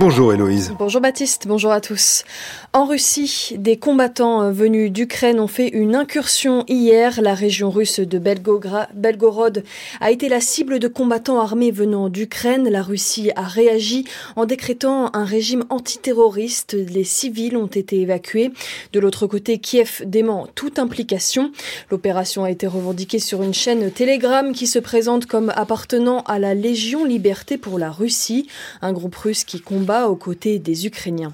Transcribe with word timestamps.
Bonjour 0.00 0.32
Héloïse. 0.32 0.72
Bonjour 0.78 1.00
Baptiste, 1.00 1.48
bonjour 1.48 1.72
à 1.72 1.80
tous. 1.80 2.22
En 2.72 2.84
Russie, 2.84 3.56
des 3.58 3.78
combattants 3.78 4.52
venus 4.52 4.92
d'Ukraine 4.92 5.40
ont 5.40 5.48
fait 5.48 5.66
une 5.66 5.96
incursion 5.96 6.64
hier. 6.68 7.20
La 7.20 7.34
région 7.34 7.68
russe 7.68 7.98
de 7.98 8.18
Belgorod 8.20 9.64
a 10.00 10.10
été 10.12 10.28
la 10.28 10.40
cible 10.40 10.78
de 10.78 10.86
combattants 10.86 11.40
armés 11.40 11.72
venant 11.72 12.10
d'Ukraine. 12.10 12.68
La 12.68 12.82
Russie 12.82 13.32
a 13.34 13.42
réagi 13.42 14.04
en 14.36 14.44
décrétant 14.44 15.10
un 15.14 15.24
régime 15.24 15.64
antiterroriste. 15.68 16.74
Les 16.74 17.02
civils 17.02 17.56
ont 17.56 17.66
été 17.66 18.00
évacués. 18.00 18.52
De 18.92 19.00
l'autre 19.00 19.26
côté, 19.26 19.58
Kiev 19.58 20.02
dément 20.06 20.46
toute 20.54 20.78
implication. 20.78 21.50
L'opération 21.90 22.44
a 22.44 22.52
été 22.52 22.68
revendiquée 22.68 23.18
sur 23.18 23.42
une 23.42 23.54
chaîne 23.54 23.90
Telegram 23.90 24.52
qui 24.52 24.68
se 24.68 24.78
présente 24.78 25.26
comme 25.26 25.52
appartenant 25.56 26.20
à 26.20 26.38
la 26.38 26.54
Légion 26.54 27.04
Liberté 27.04 27.58
pour 27.58 27.80
la 27.80 27.90
Russie, 27.90 28.46
un 28.80 28.92
groupe 28.92 29.16
russe 29.16 29.42
qui 29.42 29.60
aux 29.88 30.16
côtés 30.16 30.58
des 30.58 30.86
Ukrainiens. 30.86 31.32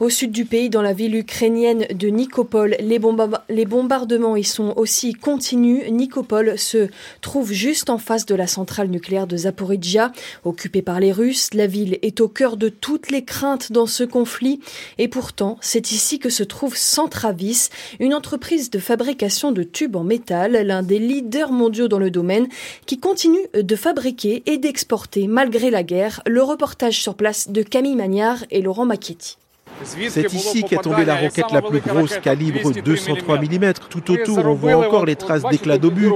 Au 0.00 0.10
sud 0.10 0.32
du 0.32 0.44
pays, 0.44 0.70
dans 0.70 0.82
la 0.82 0.92
ville 0.92 1.14
ukrainienne 1.14 1.86
de 1.94 2.08
Nikopol, 2.08 2.76
les, 2.80 2.98
bombardements 2.98 4.36
y 4.36 4.44
sont 4.44 4.74
aussi 4.76 5.12
continus. 5.12 5.88
Nikopol 5.90 6.58
se 6.58 6.88
trouve 7.20 7.52
juste 7.52 7.90
en 7.90 7.98
face 7.98 8.26
de 8.26 8.34
la 8.34 8.46
centrale 8.46 8.88
nucléaire 8.88 9.26
de 9.26 9.36
Zaporizhia, 9.36 10.12
occupée 10.44 10.82
par 10.82 10.98
les 10.98 11.12
Russes. 11.12 11.54
La 11.54 11.66
ville 11.66 11.98
est 12.02 12.20
au 12.20 12.28
cœur 12.28 12.56
de 12.56 12.68
toutes 12.68 13.10
les 13.10 13.24
craintes 13.24 13.70
dans 13.70 13.86
ce 13.86 14.04
conflit. 14.04 14.60
Et 14.98 15.08
pourtant, 15.08 15.58
c'est 15.60 15.92
ici 15.92 16.18
que 16.18 16.30
se 16.30 16.42
trouve 16.42 16.76
Centravis, 16.76 17.68
une 18.00 18.14
entreprise 18.14 18.70
de 18.70 18.78
fabrication 18.78 19.52
de 19.52 19.62
tubes 19.62 19.96
en 19.96 20.04
métal, 20.04 20.52
l'un 20.66 20.82
des 20.82 20.98
leaders 20.98 21.52
mondiaux 21.52 21.88
dans 21.88 21.98
le 21.98 22.10
domaine, 22.10 22.48
qui 22.86 22.98
continue 22.98 23.46
de 23.54 23.76
fabriquer 23.76 24.42
et 24.46 24.58
d'exporter 24.58 25.28
malgré 25.28 25.70
la 25.70 25.82
guerre. 25.82 26.22
Le 26.26 26.42
reportage 26.42 27.00
sur 27.00 27.14
place 27.14 27.50
de 27.50 27.62
Camille 27.62 27.91
Magnard 27.96 28.44
et 28.50 28.62
Laurent 28.62 28.86
Macchietti. 28.86 29.38
C'est 29.84 30.32
ici 30.32 30.64
qu'est 30.64 30.76
tombée 30.76 31.04
la 31.04 31.16
roquette 31.16 31.52
la 31.52 31.62
plus 31.62 31.80
grosse, 31.80 32.18
calibre 32.18 32.72
203 32.72 33.38
mm. 33.38 33.72
Tout 33.88 34.10
autour, 34.12 34.38
on 34.46 34.54
voit 34.54 34.74
encore 34.74 35.06
les 35.06 35.16
traces 35.16 35.42
d'éclats 35.50 35.78
d'obus. 35.78 36.10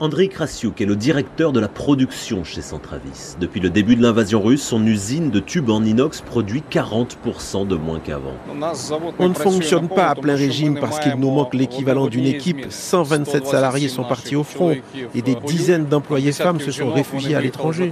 André 0.00 0.28
Krasiuk 0.28 0.80
est 0.80 0.86
le 0.86 0.96
directeur 0.96 1.52
de 1.52 1.60
la 1.60 1.68
production 1.68 2.44
chez 2.44 2.60
Centravis. 2.60 3.36
Depuis 3.40 3.60
le 3.60 3.70
début 3.70 3.96
de 3.96 4.02
l'invasion 4.02 4.42
russe, 4.42 4.62
son 4.62 4.84
usine 4.86 5.30
de 5.30 5.40
tubes 5.40 5.70
en 5.70 5.84
inox 5.84 6.20
produit 6.20 6.62
40% 6.70 7.66
de 7.66 7.76
moins 7.76 8.00
qu'avant. 8.00 8.34
On 9.18 9.28
ne 9.28 9.34
fonctionne 9.34 9.88
pas 9.88 10.08
à 10.08 10.14
plein 10.14 10.36
régime 10.36 10.78
parce 10.80 11.00
qu'il 11.00 11.14
nous 11.14 11.30
manque 11.30 11.54
l'équivalent 11.54 12.06
d'une 12.06 12.26
équipe. 12.26 12.66
127 12.68 13.46
salariés 13.46 13.88
sont 13.88 14.04
partis 14.04 14.36
au 14.36 14.44
front 14.44 14.76
et 15.14 15.22
des 15.22 15.34
dizaines 15.34 15.86
d'employés 15.86 16.32
femmes 16.32 16.60
se 16.60 16.70
sont 16.70 16.90
réfugiés 16.90 17.34
à 17.34 17.40
l'étranger. 17.40 17.90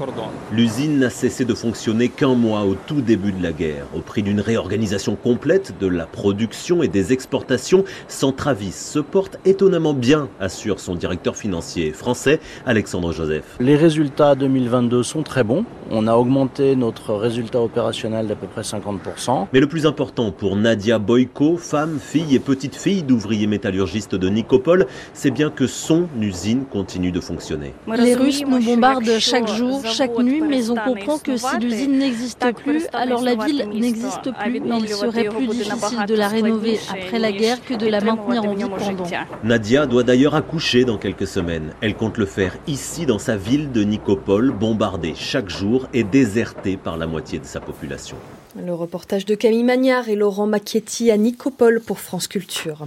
L'usine 0.53 0.99
n'a 0.99 1.11
cessé 1.11 1.45
de 1.45 1.55
fonctionner 1.55 2.09
qu'un 2.09 2.35
mois 2.35 2.63
au 2.63 2.75
tout 2.75 3.01
début 3.01 3.33
de 3.33 3.43
la 3.43 3.53
guerre, 3.53 3.87
au 3.95 4.01
prix 4.01 4.23
d'une 4.23 4.41
réorganisation 4.41 5.04
complète 5.13 5.75
de 5.79 5.87
la 5.87 6.07
production 6.07 6.83
et 6.83 6.89
des 6.89 7.13
exportations, 7.13 7.85
Centravis 8.09 8.73
se 8.73 8.99
porte 8.99 9.39
étonnamment 9.45 9.93
bien, 9.93 10.29
assure 10.41 10.81
son 10.81 10.95
directeur 10.95 11.37
financier 11.37 11.93
français, 11.93 12.41
Alexandre 12.67 13.13
Joseph. 13.13 13.45
Les 13.61 13.77
résultats 13.77 14.35
2022 14.35 15.03
sont 15.03 15.23
très 15.23 15.45
bons. 15.45 15.65
On 15.91 16.07
a 16.07 16.15
augmenté 16.15 16.77
notre 16.77 17.15
résultat 17.15 17.61
opérationnel 17.61 18.27
d'à 18.27 18.37
peu 18.37 18.47
près 18.47 18.63
50%. 18.63 19.49
Mais 19.53 19.61
le 19.61 19.67
plus 19.67 19.87
important 19.87 20.33
pour 20.33 20.57
Nadia 20.57 20.99
Boyko, 20.99 21.57
femme, 21.59 21.99
fille 22.01 22.35
et 22.35 22.39
petite 22.39 22.75
fille 22.75 23.03
d'ouvriers 23.03 23.47
métallurgistes 23.47 24.15
de 24.15 24.29
Nicopole, 24.29 24.87
c'est 25.13 25.31
bien 25.31 25.51
que 25.51 25.67
son 25.67 26.09
usine 26.21 26.65
continue 26.65 27.13
de 27.13 27.21
fonctionner. 27.21 27.75
Les 27.99 28.15
Russes 28.15 28.45
nous 28.47 28.65
bombardent 28.65 29.19
chaque 29.19 29.49
jour, 29.49 29.83
chaque 29.85 30.19
nuit, 30.19 30.41
mais 30.41 30.71
on 30.71 30.77
comprend 30.77 31.19
que 31.19 31.37
si 31.37 31.59
l'usine 31.61 31.99
n'existe 31.99 32.45
plus, 32.55 32.87
alors 32.95 33.23
la 33.23 33.35
ville 33.35 33.69
n'existe 33.73 34.33
plus 34.43 34.55
il 34.55 34.94
serait 34.95 35.25
plus 35.25 35.47
difficile 35.47 36.07
de 36.07 36.15
la 36.15 36.29
rénover 36.29 36.79
après 36.91 37.19
la 37.19 37.33
guerre 37.33 37.65
que 37.65 37.75
de 37.75 37.87
la 37.87 38.01
maintenir 38.01 38.45
en 38.45 38.55
vie 38.55 38.65
pendant. 38.65 39.05
Nadia 39.43 39.87
doit 39.87 40.03
d'ailleurs 40.03 40.35
accoucher 40.35 40.85
dans 40.85 40.99
quelques 40.99 41.27
semaines. 41.27 41.73
Elle 41.81 41.95
compte 41.95 42.19
le 42.19 42.27
faire 42.27 42.57
ici 42.67 43.07
dans 43.07 43.19
sa 43.19 43.37
ville 43.37 43.73
de 43.73 43.83
Nicopole, 43.83 44.51
bombardée 44.51 45.15
chaque 45.15 45.49
jour 45.49 45.89
et 45.93 46.05
désertée 46.05 46.77
par 46.77 46.97
la 46.97 47.07
moitié 47.07 47.39
de 47.39 47.45
sa 47.45 47.61
population. 47.61 48.17
Le 48.63 48.73
reportage 48.73 49.27
de 49.27 49.35
Camille 49.35 49.65
Magnard 49.65 50.09
et 50.09 50.15
Laurent 50.15 50.47
Macchietti 50.47 51.11
à 51.11 51.17
Nicopole 51.17 51.81
pour 51.81 51.99
France 51.99 52.29
Culture. 52.29 52.87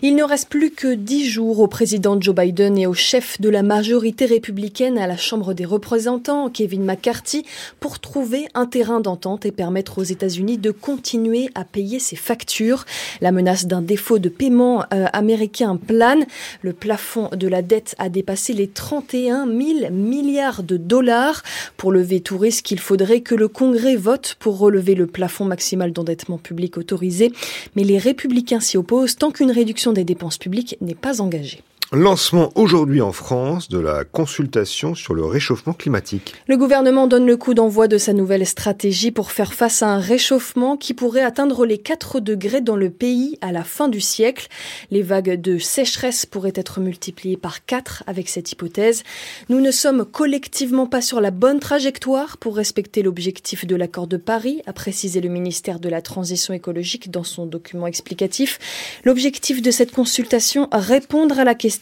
Il 0.00 0.14
ne 0.14 0.22
reste 0.22 0.48
plus 0.48 0.70
que 0.70 0.94
dix 0.94 1.28
jours 1.28 1.58
au 1.58 1.66
président 1.66 2.20
Joe 2.20 2.36
Biden 2.36 2.78
et 2.78 2.86
au 2.86 2.94
chef 2.94 3.40
de 3.40 3.48
la 3.48 3.64
majorité 3.64 4.26
républicaine 4.26 4.96
à 4.96 5.08
la 5.08 5.16
Chambre 5.16 5.54
des 5.54 5.64
représentants, 5.64 6.50
Kevin 6.50 6.84
McCarthy, 6.84 7.44
pour 7.80 7.98
trouver 7.98 8.46
un 8.54 8.66
terrain 8.66 9.00
d'entente 9.00 9.44
et 9.44 9.50
permettre 9.50 9.98
aux 9.98 10.04
États-Unis 10.04 10.56
de 10.56 10.70
continuer 10.70 11.50
à 11.56 11.64
payer 11.64 11.98
ses 11.98 12.14
factures. 12.14 12.84
La 13.20 13.32
menace 13.32 13.66
d'un 13.66 13.82
défaut 13.82 14.20
de 14.20 14.28
paiement 14.28 14.84
euh, 14.94 15.06
américain 15.12 15.76
plane. 15.76 16.26
Le 16.62 16.72
plafond 16.72 17.28
de 17.32 17.48
la 17.48 17.62
dette 17.62 17.96
a 17.98 18.08
dépassé 18.08 18.52
les 18.52 18.68
31 18.68 19.46
000 19.46 19.90
milliards 19.90 20.62
de 20.62 20.76
dollars. 20.76 21.42
Pour 21.76 21.90
lever 21.90 22.20
tout 22.20 22.38
risque, 22.38 22.70
il 22.70 22.78
faudrait 22.78 23.22
que 23.22 23.34
le 23.34 23.48
Congrès 23.48 23.96
vote 23.96 24.36
pour 24.38 24.58
relever 24.58 24.94
le 24.94 25.07
plafond 25.08 25.44
maximal 25.44 25.92
d'endettement 25.92 26.38
public 26.38 26.78
autorisé, 26.78 27.32
mais 27.76 27.84
les 27.84 27.98
républicains 27.98 28.60
s'y 28.60 28.76
opposent 28.76 29.16
tant 29.16 29.30
qu'une 29.30 29.50
réduction 29.50 29.92
des 29.92 30.04
dépenses 30.04 30.38
publiques 30.38 30.76
n'est 30.80 30.94
pas 30.94 31.20
engagée. 31.20 31.62
Lancement 31.90 32.52
aujourd'hui 32.54 33.00
en 33.00 33.12
France 33.12 33.70
de 33.70 33.78
la 33.78 34.04
consultation 34.04 34.94
sur 34.94 35.14
le 35.14 35.24
réchauffement 35.24 35.72
climatique. 35.72 36.34
Le 36.46 36.58
gouvernement 36.58 37.06
donne 37.06 37.24
le 37.24 37.38
coup 37.38 37.54
d'envoi 37.54 37.88
de 37.88 37.96
sa 37.96 38.12
nouvelle 38.12 38.46
stratégie 38.46 39.10
pour 39.10 39.32
faire 39.32 39.54
face 39.54 39.82
à 39.82 39.88
un 39.88 39.98
réchauffement 39.98 40.76
qui 40.76 40.92
pourrait 40.92 41.22
atteindre 41.22 41.64
les 41.64 41.78
4 41.78 42.20
degrés 42.20 42.60
dans 42.60 42.76
le 42.76 42.90
pays 42.90 43.38
à 43.40 43.52
la 43.52 43.64
fin 43.64 43.88
du 43.88 44.02
siècle. 44.02 44.48
Les 44.90 45.00
vagues 45.00 45.40
de 45.40 45.56
sécheresse 45.56 46.26
pourraient 46.26 46.52
être 46.56 46.80
multipliées 46.80 47.38
par 47.38 47.64
4 47.64 48.04
avec 48.06 48.28
cette 48.28 48.52
hypothèse. 48.52 49.02
Nous 49.48 49.62
ne 49.62 49.70
sommes 49.70 50.04
collectivement 50.04 50.86
pas 50.86 51.00
sur 51.00 51.22
la 51.22 51.30
bonne 51.30 51.58
trajectoire 51.58 52.36
pour 52.36 52.56
respecter 52.56 53.00
l'objectif 53.00 53.66
de 53.66 53.76
l'accord 53.76 54.08
de 54.08 54.18
Paris, 54.18 54.60
a 54.66 54.74
précisé 54.74 55.22
le 55.22 55.30
ministère 55.30 55.80
de 55.80 55.88
la 55.88 56.02
Transition 56.02 56.52
écologique 56.52 57.10
dans 57.10 57.24
son 57.24 57.46
document 57.46 57.86
explicatif. 57.86 58.58
L'objectif 59.04 59.62
de 59.62 59.70
cette 59.70 59.92
consultation, 59.92 60.68
répondre 60.70 61.38
à 61.38 61.44
la 61.44 61.54
question 61.54 61.77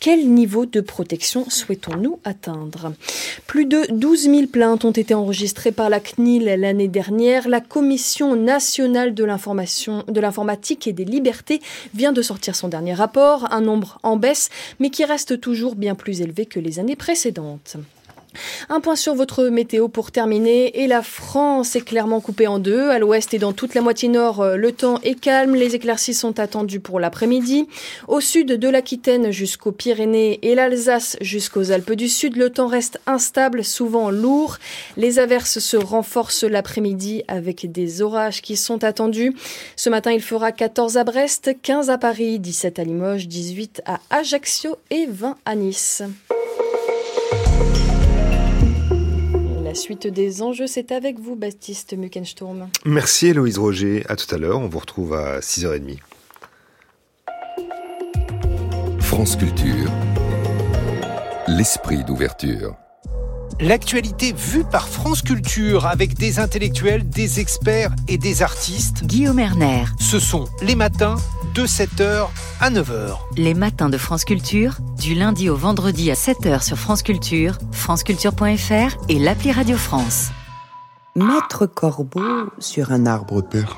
quel 0.00 0.28
niveau 0.28 0.66
de 0.66 0.80
protection 0.80 1.48
souhaitons-nous 1.48 2.18
atteindre? 2.24 2.92
Plus 3.46 3.64
de 3.64 3.86
12 3.90 4.22
000 4.24 4.46
plaintes 4.48 4.84
ont 4.84 4.90
été 4.90 5.14
enregistrées 5.14 5.72
par 5.72 5.88
la 5.88 6.00
CNIL 6.00 6.44
l'année 6.44 6.88
dernière. 6.88 7.48
La 7.48 7.60
Commission 7.60 8.36
nationale 8.36 9.14
de 9.14 9.24
l'information, 9.24 10.04
de 10.08 10.20
l'informatique 10.20 10.86
et 10.86 10.92
des 10.92 11.04
libertés 11.04 11.60
vient 11.94 12.12
de 12.12 12.22
sortir 12.22 12.54
son 12.54 12.68
dernier 12.68 12.94
rapport, 12.94 13.52
un 13.52 13.60
nombre 13.60 13.98
en 14.02 14.16
baisse, 14.16 14.50
mais 14.78 14.90
qui 14.90 15.04
reste 15.04 15.40
toujours 15.40 15.74
bien 15.74 15.94
plus 15.94 16.20
élevé 16.20 16.44
que 16.44 16.60
les 16.60 16.78
années 16.78 16.96
précédentes. 16.96 17.76
Un 18.68 18.80
point 18.80 18.96
sur 18.96 19.14
votre 19.14 19.44
météo 19.44 19.88
pour 19.88 20.10
terminer. 20.10 20.82
Et 20.82 20.86
la 20.86 21.02
France 21.02 21.76
est 21.76 21.82
clairement 21.82 22.20
coupée 22.20 22.46
en 22.46 22.58
deux. 22.58 22.90
À 22.90 22.98
l'ouest 22.98 23.32
et 23.34 23.38
dans 23.38 23.52
toute 23.52 23.74
la 23.74 23.80
moitié 23.80 24.08
nord, 24.08 24.40
euh, 24.40 24.56
le 24.56 24.72
temps 24.72 24.98
est 25.02 25.18
calme. 25.18 25.54
Les 25.54 25.74
éclaircies 25.74 26.14
sont 26.14 26.38
attendues 26.38 26.80
pour 26.80 27.00
l'après-midi. 27.00 27.68
Au 28.08 28.20
sud 28.20 28.48
de 28.48 28.68
l'Aquitaine 28.68 29.30
jusqu'aux 29.30 29.72
Pyrénées 29.72 30.38
et 30.42 30.54
l'Alsace 30.54 31.16
jusqu'aux 31.20 31.70
Alpes 31.70 31.92
du 31.92 32.08
Sud, 32.08 32.36
le 32.36 32.50
temps 32.50 32.66
reste 32.66 33.00
instable, 33.06 33.64
souvent 33.64 34.10
lourd. 34.10 34.58
Les 34.96 35.18
averses 35.18 35.58
se 35.58 35.76
renforcent 35.76 36.44
l'après-midi 36.44 37.22
avec 37.28 37.70
des 37.70 38.02
orages 38.02 38.42
qui 38.42 38.56
sont 38.56 38.84
attendus. 38.84 39.34
Ce 39.76 39.90
matin, 39.90 40.12
il 40.12 40.22
fera 40.22 40.52
14 40.52 40.96
à 40.96 41.04
Brest, 41.04 41.50
15 41.62 41.90
à 41.90 41.98
Paris, 41.98 42.38
17 42.38 42.78
à 42.78 42.84
Limoges, 42.84 43.28
18 43.28 43.82
à 43.86 44.00
Ajaccio 44.10 44.76
et 44.90 45.06
20 45.06 45.36
à 45.44 45.54
Nice. 45.54 46.02
La 49.74 49.80
suite 49.80 50.06
des 50.06 50.40
enjeux, 50.40 50.68
c'est 50.68 50.92
avec 50.92 51.18
vous, 51.18 51.34
Baptiste 51.34 51.94
Muckensturm. 51.98 52.68
Merci 52.84 53.26
Héloïse 53.26 53.58
Roger. 53.58 54.04
À 54.08 54.14
tout 54.14 54.32
à 54.32 54.38
l'heure. 54.38 54.60
On 54.60 54.68
vous 54.68 54.78
retrouve 54.78 55.14
à 55.14 55.40
6h30. 55.40 55.98
France 59.00 59.34
Culture. 59.34 59.90
L'esprit 61.48 62.04
d'ouverture. 62.04 62.76
L'actualité 63.60 64.32
vue 64.32 64.64
par 64.64 64.88
France 64.88 65.22
Culture 65.22 65.86
avec 65.86 66.14
des 66.14 66.38
intellectuels, 66.40 67.08
des 67.08 67.40
experts 67.40 67.94
et 68.08 68.18
des 68.18 68.42
artistes. 68.42 69.04
Guillaume 69.04 69.38
Erner. 69.38 69.84
Ce 70.00 70.18
sont 70.18 70.46
les 70.62 70.74
matins 70.74 71.16
de 71.54 71.62
7h 71.62 72.26
à 72.60 72.70
9h. 72.70 73.16
Les 73.36 73.54
matins 73.54 73.88
de 73.88 73.98
France 73.98 74.24
Culture, 74.24 74.78
du 75.00 75.14
lundi 75.14 75.48
au 75.48 75.56
vendredi 75.56 76.10
à 76.10 76.14
7h 76.14 76.64
sur 76.64 76.76
France 76.76 77.02
Culture, 77.02 77.58
franceculture.fr 77.70 78.96
et 79.08 79.18
l'appli 79.18 79.52
Radio 79.52 79.76
France. 79.76 80.30
Maître 81.16 81.66
Corbeau 81.66 82.50
sur 82.58 82.90
un 82.90 83.06
arbre 83.06 83.40
perche. 83.40 83.70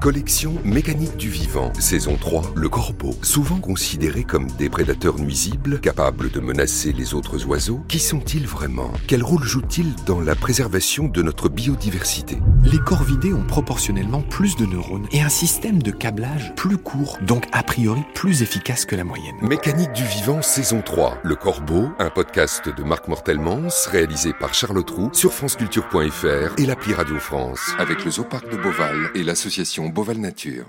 Collection 0.00 0.54
mécanique 0.64 1.16
du 1.16 1.28
vivant, 1.28 1.72
saison 1.80 2.16
3, 2.20 2.52
le 2.54 2.68
corbeau. 2.68 3.14
Souvent 3.22 3.58
considéré 3.58 4.22
comme 4.22 4.46
des 4.52 4.68
prédateurs 4.68 5.18
nuisibles, 5.18 5.80
capables 5.80 6.30
de 6.30 6.38
menacer 6.38 6.92
les 6.92 7.14
autres 7.14 7.46
oiseaux, 7.46 7.80
qui 7.88 7.98
sont-ils 7.98 8.46
vraiment? 8.46 8.92
Quel 9.08 9.24
rôle 9.24 9.42
jouent-ils 9.42 9.92
dans 10.06 10.20
la 10.20 10.36
préservation 10.36 11.08
de 11.08 11.20
notre 11.22 11.48
biodiversité? 11.48 12.38
Les 12.62 12.78
corvidés 12.78 13.32
ont 13.32 13.44
proportionnellement 13.44 14.22
plus 14.22 14.54
de 14.54 14.64
neurones 14.64 15.08
et 15.10 15.20
un 15.20 15.28
système 15.28 15.82
de 15.82 15.90
câblage 15.90 16.52
plus 16.54 16.78
court, 16.78 17.18
donc 17.26 17.46
a 17.50 17.64
priori 17.64 18.02
plus 18.14 18.42
efficace 18.42 18.84
que 18.84 18.94
la 18.94 19.02
moyenne. 19.02 19.34
Mécanique 19.42 19.92
du 19.94 20.04
vivant, 20.04 20.42
saison 20.42 20.80
3, 20.80 21.18
le 21.24 21.34
corbeau, 21.34 21.88
un 21.98 22.10
podcast 22.10 22.68
de 22.68 22.82
Marc 22.84 23.08
Mortelmans, 23.08 23.88
réalisé 23.90 24.32
par 24.32 24.54
Charlotte 24.54 24.90
Roux 24.90 25.10
sur 25.12 25.32
franceculture.fr 25.32 26.54
et 26.56 26.66
l'appli 26.84 26.94
Radio 26.94 27.18
France, 27.18 27.72
avec 27.78 28.04
le 28.04 28.10
Zooparc 28.10 28.50
de 28.50 28.56
Beauval 28.56 29.10
et 29.14 29.22
l'association 29.22 29.88
Beauval 29.88 30.18
Nature. 30.18 30.66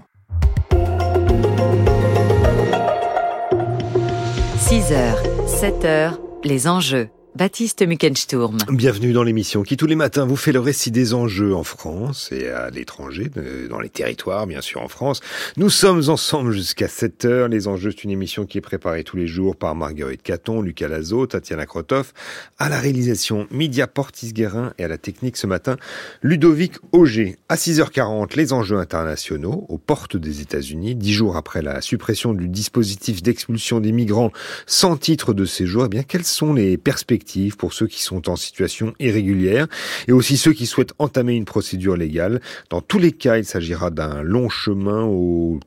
6h, 4.58 5.16
7h, 5.46 6.18
les 6.44 6.68
enjeux. 6.68 7.10
Baptiste 7.36 7.86
Muckensturm. 7.86 8.60
Bienvenue 8.70 9.12
dans 9.12 9.22
l'émission 9.22 9.64
qui 9.64 9.76
tous 9.76 9.88
les 9.88 9.96
matins 9.96 10.26
vous 10.26 10.38
fait 10.38 10.54
le 10.54 10.62
récit 10.62 10.90
des 10.90 11.14
enjeux 11.14 11.54
en 11.54 11.66
France 11.66 12.32
et 12.32 12.48
à 12.48 12.70
l'étranger, 12.70 13.30
dans 13.70 13.82
les 13.82 13.90
territoires 13.90 14.48
bien 14.48 14.62
sûr 14.62 14.82
en 14.82 14.88
France. 14.88 15.20
Nous 15.58 15.70
sommes 15.70 16.04
ensemble 16.08 16.54
jusqu'à 16.54 16.88
7 16.88 17.26
heures. 17.26 17.48
Les 17.50 17.68
enjeux, 17.68 17.92
c'est 17.92 18.06
une 18.06 18.12
émission 18.12 18.46
qui 18.46 18.60
est 18.60 18.62
préparée 18.62 19.04
tous 19.04 19.18
les 19.18 19.28
jours 19.28 19.58
par 19.58 19.76
Marguerite 19.76 20.24
Caton, 20.24 20.62
Lucas 20.62 20.88
Lazo, 20.88 21.28
Tatiana 21.28 21.66
Krotov, 21.66 22.14
à 22.58 22.70
la 22.70 22.80
réalisation 22.80 23.48
Media 23.52 23.86
Portis-Guérin 23.86 24.72
et 24.78 24.86
à 24.86 24.88
la 24.88 24.98
technique 24.98 25.36
ce 25.36 25.46
matin 25.46 25.76
Ludovic 26.22 26.76
Auger. 26.94 27.36
À 27.50 27.56
6h40, 27.56 28.38
les 28.38 28.54
enjeux 28.54 28.78
internationaux 28.78 29.66
aux 29.68 29.78
portes 29.78 30.16
des 30.16 30.40
États-Unis, 30.40 30.96
dix 30.96 31.12
jours 31.12 31.36
après 31.36 31.62
la 31.62 31.82
suppression 31.82 32.34
du 32.34 32.48
dispositif 32.48 33.22
d'expulsion 33.22 33.82
des 33.82 33.92
migrants 33.92 34.32
sans 34.68 34.96
titre 34.96 35.34
de 35.34 35.44
séjour. 35.44 35.84
Eh 35.88 35.90
bien, 35.90 36.04
quelles 36.04 36.24
sont 36.24 36.54
les 36.54 36.78
perspectives 36.78 37.25
pour 37.58 37.74
ceux 37.74 37.88
qui 37.88 38.04
sont 38.04 38.30
en 38.30 38.36
situation 38.36 38.94
irrégulière 39.00 39.68
et 40.08 40.12
aussi 40.12 40.38
ceux 40.38 40.54
qui 40.54 40.66
souhaitent 40.66 40.94
entamer 41.00 41.34
une 41.36 41.46
procédure 41.46 41.98
légale. 41.98 42.42
Dans 42.70 42.82
tous 42.82 43.00
les 43.00 43.12
cas, 43.12 43.38
il 43.38 43.46
s'agira 43.46 43.90
d'un 43.90 44.22
long 44.22 44.50
chemin 44.50 45.04
au 45.04 45.60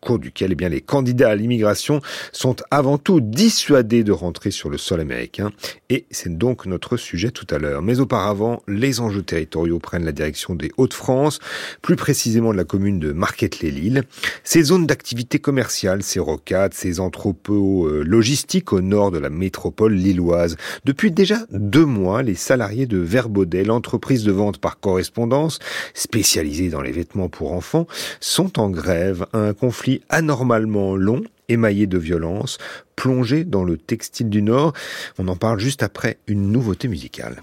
cours 0.00 0.18
duquel 0.18 0.52
eh 0.52 0.54
bien, 0.54 0.68
les 0.68 0.80
candidats 0.80 1.30
à 1.30 1.34
l'immigration 1.34 2.00
sont 2.32 2.56
avant 2.70 2.98
tout 2.98 3.20
dissuadés 3.20 4.04
de 4.04 4.12
rentrer 4.12 4.50
sur 4.50 4.70
le 4.70 4.78
sol 4.78 5.00
américain. 5.00 5.50
Et 5.90 6.06
c'est 6.10 6.36
donc 6.36 6.66
notre 6.66 6.96
sujet 6.96 7.30
tout 7.30 7.46
à 7.50 7.58
l'heure. 7.58 7.82
Mais 7.82 8.00
auparavant, 8.00 8.62
les 8.68 9.00
enjeux 9.00 9.22
territoriaux 9.22 9.78
prennent 9.78 10.04
la 10.04 10.12
direction 10.12 10.54
des 10.54 10.70
Hauts-de-France, 10.76 11.38
plus 11.80 11.96
précisément 11.96 12.52
de 12.52 12.56
la 12.56 12.64
commune 12.64 12.98
de 12.98 13.12
Marquette-les-Lilles. 13.12 14.02
Ces 14.44 14.62
zones 14.62 14.86
d'activité 14.86 15.38
commerciale, 15.38 16.02
ces 16.02 16.20
rocades, 16.20 16.74
ces 16.74 17.00
entrepôts 17.00 17.86
euh, 17.86 18.02
logistiques 18.02 18.72
au 18.72 18.80
nord 18.80 19.10
de 19.10 19.18
la 19.18 19.30
métropole 19.30 19.94
lilloise. 19.94 20.56
Depuis 20.84 21.01
depuis 21.02 21.10
déjà 21.10 21.38
deux 21.50 21.84
mois, 21.84 22.22
les 22.22 22.36
salariés 22.36 22.86
de 22.86 22.98
Verbaudet, 22.98 23.64
l'entreprise 23.64 24.22
de 24.22 24.30
vente 24.30 24.58
par 24.58 24.78
correspondance, 24.78 25.58
spécialisée 25.94 26.68
dans 26.68 26.80
les 26.80 26.92
vêtements 26.92 27.28
pour 27.28 27.54
enfants, 27.54 27.88
sont 28.20 28.60
en 28.60 28.70
grève. 28.70 29.26
Un 29.32 29.52
conflit 29.52 30.02
anormalement 30.10 30.94
long 30.94 31.24
émaillé 31.48 31.88
de 31.88 31.98
violence, 31.98 32.58
plongé 32.94 33.42
dans 33.42 33.64
le 33.64 33.78
textile 33.78 34.30
du 34.30 34.42
Nord. 34.42 34.74
On 35.18 35.26
en 35.26 35.34
parle 35.34 35.58
juste 35.58 35.82
après 35.82 36.18
une 36.28 36.52
nouveauté 36.52 36.86
musicale. 36.86 37.42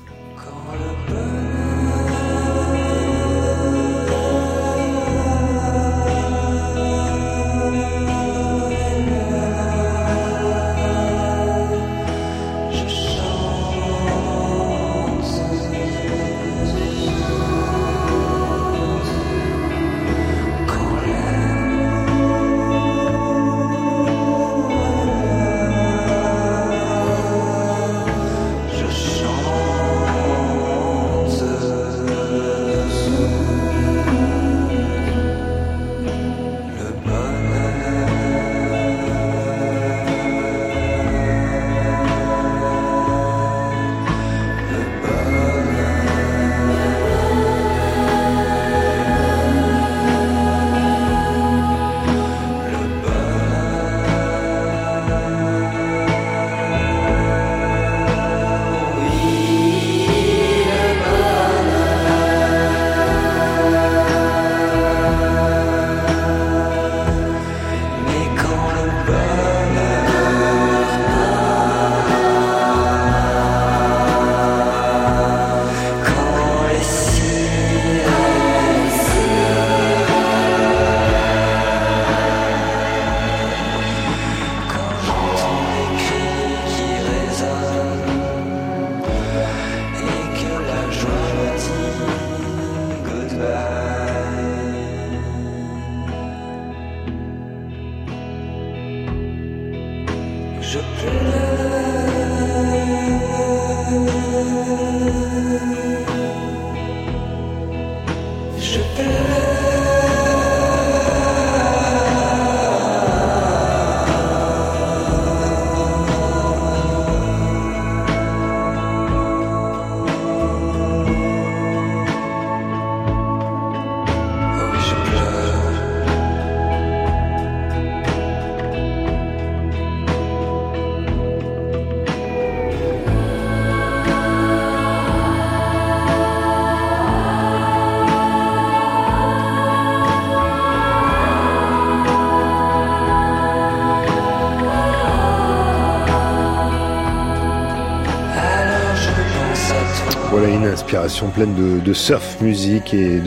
Pleine 151.34 151.82
de, 151.84 151.94
surf 151.94 152.42
musique 152.42 152.94
et 152.94 153.22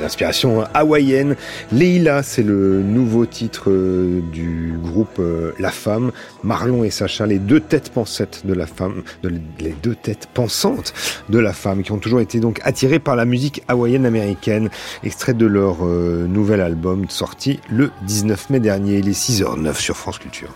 d'inspiration 0.00 0.64
hawaïenne. 0.74 1.36
Leila, 1.72 2.22
c'est 2.22 2.42
le 2.42 2.82
nouveau 2.82 3.26
titre 3.26 3.70
euh, 3.70 4.20
du 4.32 4.74
groupe 4.82 5.18
euh, 5.18 5.52
La 5.58 5.70
Femme. 5.70 6.12
Marlon 6.42 6.84
et 6.84 6.90
Sacha, 6.90 7.26
les 7.26 7.38
deux 7.38 7.60
têtes 7.60 7.90
pensantes 7.90 8.42
de 8.44 8.54
la 8.54 8.66
femme, 8.66 9.02
les 9.22 9.74
deux 9.82 9.94
têtes 9.94 10.28
pensantes 10.32 10.92
de 11.28 11.38
la 11.38 11.52
femme, 11.52 11.82
qui 11.82 11.92
ont 11.92 11.98
toujours 11.98 12.20
été 12.20 12.40
donc 12.40 12.60
attirées 12.64 12.98
par 12.98 13.16
la 13.16 13.24
musique 13.24 13.62
hawaïenne 13.68 14.06
américaine. 14.06 14.70
Extrait 15.04 15.34
de 15.34 15.46
leur 15.46 15.78
euh, 15.82 16.26
nouvel 16.26 16.60
album 16.60 17.08
sorti 17.08 17.60
le 17.70 17.90
19 18.06 18.50
mai 18.50 18.60
dernier. 18.60 18.98
Il 18.98 19.08
est 19.08 19.18
6h09 19.18 19.74
sur 19.74 19.96
France 19.96 20.18
Culture. 20.18 20.50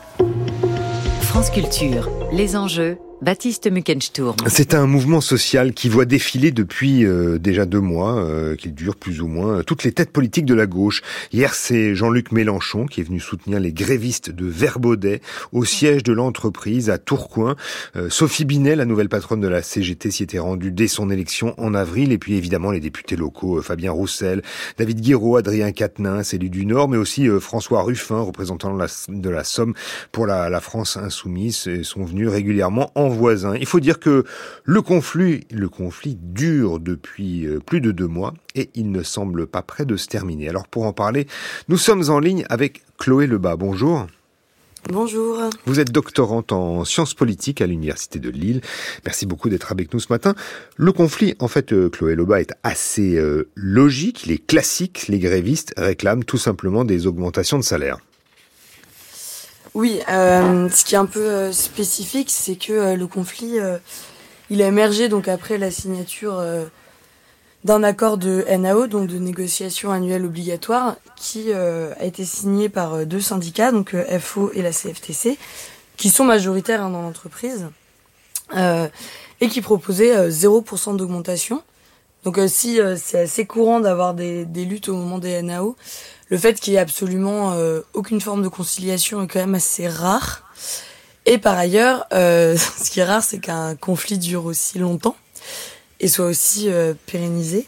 France 1.21 1.51
Culture, 1.51 2.11
les 2.33 2.57
enjeux 2.57 2.99
Baptiste 3.23 3.71
Muckensturm. 3.71 4.37
C'est 4.47 4.75
un 4.75 4.87
mouvement 4.87 5.23
social 5.23 5.73
qui 5.73 5.89
voit 5.89 6.05
défiler 6.05 6.51
depuis 6.51 7.07
euh, 7.07 7.39
déjà 7.39 7.65
deux 7.65 7.81
mois, 7.81 8.19
euh, 8.19 8.57
qu'il 8.57 8.75
dure 8.75 8.95
plus 8.95 9.23
ou 9.23 9.27
moins, 9.27 9.63
toutes 9.63 9.85
les 9.85 9.93
têtes 9.93 10.11
politiques 10.11 10.45
de 10.45 10.53
la 10.53 10.67
gauche. 10.67 11.01
Hier, 11.33 11.55
c'est 11.55 11.95
Jean-Luc 11.95 12.31
Mélenchon 12.31 12.85
qui 12.85 13.01
est 13.01 13.05
venu 13.05 13.19
soutenir 13.19 13.59
les 13.59 13.73
grévistes 13.73 14.31
de 14.31 14.45
Verbaudet 14.45 15.23
au 15.53 15.65
siège 15.65 16.03
de 16.03 16.13
l'entreprise 16.13 16.91
à 16.91 16.99
Tourcoing. 16.99 17.57
Euh, 17.97 18.11
Sophie 18.11 18.45
Binet, 18.45 18.77
la 18.77 18.85
nouvelle 18.85 19.09
patronne 19.09 19.41
de 19.41 19.49
la 19.49 19.63
CGT, 19.63 20.11
s'y 20.11 20.23
était 20.23 20.39
rendue 20.39 20.71
dès 20.71 20.87
son 20.87 21.09
élection 21.09 21.55
en 21.57 21.73
avril. 21.73 22.13
Et 22.13 22.19
puis 22.19 22.35
évidemment 22.35 22.71
les 22.71 22.81
députés 22.81 23.17
locaux, 23.17 23.63
Fabien 23.63 23.93
Roussel, 23.93 24.43
David 24.77 25.01
Guiraud, 25.01 25.37
Adrien 25.37 25.73
Quatennens, 25.73 26.35
élu 26.35 26.51
du 26.51 26.67
Nord, 26.67 26.91
mais 26.91 26.99
aussi 26.99 27.29
François 27.41 27.83
Ruffin, 27.83 28.21
représentant 28.21 28.75
de 28.75 28.79
la, 28.79 28.89
de 29.09 29.31
la 29.31 29.43
Somme 29.43 29.73
pour 30.13 30.27
la, 30.27 30.51
la 30.51 30.61
France 30.61 30.99
insoumise, 30.99 31.83
sont 31.83 32.05
venus 32.05 32.29
régulièrement 32.29 32.93
en 32.95 33.06
voisins. 33.09 33.55
Il 33.57 33.67
faut 33.67 33.81
dire 33.81 33.99
que 33.99 34.25
le 34.65 34.83
conflit, 34.83 35.47
le 35.51 35.69
conflit 35.69 36.17
dure 36.21 36.81
depuis 36.81 37.47
euh, 37.47 37.59
plus 37.59 37.81
de 37.81 37.91
deux 37.91 38.07
mois 38.07 38.35
et 38.55 38.71
il 38.75 38.91
ne 38.91 39.03
semble 39.03 39.47
pas 39.47 39.63
près 39.63 39.85
de 39.85 39.97
se 39.97 40.07
terminer. 40.07 40.49
Alors 40.49 40.69
pour 40.69 40.85
en 40.85 40.93
parler, 40.93 41.27
nous 41.69 41.79
sommes 41.79 42.09
en 42.11 42.19
ligne 42.19 42.45
avec 42.49 42.83
Chloé 42.99 43.27
Lebas. 43.27 43.57
Bonjour. 43.57 44.07
Bonjour. 44.89 45.43
Vous 45.65 45.81
êtes 45.81 45.91
doctorante 45.91 46.53
en 46.53 46.85
sciences 46.85 47.15
politiques 47.15 47.61
à 47.61 47.67
l'Université 47.67 48.21
de 48.21 48.31
Lille. 48.31 48.61
Merci 49.05 49.27
beaucoup 49.27 49.49
d'être 49.49 49.73
avec 49.73 49.93
nous 49.93 49.99
ce 49.99 50.07
matin. 50.11 50.35
Le 50.77 50.93
conflit, 50.93 51.35
en 51.41 51.49
fait, 51.49 51.73
euh, 51.73 51.89
Chloé 51.89 52.15
Lebas, 52.15 52.41
est 52.41 52.53
assez 52.63 53.17
euh, 53.17 53.49
logique, 53.57 54.27
il 54.27 54.33
est 54.33 54.47
classique. 54.47 55.07
Les 55.09 55.19
grévistes 55.19 55.75
réclament 55.77 56.25
tout 56.25 56.39
simplement 56.39 56.85
des 56.85 57.09
augmentations 57.09 57.59
de 57.59 57.65
salaire. 57.65 57.99
Oui, 59.77 60.01
euh, 60.09 60.71
ce 60.71 60.87
qui 60.87 60.95
est 60.95 60.99
un 60.99 61.05
peu 61.05 61.21
euh, 61.21 61.53
spécifique, 61.53 62.31
c'est 62.31 62.57
que 62.57 62.73
euh, 62.73 62.97
le 62.97 63.07
conflit, 63.07 63.59
il 64.49 64.63
a 64.63 64.69
émergé 64.69 65.11
donc 65.11 65.29
après 65.29 65.59
la 65.59 65.71
signature 65.71 66.43
d'un 67.63 67.83
accord 67.83 68.17
de 68.17 68.43
NAO, 68.57 68.87
donc 68.87 69.07
de 69.07 69.19
négociation 69.19 69.93
annuelle 69.93 70.25
obligatoire, 70.25 70.97
qui 71.15 71.53
a 71.53 72.03
été 72.03 72.25
signé 72.25 72.71
par 72.71 73.05
deux 73.05 73.21
syndicats, 73.21 73.71
donc 73.71 73.95
FO 74.19 74.51
et 74.55 74.63
la 74.63 74.71
CFTC, 74.71 75.37
qui 75.99 76.09
sont 76.09 76.25
majoritaires 76.25 76.83
hein, 76.83 76.89
dans 76.89 77.03
l'entreprise, 77.03 77.67
et 78.55 79.49
qui 79.51 79.61
proposaient 79.61 80.31
0% 80.31 80.97
d'augmentation. 80.97 81.63
Donc 82.27 82.41
si 82.49 82.81
c'est 82.97 83.21
assez 83.21 83.47
courant 83.47 83.79
d'avoir 83.79 84.13
des, 84.13 84.45
luttes 84.45 84.89
au 84.89 84.97
moment 84.97 85.21
des 85.21 85.41
NAO, 85.43 85.77
le 86.29 86.37
fait 86.37 86.55
qu'il 86.55 86.73
y 86.73 86.77
ait 86.77 86.81
absolument 86.81 87.53
euh, 87.53 87.83
aucune 87.95 88.21
forme 88.21 88.43
de 88.43 88.49
conciliation 88.49 89.23
est 89.23 89.29
quand 89.29 89.39
même 89.39 89.55
assez 89.55 89.87
rare. 89.87 90.43
Et 91.25 91.39
par 91.39 91.57
ailleurs, 91.57 92.05
euh, 92.13 92.57
ce 92.83 92.91
qui 92.91 92.99
est 92.99 93.05
rare, 93.05 93.23
c'est 93.23 93.39
qu'un 93.39 93.77
conflit 93.77 94.19
dure 94.19 94.45
aussi 94.45 94.81
longtemps 94.81 95.15
et 96.01 96.09
soit 96.09 96.27
aussi 96.27 96.69
euh, 96.69 96.95
pérennisé. 97.07 97.65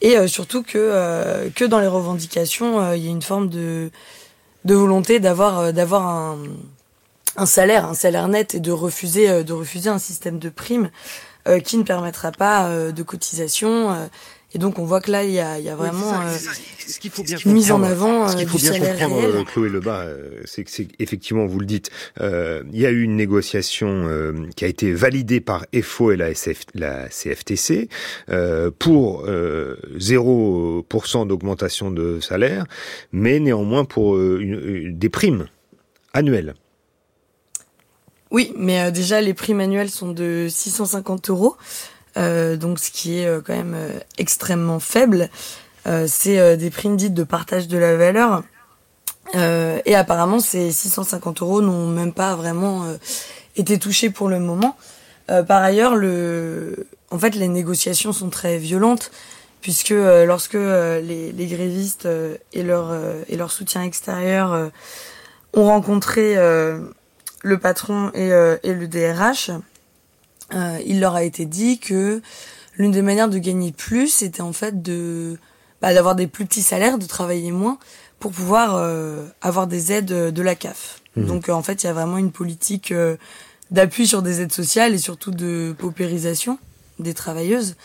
Et 0.00 0.26
surtout 0.28 0.62
que, 0.62 1.50
que 1.54 1.64
dans 1.66 1.78
les 1.78 1.86
revendications, 1.86 2.94
il 2.94 3.04
y 3.04 3.08
a 3.08 3.10
une 3.10 3.20
forme 3.20 3.50
de, 3.50 3.90
de 4.64 4.74
volonté 4.74 5.20
d'avoir 5.20 5.74
d'avoir 5.74 6.06
un, 6.06 6.38
un 7.36 7.44
salaire, 7.44 7.84
un 7.84 7.92
salaire 7.92 8.26
net 8.28 8.54
et 8.54 8.60
de 8.60 8.72
refuser 8.72 9.44
de 9.44 9.52
refuser 9.52 9.90
un 9.90 9.98
système 9.98 10.38
de 10.38 10.48
primes 10.48 10.90
qui 11.64 11.78
ne 11.78 11.82
permettra 11.82 12.32
pas 12.32 12.92
de 12.92 13.02
cotisation 13.02 14.08
et 14.52 14.58
donc 14.58 14.80
on 14.80 14.84
voit 14.84 15.00
que 15.00 15.12
là 15.12 15.24
il 15.24 15.30
y 15.30 15.38
a, 15.38 15.58
il 15.58 15.64
y 15.64 15.68
a 15.68 15.76
vraiment 15.76 16.22
euh, 16.22 16.36
ce 16.78 16.98
qu'il 16.98 17.10
faut 17.10 17.22
bien 17.22 17.38
une 17.44 17.52
mise 17.52 17.70
en 17.70 17.82
avant 17.84 18.28
ce 18.28 18.36
qu'il 18.36 18.48
faut 18.48 18.58
bien 18.58 18.78
comprendre, 18.78 19.16
réel. 19.16 19.30
Euh, 19.36 19.44
Chloé 19.44 19.68
Lebas, 19.68 20.06
euh, 20.06 20.40
c'est 20.44 20.64
que 20.64 20.70
c'est 20.70 20.88
effectivement 20.98 21.46
vous 21.46 21.60
le 21.60 21.66
dites, 21.66 21.90
il 22.20 22.64
y 22.72 22.86
a 22.86 22.90
eu 22.90 23.02
une 23.02 23.16
négociation 23.16 24.08
qui 24.56 24.64
a 24.64 24.68
été 24.68 24.92
validée 24.92 25.40
par 25.40 25.66
EFO 25.72 26.12
et 26.12 26.16
la, 26.16 26.30
SF, 26.30 26.62
la 26.74 27.08
CFTC 27.08 27.88
pour 28.78 29.26
0% 29.26 31.26
d'augmentation 31.26 31.90
de 31.90 32.20
salaire, 32.20 32.64
mais 33.12 33.40
néanmoins 33.40 33.84
pour 33.84 34.18
une, 34.18 34.98
des 34.98 35.08
primes 35.08 35.46
annuelles. 36.12 36.54
Oui, 38.30 38.52
mais 38.56 38.92
déjà 38.92 39.20
les 39.20 39.34
primes 39.34 39.60
annuelles 39.60 39.90
sont 39.90 40.12
de 40.12 40.46
650 40.48 41.30
euros. 41.30 41.56
Euh, 42.16 42.56
donc 42.56 42.78
ce 42.78 42.90
qui 42.90 43.18
est 43.18 43.26
euh, 43.26 43.40
quand 43.44 43.54
même 43.54 43.74
euh, 43.74 44.00
extrêmement 44.18 44.80
faible. 44.80 45.30
c'est 46.06 46.56
des 46.56 46.70
primes 46.70 46.96
dites 46.96 47.14
de 47.14 47.24
partage 47.24 47.66
de 47.66 47.78
la 47.78 47.96
valeur. 47.96 48.42
et 49.34 49.94
apparemment, 49.94 50.38
ces 50.38 50.70
650 50.70 51.40
euros 51.42 51.62
n'ont 51.62 51.86
même 51.86 52.12
pas 52.12 52.36
vraiment 52.36 52.84
été 53.56 53.78
touchés 53.78 54.10
pour 54.10 54.28
le 54.28 54.38
moment. 54.38 54.76
par 55.26 55.62
ailleurs, 55.62 55.96
le, 55.96 56.86
en 57.10 57.18
fait, 57.18 57.34
les 57.34 57.48
négociations 57.48 58.12
sont 58.12 58.28
très 58.28 58.58
violentes 58.58 59.10
puisque 59.62 59.94
lorsque 60.26 60.52
les, 60.52 61.32
les, 61.32 61.46
grévistes 61.46 62.06
et 62.52 62.62
leur 62.62 62.94
et 63.28 63.36
leur 63.36 63.50
soutien 63.50 63.82
extérieur 63.82 64.70
ont 65.54 65.64
rencontré 65.64 66.36
le 67.42 67.58
patron 67.58 68.10
et, 68.14 68.30
et 68.62 68.74
le 68.74 68.86
DRH, 68.86 69.50
euh, 70.54 70.78
il 70.84 71.00
leur 71.00 71.14
a 71.14 71.22
été 71.22 71.44
dit 71.44 71.78
que 71.78 72.22
l'une 72.76 72.90
des 72.90 73.02
manières 73.02 73.28
de 73.28 73.38
gagner 73.38 73.72
plus, 73.72 74.08
c'était 74.08 74.40
en 74.40 74.52
fait 74.52 74.82
de 74.82 75.38
bah, 75.80 75.94
d'avoir 75.94 76.14
des 76.14 76.26
plus 76.26 76.46
petits 76.46 76.62
salaires, 76.62 76.98
de 76.98 77.06
travailler 77.06 77.52
moins 77.52 77.78
pour 78.18 78.32
pouvoir 78.32 78.74
euh, 78.74 79.26
avoir 79.40 79.66
des 79.66 79.92
aides 79.92 80.06
de 80.06 80.42
la 80.42 80.54
CAF. 80.54 81.00
Mmh. 81.16 81.24
Donc 81.24 81.48
en 81.48 81.62
fait, 81.62 81.82
il 81.82 81.86
y 81.86 81.90
a 81.90 81.92
vraiment 81.92 82.18
une 82.18 82.32
politique 82.32 82.92
euh, 82.92 83.16
d'appui 83.70 84.06
sur 84.06 84.22
des 84.22 84.40
aides 84.40 84.52
sociales 84.52 84.94
et 84.94 84.98
surtout 84.98 85.30
de 85.30 85.74
paupérisation 85.78 86.58
des 86.98 87.14
travailleuses. 87.14 87.76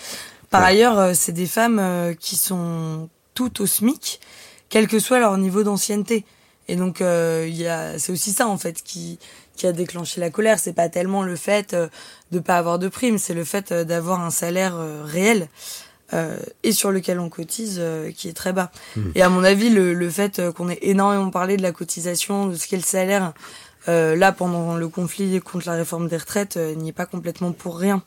Par 0.50 0.64
ailleurs, 0.64 1.16
c'est 1.16 1.32
des 1.32 1.48
femmes 1.48 2.16
qui 2.20 2.38
sont 2.38 3.10
toutes 3.34 3.60
au 3.60 3.66
SMIC, 3.66 4.22
quel 4.70 4.88
que 4.88 5.00
soit 5.00 5.20
leur 5.20 5.38
niveau 5.38 5.64
d'ancienneté. 5.64 6.26
Et 6.68 6.76
donc 6.76 7.02
il 7.02 7.56
y 7.56 7.68
a 7.68 8.00
c'est 8.00 8.12
aussi 8.12 8.32
ça 8.32 8.48
en 8.48 8.58
fait 8.58 8.82
qui 8.82 9.20
qui 9.56 9.68
a 9.68 9.72
déclenché 9.72 10.22
la 10.22 10.30
colère. 10.30 10.60
C'est 10.60 10.74
pas 10.74 10.90
tellement 10.90 11.24
le 11.24 11.36
fait 11.36 11.74
euh, 11.74 11.88
de 12.32 12.40
pas 12.40 12.58
avoir 12.58 12.80
de 12.80 12.88
prime, 12.88 13.18
c'est 13.18 13.34
le 13.34 13.44
fait 13.44 13.72
euh, 13.72 13.84
d'avoir 13.84 14.22
un 14.22 14.32
salaire 14.32 14.76
euh, 14.76 15.04
réel 15.04 15.48
et 16.64 16.72
sur 16.72 16.92
lequel 16.92 17.20
on 17.20 17.30
cotise 17.30 17.82
qui 18.16 18.30
est 18.30 18.34
très 18.34 18.54
bas. 18.54 18.72
Mmh. 18.96 19.02
Et 19.16 19.24
à 19.24 19.28
mon 19.28 19.44
avis, 19.44 19.70
le, 19.72 19.94
le 19.96 20.10
fait 20.10 20.40
qu'on 20.52 20.70
ait 20.70 20.78
énormément 20.84 21.32
parlé 21.32 21.58
de 21.58 21.64
la 21.64 21.72
cotisation, 21.72 22.46
de 22.46 22.56
ce 22.56 22.68
qu'est 22.68 22.78
le 22.78 22.84
salaire, 22.84 23.34
là 23.88 24.32
pendant 24.32 24.76
le 24.76 24.88
conflit 24.88 25.42
contre 25.42 25.68
la 25.68 25.74
réforme 25.74 26.08
des 26.08 26.16
retraites, 26.18 26.58
n'y 26.58 26.90
est 26.90 26.94
pas 26.94 27.08
complètement 27.08 27.52
pour 27.52 27.80
rien. 27.80 28.04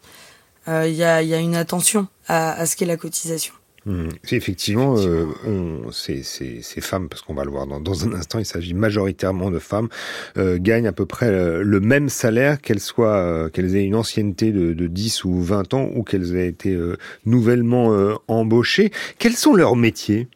Il 0.68 0.94
y 0.94 1.02
a, 1.02 1.22
y, 1.22 1.34
a, 1.34 1.38
une 1.38 1.56
attention 1.56 2.06
à, 2.28 2.52
à 2.52 2.66
ce 2.66 2.76
qu'est 2.76 2.86
la 2.86 2.96
cotisation. 2.96 3.52
Mmh. 3.88 4.08
Effectivement, 4.32 4.96
euh, 4.98 5.24
on, 5.46 5.90
ces, 5.92 6.22
ces, 6.22 6.60
ces, 6.60 6.80
femmes, 6.82 7.08
parce 7.08 7.22
qu'on 7.22 7.32
va 7.32 7.44
le 7.44 7.50
voir 7.50 7.66
dans, 7.66 7.80
dans 7.80 8.04
un 8.04 8.12
instant, 8.12 8.38
il 8.38 8.44
s'agit 8.44 8.74
majoritairement 8.74 9.50
de 9.50 9.58
femmes, 9.58 9.88
euh, 10.36 10.58
gagnent 10.60 10.88
à 10.88 10.92
peu 10.92 11.06
près 11.06 11.28
euh, 11.28 11.62
le 11.62 11.80
même 11.80 12.10
salaire, 12.10 12.60
qu'elles 12.60 12.80
soient, 12.80 13.16
euh, 13.16 13.48
qu'elles 13.48 13.76
aient 13.76 13.84
une 13.86 13.94
ancienneté 13.94 14.52
de, 14.52 14.74
de, 14.74 14.86
10 14.88 15.24
ou 15.24 15.40
20 15.40 15.72
ans 15.72 15.88
ou 15.94 16.02
qu'elles 16.02 16.36
aient 16.36 16.48
été 16.48 16.74
euh, 16.74 16.98
nouvellement 17.24 18.18
embauchées. 18.28 18.92
Quels 19.18 19.36
sont 19.36 19.54
leurs 19.54 19.74
métiers? 19.74 20.28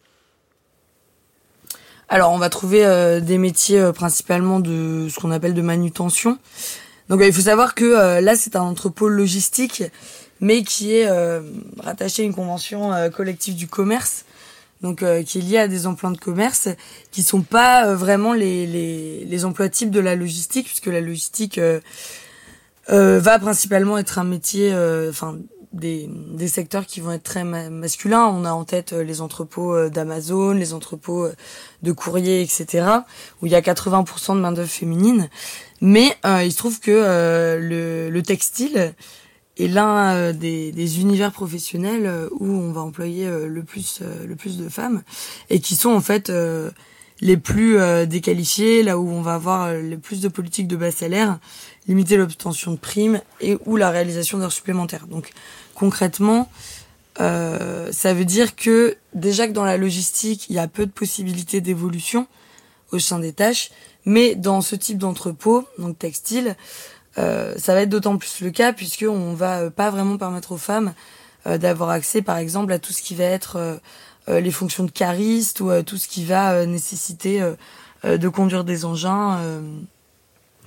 Alors, 2.09 2.33
on 2.33 2.39
va 2.39 2.49
trouver 2.49 3.21
des 3.23 3.37
métiers 3.37 3.91
principalement 3.95 4.61
de 4.61 5.09
ce 5.11 5.21
qu'on 5.21 5.31
appelle 5.31 5.55
de 5.55 5.63
manutention. 5.63 6.39
Donc, 7.11 7.21
il 7.23 7.33
faut 7.33 7.43
savoir 7.43 7.75
que 7.75 8.21
là, 8.21 8.35
c'est 8.37 8.57
un 8.57 8.63
entrepôt 8.63 9.09
logistique 9.09 9.83
mais 10.43 10.65
qui 10.65 10.93
est 10.93 11.09
euh, 11.09 11.41
rattaché 11.79 12.23
à 12.23 12.27
une 12.27 12.35
convention 12.35 12.93
euh, 12.93 13.09
collective 13.09 13.55
du 13.55 13.69
commerce, 13.69 14.25
donc 14.83 15.03
euh, 15.03 15.23
qui 15.23 15.39
est 15.39 15.41
liée 15.41 15.59
à 15.59 15.69
des 15.69 15.87
emplois 15.87 16.11
de 16.11 16.19
commerce, 16.19 16.69
qui 17.13 17.23
sont 17.23 17.43
pas 17.43 17.95
vraiment 17.95 18.35
les, 18.35 18.67
les, 18.67 19.25
les, 19.25 19.45
emplois 19.45 19.69
types 19.69 19.93
de 19.93 20.01
la 20.01 20.17
logistique, 20.17 20.67
puisque 20.67 20.89
la 20.89 21.01
logistique 21.01 21.61
va 22.89 23.39
principalement 23.39 23.97
être 23.97 24.19
un 24.19 24.25
métier, 24.25 24.75
enfin 25.09 25.39
des, 25.73 26.11
des 26.11 26.49
secteurs 26.49 26.87
qui 26.87 27.01
vont 27.01 27.13
être 27.13 27.23
très 27.23 27.45
masculins. 27.45 28.27
On 28.27 28.45
a 28.45 28.51
en 28.51 28.65
tête 28.65 28.93
les 28.93 29.21
entrepôts 29.21 29.89
d'Amazon, 29.89 30.51
les 30.51 30.75
entrepôts 30.75 31.29
de 31.83 31.93
courrier, 31.93 32.43
etc., 32.43 32.85
où 33.41 33.47
il 33.47 33.53
y 33.53 33.55
a 33.55 33.61
80% 33.61 34.35
de 34.35 34.41
main 34.41 34.51
d'œuvre 34.51 34.69
féminine. 34.69 35.31
Mais 35.81 36.17
il 36.25 36.51
se 36.51 36.57
trouve 36.57 36.81
que 36.81 37.59
le, 37.61 38.11
le 38.11 38.23
textile 38.23 38.93
est 39.63 39.69
l'un 39.69 40.15
euh, 40.15 40.33
des, 40.33 41.01
univers 41.01 41.33
professionnels 41.33 42.07
euh, 42.07 42.29
où 42.33 42.47
on 42.47 42.73
va 42.73 42.81
employer 42.81 43.27
euh, 43.27 43.47
le 43.47 43.63
plus 43.63 44.01
le 44.27 44.37
plus 44.37 44.59
de 44.59 44.69
femmes 44.69 45.03
et 45.51 45.61
qui 45.61 45.77
sont 45.77 45.91
en 45.91 46.01
fait 46.01 46.33
les 47.21 47.37
plus 47.37 47.79
déqualifiés, 48.07 48.83
là 48.83 48.99
où 48.99 49.09
on 49.09 49.23
va 49.23 49.35
avoir 49.35 49.73
le 49.73 49.97
plus 49.97 50.21
de 50.21 50.29
politiques 50.29 50.67
de 50.67 50.77
bas 50.77 50.91
salaire, 50.91 51.39
limiter 51.87 52.17
l'obtention 52.17 52.73
de 52.73 52.77
primes 52.77 53.21
et 53.41 53.57
ou 53.65 53.77
la 53.77 53.91
réalisation 53.91 54.39
d'heures 54.39 54.53
supplémentaires. 54.53 55.07
Donc 55.07 55.31
concrètement, 55.75 56.51
ça 57.17 58.15
veut 58.15 58.25
dire 58.25 58.57
que 58.57 58.97
déjà 59.15 59.47
que 59.47 59.53
dans 59.53 59.65
la 59.65 59.77
logistique, 59.77 60.47
il 60.49 60.57
y 60.57 60.59
a 60.59 60.67
peu 60.67 60.87
de 60.87 60.91
possibilités 60.91 61.61
d'évolution 61.61 62.27
au 62.91 62.99
sein 62.99 63.21
des 63.21 63.33
tâches, 63.33 63.71
mais 64.05 64.35
dans 64.35 64.61
ce 64.61 64.75
type 64.75 64.99
d'entrepôt, 64.99 65.65
donc 65.79 65.99
textile, 65.99 66.57
ça 67.17 67.75
va 67.75 67.83
être 67.83 67.89
d'autant 67.89 68.17
plus 68.17 68.41
le 68.41 68.51
cas 68.51 68.73
puisque 68.73 69.05
on 69.09 69.35
va 69.35 69.71
pas 69.71 69.91
vraiment 69.91 70.17
permettre 70.17 70.53
aux 70.53 70.59
femmes 70.59 70.95
d'avoir 71.45 71.91
accès, 71.91 72.23
par 72.23 72.39
exemple, 72.39 72.73
à 72.73 72.79
tout 72.79 72.93
ce 72.93 73.03
qui 73.03 73.15
va 73.15 73.25
être 73.25 73.81
les 74.29 74.51
fonctions 74.51 74.85
de 74.85 74.91
cariste 74.91 75.61
ou 75.61 75.71
tout 75.83 75.97
ce 75.99 76.09
qui 76.09 76.25
va 76.25 76.65
nécessiter 76.67 77.43
de 78.05 78.29
conduire 78.29 78.65
des 78.65 78.85
engins 78.85 79.39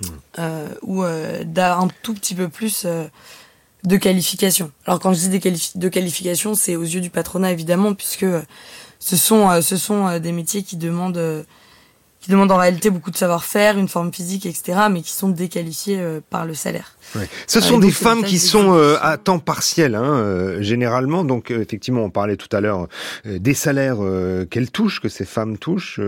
mmh. 0.02 0.42
ou 0.82 1.04
d'un 1.44 1.88
tout 2.02 2.14
petit 2.14 2.34
peu 2.34 2.48
plus 2.48 2.86
de 3.84 3.96
qualification. 3.96 4.70
Alors 4.86 5.00
quand 5.00 5.12
je 5.14 5.20
dis 5.20 5.38
des 5.38 5.54
de 5.74 5.88
qualification, 5.88 6.54
c'est 6.54 6.76
aux 6.76 6.82
yeux 6.82 7.00
du 7.00 7.10
patronat 7.10 7.52
évidemment, 7.52 7.94
puisque 7.94 8.26
ce 8.98 9.16
sont 9.16 9.62
ce 9.62 9.76
sont 9.76 10.18
des 10.18 10.32
métiers 10.32 10.62
qui 10.62 10.76
demandent 10.76 11.44
qui 12.26 12.32
demandent 12.32 12.50
en 12.50 12.56
réalité 12.56 12.90
beaucoup 12.90 13.12
de 13.12 13.16
savoir-faire, 13.16 13.78
une 13.78 13.86
forme 13.86 14.12
physique, 14.12 14.46
etc., 14.46 14.88
mais 14.90 15.00
qui 15.02 15.12
sont 15.12 15.28
déqualifiés 15.28 16.00
euh, 16.00 16.20
par 16.28 16.44
le 16.44 16.54
salaire. 16.54 16.96
Ouais. 17.14 17.28
Ce 17.46 17.60
sont 17.60 17.78
des 17.78 17.92
femmes 17.92 18.24
qui 18.24 18.40
sont 18.40 18.74
euh, 18.74 18.96
à 19.00 19.16
temps 19.16 19.38
partiel, 19.38 19.94
hein, 19.94 20.02
euh, 20.02 20.60
généralement. 20.60 21.22
Donc, 21.22 21.52
effectivement, 21.52 22.02
on 22.02 22.10
parlait 22.10 22.36
tout 22.36 22.48
à 22.50 22.60
l'heure 22.60 22.88
des 23.24 23.54
salaires 23.54 23.98
qu'elles 24.50 24.72
touchent, 24.72 25.00
que 25.00 25.08
ces 25.08 25.24
femmes 25.24 25.56
touchent, 25.56 26.00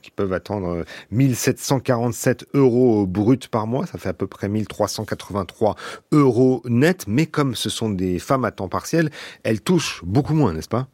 qui 0.00 0.10
peuvent 0.10 0.32
attendre 0.32 0.86
1747 1.10 2.46
euros 2.54 3.06
brut 3.06 3.48
par 3.48 3.66
mois. 3.66 3.84
Ça 3.84 3.98
fait 3.98 4.08
à 4.08 4.14
peu 4.14 4.26
près 4.26 4.48
1383 4.48 5.76
euros 6.12 6.62
net. 6.64 7.04
Mais 7.06 7.26
comme 7.26 7.54
ce 7.54 7.68
sont 7.68 7.90
des 7.90 8.18
femmes 8.18 8.46
à 8.46 8.50
temps 8.50 8.68
partiel, 8.68 9.10
elles 9.42 9.60
touchent 9.60 10.00
beaucoup 10.06 10.32
moins, 10.32 10.54
n'est-ce 10.54 10.68
pas? 10.68 10.88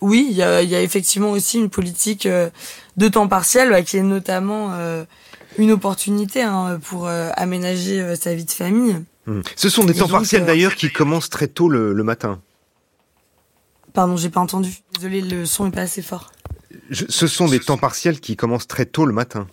Oui, 0.00 0.26
il 0.30 0.36
y 0.36 0.42
a, 0.42 0.82
effectivement 0.82 1.30
aussi 1.30 1.58
une 1.58 1.70
politique 1.70 2.26
euh, 2.26 2.50
de 2.96 3.08
temps 3.08 3.28
partiel 3.28 3.70
bah, 3.70 3.82
qui 3.82 3.96
est 3.96 4.02
notamment 4.02 4.72
euh, 4.72 5.04
une 5.58 5.72
opportunité 5.72 6.42
hein, 6.42 6.78
pour 6.82 7.06
euh, 7.06 7.30
aménager 7.34 8.14
sa 8.16 8.34
vie 8.34 8.44
de 8.44 8.50
famille. 8.50 8.96
Mmh. 9.26 9.40
Ce 9.56 9.68
sont 9.68 9.84
des 9.84 9.94
temps 9.94 10.08
partiels 10.08 10.44
d'ailleurs 10.44 10.74
qui 10.74 10.92
commencent 10.92 11.30
très 11.30 11.48
tôt 11.48 11.68
le, 11.68 11.94
matin. 12.02 12.40
Pardon, 13.92 14.16
j'ai 14.16 14.28
pas 14.28 14.40
entendu. 14.40 14.70
Désolé, 14.94 15.22
le 15.22 15.46
son 15.46 15.66
est 15.66 15.74
pas 15.74 15.82
assez 15.82 16.02
fort. 16.02 16.30
ce 16.90 17.26
sont 17.26 17.48
des 17.48 17.60
temps 17.60 17.78
partiels 17.78 18.20
qui 18.20 18.36
commencent 18.36 18.68
très 18.68 18.84
tôt 18.84 19.06
le 19.06 19.14
matin. 19.14 19.46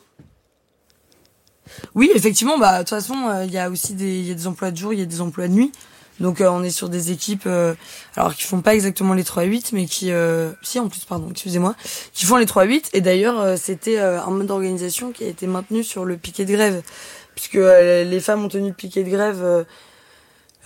Oui, 1.96 2.12
effectivement, 2.14 2.60
bah 2.60 2.74
de 2.74 2.80
toute 2.80 2.90
façon, 2.90 3.44
il 3.46 3.52
y 3.52 3.58
a 3.58 3.70
aussi 3.70 3.96
des, 3.96 4.22
y 4.22 4.32
a 4.32 4.36
des 4.36 4.46
emplois 4.46 4.70
de 4.70 4.78
jour, 4.78 4.94
il 4.94 5.00
y 5.00 5.02
a 5.02 5.06
des 5.06 5.22
emplois 5.22 5.48
de 5.48 5.54
nuit. 5.54 5.72
Donc 6.20 6.42
euh, 6.42 6.50
on 6.50 6.64
est 6.64 6.70
sur 6.70 6.90
des 6.90 7.12
équipes 7.12 7.44
euh, 7.48 7.74
alors 8.16 8.36
qui 8.36 8.44
font 8.44 8.62
pas 8.62 8.76
exactement 8.76 9.14
les 9.14 9.24
3-8 9.24 9.70
mais 9.74 9.86
qui 9.86 10.12
euh, 10.12 10.52
si 10.62 10.80
en 10.80 10.88
plus 10.88 11.06
pardon, 11.06 11.30
excusez-moi, 11.32 11.76
qui 12.14 12.26
font 12.26 12.38
les 12.38 12.46
3-8 12.46 12.90
et 12.94 13.02
d'ailleurs 13.02 13.58
c'était 13.58 14.00
un 14.00 14.30
mode 14.30 14.48
d'organisation 14.48 15.12
qui 15.12 15.24
a 15.24 15.28
été 15.28 15.48
maintenu 15.48 15.84
sur 15.84 16.06
le 16.06 16.18
piquet 16.18 16.46
de 16.46 16.54
grève 16.54 16.82
puisque 17.36 17.56
les 17.56 18.20
femmes 18.20 18.46
ont 18.46 18.50
tenu 18.50 18.70
le 18.70 18.74
piquet 18.74 19.04
de 19.04 19.10
grève 19.10 19.66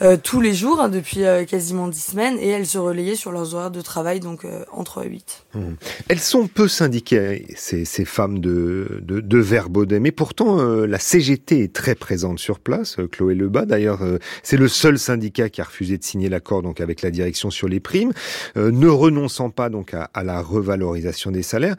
euh, 0.02 0.18
tous 0.22 0.42
les 0.42 0.54
jours 0.54 0.80
hein, 0.80 0.90
depuis 0.90 1.24
euh, 1.24 1.44
quasiment 1.46 1.88
dix 1.88 2.12
semaines 2.12 2.38
et 2.40 2.48
elles 2.48 2.68
se 2.68 2.78
relayaient 2.78 3.16
sur 3.16 3.32
leurs 3.32 3.56
horaires 3.56 3.72
de 3.72 3.82
travail 3.82 4.20
donc 4.20 4.46
euh, 4.46 4.64
entre 4.72 5.04
8. 5.04 5.46
Mmh. 5.56 5.60
Elles 6.08 6.20
sont 6.20 6.48
peu 6.48 6.68
syndiquées 6.68 7.48
ces, 7.56 7.84
ces 7.84 8.06
femmes 8.06 8.40
de, 8.40 9.02
de, 9.02 9.22
de 9.22 9.98
mais 9.98 10.12
pourtant 10.12 10.58
la 10.58 11.00
CGT 11.00 11.64
est 11.64 11.74
très 11.74 11.96
présente 11.96 12.40
sur 12.40 12.60
place. 12.60 12.98
Chloé 13.12 13.34
Lebas 13.34 13.66
d'ailleurs 13.66 14.02
c'est 14.44 14.58
le 14.58 14.68
seul 14.68 15.00
syndicat 15.00 15.50
qui 15.50 15.62
a 15.62 15.64
refusé 15.64 15.98
de 15.98 16.04
signer 16.04 16.30
l'accord 16.30 16.62
donc 16.62 16.82
avec 16.82 17.02
la 17.02 17.10
direction 17.10 17.50
sur 17.50 17.68
les 17.68 17.80
primes, 17.80 18.12
ne 18.56 18.88
renonçant 18.88 19.50
pas 19.50 19.70
donc 19.70 19.94
à, 19.94 20.10
à, 20.14 20.24
la 20.24 20.42
revalorisation 20.42 21.32
des 21.32 21.44
salaires. 21.44 21.76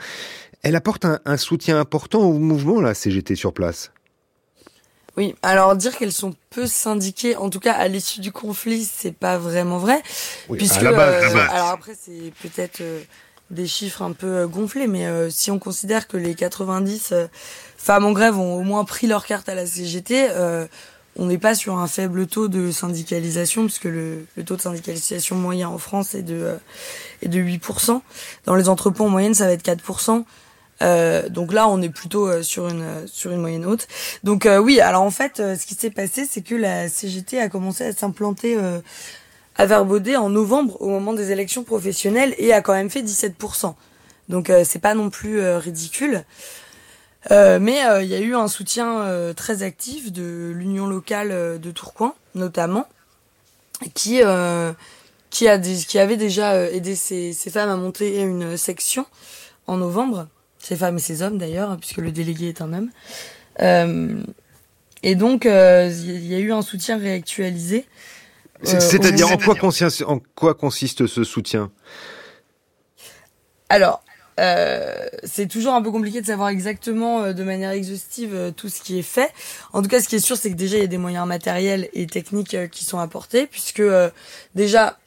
Elle 0.63 0.77
apporte 0.77 1.05
un, 1.05 1.21
un 1.25 1.37
soutien 1.37 1.79
important 1.79 2.21
au 2.23 2.39
mouvement 2.39 2.81
la 2.81 2.95
CGT 2.95 3.35
sur 3.37 3.53
place. 3.53 3.93
Oui, 5.19 5.35
alors 5.43 5.75
dire 5.75 5.99
qu'elles 5.99 6.13
sont 6.13 6.37
peu 6.51 6.69
syndiquées, 6.69 7.35
en 7.35 7.51
tout 7.51 7.59
cas 7.59 7.73
à 7.73 7.89
l'issue 7.89 8.21
du 8.21 8.31
conflit, 8.31 8.85
c'est 8.85 9.11
pas 9.11 9.37
vraiment 9.37 9.79
vrai, 9.79 10.01
puisque 10.53 10.85
euh, 10.85 11.49
alors 11.51 11.71
après 11.71 11.95
c'est 12.01 12.33
peut-être 12.41 12.83
euh, 12.83 13.01
des 13.51 13.67
chiffres 13.67 14.03
un 14.03 14.13
peu 14.13 14.29
euh, 14.29 14.47
gonflés, 14.47 14.87
mais 14.87 15.09
si 15.33 15.51
on 15.51 15.59
considère 15.59 16.07
que 16.07 16.17
les 16.17 16.37
90 16.37 17.13
femmes 17.77 18.05
en 18.05 18.13
grève 18.13 18.39
ont 18.39 18.55
au 18.55 18.63
moins 18.63 18.85
pris 18.85 19.09
leur 19.09 19.27
carte 19.27 19.49
à 19.49 19.57
la 19.57 19.67
CGT, 19.67 20.29
on 21.17 21.27
n'est 21.27 21.37
pas 21.37 21.57
sur 21.57 21.77
un 21.79 21.89
faible 21.89 22.29
taux 22.29 22.47
de 22.47 22.71
syndicalisation, 22.71 23.65
puisque 23.65 23.87
le, 23.87 24.25
le 24.37 24.45
taux 24.45 24.55
de 24.55 24.63
syndicalisation 24.63 25.35
moyen 25.35 25.69
en 25.69 25.79
France 25.79 26.15
est 26.15 26.23
de 26.23 26.55
est 27.23 27.29
de 27.29 27.41
8%. 27.41 28.03
Dans 28.47 28.55
les 28.55 28.69
entrepôts 28.69 29.07
en 29.07 29.09
moyenne, 29.09 29.35
ça 29.35 29.47
va 29.47 29.53
être 29.53 29.67
4%. 29.67 30.23
Euh, 30.83 31.29
donc 31.29 31.53
là, 31.53 31.69
on 31.69 31.83
est 31.83 31.89
plutôt 31.89 32.29
euh, 32.29 32.43
sur 32.43 32.69
une 32.69 33.07
sur 33.07 33.33
une 33.33 33.41
moyenne 33.41 33.67
haute. 33.67 33.89
Donc 34.25 34.47
euh, 34.47 34.59
oui, 34.59 34.81
alors 34.81 35.03
en 35.03 35.11
fait, 35.11 35.37
ce 35.39 35.67
qui 35.67 35.75
s'est 35.75 35.91
passé, 35.91 36.27
c'est 36.29 36.43
que 36.43 36.55
la 36.55 36.89
CGT 36.89 37.41
a 37.41 37.49
commencé 37.49 37.85
à 37.85 37.93
s'implanter 37.93 38.57
à 39.57 39.67
Verbaudet 39.67 40.17
en 40.17 40.31
novembre 40.31 40.81
au 40.81 40.89
moment 40.89 41.13
des 41.15 41.33
élections 41.33 41.65
professionnelles 41.65 42.35
et 42.39 42.53
a 42.53 42.63
quand 42.63 42.75
même 42.75 42.91
fait 42.91 43.03
17%. 43.03 43.75
Donc 44.29 44.53
c'est 44.65 44.79
pas 44.79 44.95
non 44.95 45.11
plus 45.11 45.41
ridicule. 45.57 46.25
mais 47.31 47.83
il 48.01 48.07
y 48.07 48.15
a 48.15 48.21
eu 48.21 48.35
un 48.35 48.49
soutien 48.49 49.33
très 49.37 49.63
actif 49.63 50.13
de 50.13 50.53
l'union 50.55 50.87
locale 50.87 51.59
de 51.61 51.71
Tourcoing, 51.71 52.15
notamment, 52.35 52.87
qui 53.95 54.21
qui 55.31 55.49
a 55.49 55.59
qui 55.59 55.99
avait 55.99 56.17
déjà 56.17 56.71
aidé 56.71 56.95
ces, 56.95 57.33
ces 57.33 57.51
femmes 57.51 57.71
à 57.71 57.77
monter 57.77 58.21
une 58.21 58.57
section 58.57 59.07
en 59.67 59.77
novembre 59.77 60.29
ces 60.69 60.77
femmes 60.77 60.99
et 60.99 61.01
ces 61.01 61.23
hommes 61.23 61.39
d'ailleurs, 61.39 61.77
puisque 61.79 61.99
le 61.99 62.13
délégué 62.13 62.49
est 62.49 62.61
un 62.61 62.73
homme. 62.75 62.91
Euh, 63.61 64.23
et 65.03 65.15
donc, 65.15 65.47
euh, 65.47 65.91
il 65.91 66.27
y 66.27 66.35
a 66.35 66.39
eu 66.39 66.53
un 66.53 66.61
soutien 66.61 66.99
réactualisé. 66.99 67.87
Euh, 68.67 68.81
c'est-à-dire, 68.81 69.29
en 69.31 69.39
quoi 70.35 70.55
consiste 70.55 71.07
ce 71.07 71.25
soutien? 71.25 71.71
Alors, 73.71 74.03
c'est 75.25 75.49
toujours 75.49 75.75
un 75.75 75.83
peu 75.83 75.91
compliqué 75.91 76.21
de 76.21 76.27
savoir 76.27 76.51
exactement 76.51 77.33
de 77.33 77.45
manière 77.45 77.71
exhaustive 77.71 78.53
tout 78.57 78.69
ce 78.69 78.81
qui 78.83 78.99
est 78.99 79.03
fait. 79.03 79.33
En 79.73 79.83
tout 79.83 79.89
cas, 79.89 80.01
ce 80.01 80.09
qui 80.09 80.17
est 80.17 80.21
sûr, 80.21 80.37
c'est 80.37 80.51
que 80.51 80.57
déjà, 80.57 80.77
il 80.77 80.81
y 80.81 80.85
a 80.85 80.89
des 80.89 80.99
moyens 80.99 81.27
matériels 81.27 81.89
et 81.93 82.07
techniques 82.07 82.71
qui 82.71 82.85
sont 82.85 82.99
apportés, 82.99 83.47
puisque 83.47 83.83
déjà, 84.55 84.99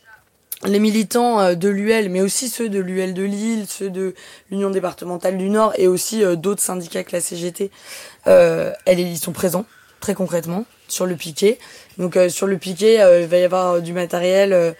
les 0.65 0.80
militants 0.80 1.39
euh, 1.39 1.56
de 1.56 1.69
l'UL, 1.69 2.10
mais 2.10 2.21
aussi 2.21 2.50
ceux 2.50 2.69
de 2.69 2.80
l'UL 2.80 3.13
de 3.13 3.24
Lille, 3.24 3.65
ceux 3.67 3.89
de 3.89 4.13
l'Union 4.50 4.69
départementale 4.69 5.38
du 5.38 5.50
Nord 5.50 5.74
et 5.78 5.88
aussi 5.88 6.24
euh, 6.24 6.36
d'autres 6.36 6.62
syndicats 6.62 7.04
que 7.04 7.13
la 7.13 7.21
CGT, 7.21 7.71
euh, 8.28 8.71
elles, 8.86 9.00
ils 9.00 9.17
sont 9.17 9.32
présents 9.32 9.65
très 10.00 10.13
concrètement 10.13 10.65
sur 10.88 11.06
le 11.06 11.15
piquet. 11.15 11.60
Donc 11.97 12.17
euh, 12.17 12.30
sur 12.30 12.47
le 12.47 12.58
piquet, 12.58 12.95
il 13.21 13.28
va 13.28 13.38
y 13.38 13.43
avoir 13.43 13.82
du 13.82 13.93
matériel 13.93 14.76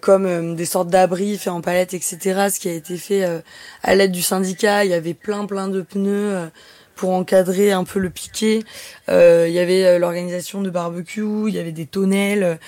comme 0.00 0.56
des 0.56 0.64
sortes 0.64 0.88
d'abris 0.88 1.36
faits 1.36 1.52
en 1.52 1.60
palette, 1.60 1.92
etc. 1.92 2.48
Ce 2.50 2.58
qui 2.58 2.70
a 2.70 2.72
été 2.72 2.96
fait 2.96 3.42
à 3.82 3.94
l'aide 3.94 4.10
du 4.10 4.22
syndicat. 4.22 4.86
Il 4.86 4.90
y 4.90 4.94
avait 4.94 5.12
plein 5.12 5.44
plein 5.44 5.68
de 5.68 5.82
pneus 5.82 6.48
pour 6.96 7.10
encadrer 7.12 7.72
un 7.72 7.84
peu 7.84 8.00
le 8.00 8.10
piquet. 8.10 8.64
il 9.08 9.52
y 9.52 9.58
avait 9.58 9.98
l'organisation 9.98 10.62
de 10.62 10.70
barbecue, 10.70 11.48
il 11.48 11.54
y 11.54 11.58
avait 11.58 11.72
des 11.72 11.86
tonnelles. 11.86 12.58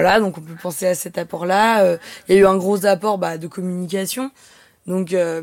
Voilà, 0.00 0.20
donc 0.20 0.38
on 0.38 0.40
peut 0.40 0.54
penser 0.62 0.86
à 0.86 0.94
cet 0.94 1.18
apport-là. 1.18 1.82
Euh, 1.82 1.96
il 2.28 2.36
y 2.36 2.38
a 2.38 2.42
eu 2.42 2.46
un 2.46 2.56
gros 2.56 2.86
apport 2.86 3.18
bah, 3.18 3.38
de 3.38 3.48
communication. 3.48 4.30
Donc 4.86 5.12
euh, 5.12 5.42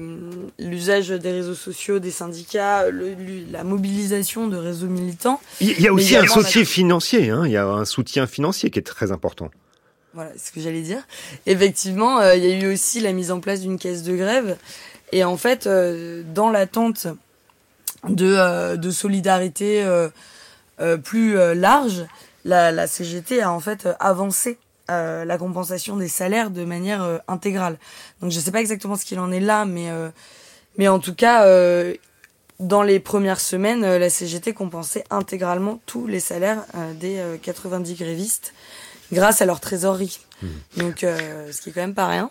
l'usage 0.58 1.10
des 1.10 1.32
réseaux 1.32 1.56
sociaux, 1.56 2.00
des 2.00 2.10
syndicats, 2.10 2.86
la 3.52 3.64
mobilisation 3.66 4.48
de 4.48 4.56
réseaux 4.56 4.88
militants. 4.88 5.42
Il 5.60 5.80
y 5.82 5.88
a 5.88 5.94
aussi 5.94 6.16
un 6.16 6.26
soutien 6.26 6.64
financier, 6.64 7.30
hein. 7.30 7.44
il 7.46 7.52
y 7.52 7.58
a 7.58 7.68
un 7.68 7.86
soutien 7.86 8.28
financier 8.28 8.70
qui 8.70 8.80
est 8.80 8.84
très 8.84 9.12
important. 9.12 9.52
Voilà, 10.14 10.32
c'est 10.38 10.48
ce 10.48 10.52
que 10.54 10.62
j'allais 10.62 10.82
dire. 10.82 11.04
Effectivement, 11.46 12.20
euh, 12.20 12.36
il 12.36 12.46
y 12.46 12.50
a 12.50 12.58
eu 12.58 12.72
aussi 12.72 13.02
la 13.02 13.12
mise 13.12 13.32
en 13.32 13.42
place 13.42 13.60
d'une 13.60 13.78
caisse 13.78 14.04
de 14.04 14.16
grève. 14.16 14.58
Et 15.12 15.24
en 15.24 15.38
fait, 15.38 15.70
dans 16.34 16.50
l'attente 16.50 17.08
de, 18.10 18.76
de 18.76 18.91
solidarité 18.91 19.86
plus 21.04 21.36
large, 21.56 22.06
la, 22.46 22.88
CGT 22.88 23.41
a 23.41 23.52
en 23.52 23.60
fait 23.60 23.88
avancé 24.00 24.58
euh, 24.91 25.26
la 25.26 25.38
compensation 25.39 25.98
des 25.98 26.08
salaires 26.08 26.52
de 26.52 26.63
manière 26.63 27.04
euh, 27.04 27.18
intégrale. 27.28 27.78
Donc 28.22 28.32
je 28.32 28.39
sais 28.39 28.52
pas 28.52 28.62
exactement 28.62 28.96
ce 28.96 29.04
qu'il 29.04 29.20
en 29.20 29.32
est 29.32 29.39
là, 29.39 29.65
mais 29.65 29.89
euh, 29.89 30.10
mais 30.78 30.88
en 30.88 31.00
tout 31.00 31.15
cas 31.15 31.46
dans 32.60 32.84
les 32.84 33.00
premières 33.00 33.39
semaines, 33.39 33.82
la 33.82 34.10
CGT 34.10 34.54
compensait 34.54 35.04
intégralement 35.10 35.80
tous 35.86 36.06
les 36.06 36.20
salaires 36.20 36.65
des 37.00 37.22
90 37.41 37.96
grévistes 37.96 38.54
grâce 39.12 39.41
à 39.41 39.46
leur 39.46 39.60
trésorerie. 39.60 40.20
Mmh. 40.41 40.48
Donc 40.78 40.98
ce 41.02 41.62
qui 41.62 41.70
est 41.70 41.72
quand 41.72 41.82
même 41.82 41.94
pas 41.94 42.08
rien. 42.08 42.30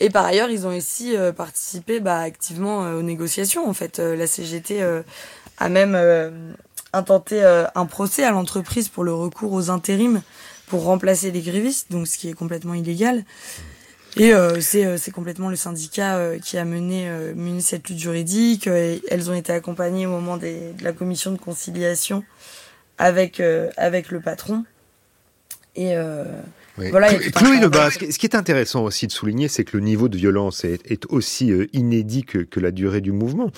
Et 0.00 0.10
par 0.10 0.24
ailleurs, 0.24 0.50
ils 0.50 0.66
ont 0.66 0.76
aussi 0.76 1.14
participé 1.36 2.00
bah, 2.00 2.18
activement 2.18 2.78
aux 2.94 3.02
négociations. 3.02 3.68
En 3.68 3.74
fait, 3.74 3.98
la 3.98 4.26
CGT 4.26 4.82
a 5.58 5.68
même 5.68 5.94
intenté 6.92 7.42
euh, 7.42 7.66
un 7.74 7.86
procès 7.86 8.24
à 8.24 8.30
l'entreprise 8.30 8.88
pour 8.88 9.04
le 9.04 9.14
recours 9.14 9.52
aux 9.52 9.70
intérims 9.70 10.22
pour 10.66 10.84
remplacer 10.84 11.30
les 11.30 11.40
grévistes, 11.40 11.90
donc 11.90 12.06
ce 12.06 12.18
qui 12.18 12.28
est 12.28 12.32
complètement 12.32 12.74
illégal. 12.74 13.24
Et 14.16 14.32
euh, 14.34 14.60
c'est 14.60 14.86
euh, 14.86 14.98
complètement 15.12 15.50
le 15.50 15.56
syndicat 15.56 16.16
euh, 16.16 16.38
qui 16.38 16.58
a 16.58 16.64
mené, 16.64 17.08
mené 17.34 17.60
cette 17.60 17.88
lutte 17.88 17.98
juridique. 17.98 18.66
Elles 18.66 19.30
ont 19.30 19.34
été 19.34 19.52
accompagnées 19.52 20.06
au 20.06 20.10
moment 20.10 20.36
des, 20.36 20.72
de 20.72 20.84
la 20.84 20.92
commission 20.92 21.32
de 21.32 21.38
conciliation 21.38 22.24
avec 22.98 23.40
avec 23.76 24.10
le 24.10 24.20
patron. 24.20 24.64
Et 25.76 25.94
Chloé 26.88 27.60
Lebas, 27.60 27.90
ce 27.90 28.18
qui 28.18 28.26
est 28.26 28.34
intéressant 28.34 28.84
aussi 28.84 29.06
de 29.06 29.12
souligner, 29.12 29.48
c'est 29.48 29.64
que 29.64 29.76
le 29.76 29.82
niveau 29.82 30.08
de 30.08 30.16
violence 30.16 30.64
est, 30.64 30.80
aussi 31.08 31.50
euh, 31.50 31.66
inédit 31.72 32.24
que, 32.24 32.60
la 32.60 32.70
durée 32.70 33.00
du 33.00 33.12
mouvement. 33.12 33.50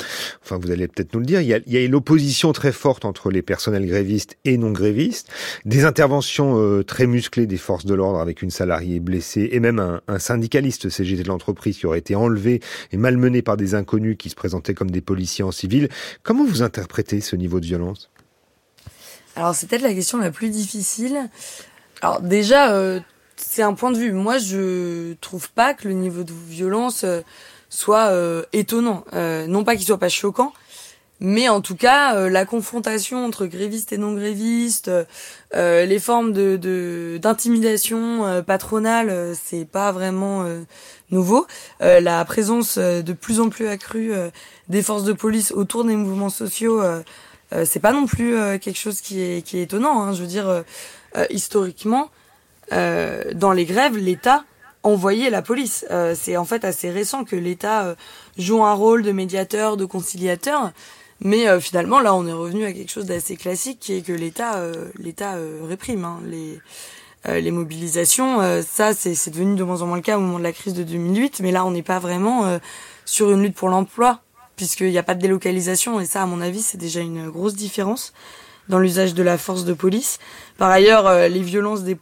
Enfin, 0.44 0.58
vous 0.60 0.70
allez 0.70 0.86
peut-être 0.86 1.12
nous 1.14 1.20
le 1.20 1.26
dire, 1.26 1.40
il 1.40 1.48
y 1.48 1.54
a, 1.54 1.60
il 1.66 1.90
l'opposition 1.90 2.52
très 2.52 2.72
forte 2.72 3.04
entre 3.04 3.30
les 3.30 3.42
personnels 3.42 3.86
grévistes 3.86 4.36
et 4.44 4.56
non 4.56 4.70
grévistes, 4.70 5.28
des 5.64 5.84
interventions 5.84 6.58
euh, 6.58 6.84
très 6.84 7.06
musclées 7.06 7.46
des 7.46 7.56
forces 7.56 7.84
de 7.84 7.94
l'ordre 7.94 8.20
avec 8.20 8.42
une 8.42 8.50
salariée 8.50 9.00
blessée 9.00 9.48
et 9.52 9.60
même 9.60 9.78
un, 9.78 10.00
un 10.08 10.18
syndicaliste 10.18 10.88
CGT 10.88 11.24
de 11.24 11.28
l'entreprise 11.28 11.78
qui 11.78 11.86
aurait 11.86 11.98
été 11.98 12.14
enlevé 12.14 12.60
et 12.92 12.96
malmené 12.96 13.42
par 13.42 13.56
des 13.56 13.74
inconnus 13.74 14.16
qui 14.18 14.30
se 14.30 14.34
présentaient 14.34 14.74
comme 14.74 14.90
des 14.90 15.00
policiers 15.00 15.44
en 15.44 15.52
civil. 15.52 15.88
Comment 16.22 16.44
vous 16.44 16.62
interprétez 16.62 17.20
ce 17.20 17.36
niveau 17.36 17.60
de 17.60 17.66
violence? 17.66 18.10
Alors 19.36 19.54
c'est 19.54 19.66
peut-être 19.66 19.82
la 19.82 19.94
question 19.94 20.18
la 20.18 20.30
plus 20.30 20.50
difficile. 20.50 21.30
Alors 22.02 22.20
déjà, 22.20 22.74
euh, 22.74 23.00
c'est 23.42 23.62
un 23.62 23.74
point 23.74 23.90
de 23.90 23.98
vue. 23.98 24.12
Moi, 24.12 24.38
je 24.38 25.14
trouve 25.14 25.50
pas 25.50 25.74
que 25.74 25.88
le 25.88 25.94
niveau 25.94 26.22
de 26.22 26.32
violence 26.48 27.04
euh, 27.04 27.20
soit 27.68 28.06
euh, 28.06 28.44
étonnant. 28.52 29.04
Euh, 29.12 29.46
non 29.46 29.64
pas 29.64 29.76
qu'il 29.76 29.84
soit 29.84 29.98
pas 29.98 30.08
choquant, 30.08 30.52
mais 31.20 31.48
en 31.48 31.60
tout 31.60 31.76
cas, 31.76 32.28
la 32.28 32.44
confrontation 32.44 33.24
entre 33.24 33.46
grévistes 33.46 33.92
et 33.92 33.98
non 33.98 34.14
grévistes, 34.14 34.90
les 35.54 35.98
formes 36.00 36.32
de 36.32 37.18
d'intimidation 37.22 38.42
patronale, 38.44 39.36
c'est 39.40 39.64
pas 39.64 39.92
vraiment 39.92 40.44
nouveau. 41.10 41.46
la 41.78 42.24
présence 42.24 42.76
de 42.76 43.12
plus 43.12 43.38
en 43.38 43.50
plus 43.50 43.68
accrue 43.68 44.12
des 44.68 44.82
forces 44.82 45.04
de 45.04 45.12
police 45.12 45.52
autour 45.52 45.84
des 45.84 45.94
mouvements 45.94 46.28
sociaux, 46.28 46.82
c'est 47.64 47.80
pas 47.80 47.92
non 47.92 48.06
plus 48.06 48.32
quelque 48.58 48.78
chose 48.78 49.00
qui 49.00 49.20
est 49.20 49.42
qui 49.42 49.58
est 49.58 49.62
étonnant. 49.62 50.02
Hein. 50.02 50.14
Je 50.14 50.22
veux 50.22 50.28
dire, 50.28 50.64
historiquement 51.30 52.10
euh, 52.72 53.22
dans 53.34 53.52
les 53.52 53.64
grèves, 53.64 53.96
l'État 53.96 54.44
envoyait 54.82 55.30
la 55.30 55.42
police. 55.42 55.86
Euh, 55.90 56.14
c'est 56.18 56.36
en 56.36 56.44
fait 56.44 56.64
assez 56.64 56.90
récent 56.90 57.24
que 57.24 57.36
l'État 57.36 57.84
euh, 57.84 57.94
joue 58.38 58.64
un 58.64 58.72
rôle 58.72 59.02
de 59.02 59.12
médiateur, 59.12 59.76
de 59.76 59.84
conciliateur. 59.84 60.72
Mais 61.24 61.60
finalement, 61.60 62.00
là, 62.00 62.16
on 62.16 62.26
est 62.26 62.32
revenu 62.32 62.64
à 62.64 62.72
quelque 62.72 62.90
chose 62.90 63.06
d'assez 63.06 63.36
classique, 63.36 63.78
qui 63.78 63.94
est 63.94 64.02
que 64.02 64.12
l'État, 64.12 64.60
l'État 64.98 65.36
réprime 65.62 66.04
hein, 66.04 66.18
les 66.26 66.58
les 67.28 67.52
mobilisations. 67.52 68.40
ça, 68.66 68.92
c'est 68.92 69.30
devenu 69.30 69.54
de 69.54 69.62
moins 69.62 69.82
en 69.82 69.86
moins 69.86 69.98
le 69.98 70.02
cas 70.02 70.18
au 70.18 70.20
moment 70.20 70.40
de 70.40 70.42
la 70.42 70.50
crise 70.50 70.74
de 70.74 70.82
2008. 70.82 71.38
Mais 71.38 71.52
là, 71.52 71.64
on 71.64 71.70
n'est 71.70 71.84
pas 71.84 72.00
vraiment 72.00 72.58
sur 73.04 73.30
une 73.30 73.40
lutte 73.40 73.54
pour 73.54 73.68
l'emploi, 73.68 74.18
puisqu'il 74.56 74.90
n'y 74.90 74.98
a 74.98 75.04
pas 75.04 75.14
de 75.14 75.20
délocalisation. 75.20 76.00
Et 76.00 76.06
ça, 76.06 76.22
à 76.24 76.26
mon 76.26 76.40
avis, 76.40 76.60
c'est 76.60 76.76
déjà 76.76 76.98
une 76.98 77.30
grosse 77.30 77.54
différence 77.54 78.12
dans 78.68 78.78
l'usage 78.78 79.14
de 79.14 79.22
la 79.22 79.38
force 79.38 79.64
de 79.64 79.72
police. 79.72 80.18
Par 80.58 80.70
ailleurs, 80.70 81.06
euh, 81.06 81.28
les 81.28 81.42
violences 81.42 81.82
des 81.82 81.98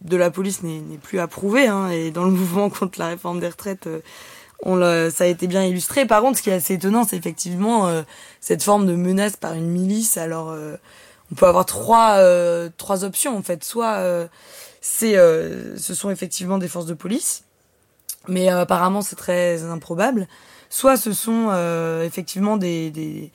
de 0.00 0.16
la 0.16 0.30
police 0.30 0.62
n'est 0.62 0.98
plus 0.98 1.20
approuvée, 1.20 1.66
hein, 1.66 1.88
et 1.90 2.10
dans 2.10 2.24
le 2.24 2.30
mouvement 2.40 2.70
contre 2.70 2.98
la 2.98 3.08
réforme 3.08 3.40
des 3.40 3.48
retraites, 3.48 3.86
euh, 3.86 4.00
on 4.62 4.80
ça 5.10 5.24
a 5.24 5.26
été 5.26 5.46
bien 5.46 5.64
illustré. 5.64 6.04
Par 6.04 6.20
contre, 6.20 6.38
ce 6.38 6.42
qui 6.42 6.50
est 6.50 6.54
assez 6.54 6.74
étonnant, 6.74 7.04
c'est 7.04 7.16
effectivement 7.16 7.86
euh, 7.86 8.02
cette 8.40 8.62
forme 8.62 8.86
de 8.86 8.94
menace 8.96 9.36
par 9.36 9.54
une 9.54 9.68
milice. 9.68 10.16
Alors, 10.16 10.52
on 11.30 11.34
peut 11.36 11.46
avoir 11.46 11.64
trois 11.64 12.20
trois 12.76 13.04
options 13.04 13.38
en 13.38 13.42
fait. 13.42 13.62
Soit 13.62 14.28
c'est 14.80 15.14
ce 15.14 15.94
sont 15.94 16.10
effectivement 16.10 16.58
des 16.58 16.66
forces 16.66 16.86
de 16.86 16.94
police, 16.94 17.44
mais 18.26 18.48
apparemment 18.48 19.00
c'est 19.00 19.14
très 19.14 19.62
improbable. 19.62 20.26
Soit 20.70 20.96
ce 20.96 21.12
sont 21.12 21.52
effectivement 22.02 22.56
des, 22.56 22.90
des 22.90 23.30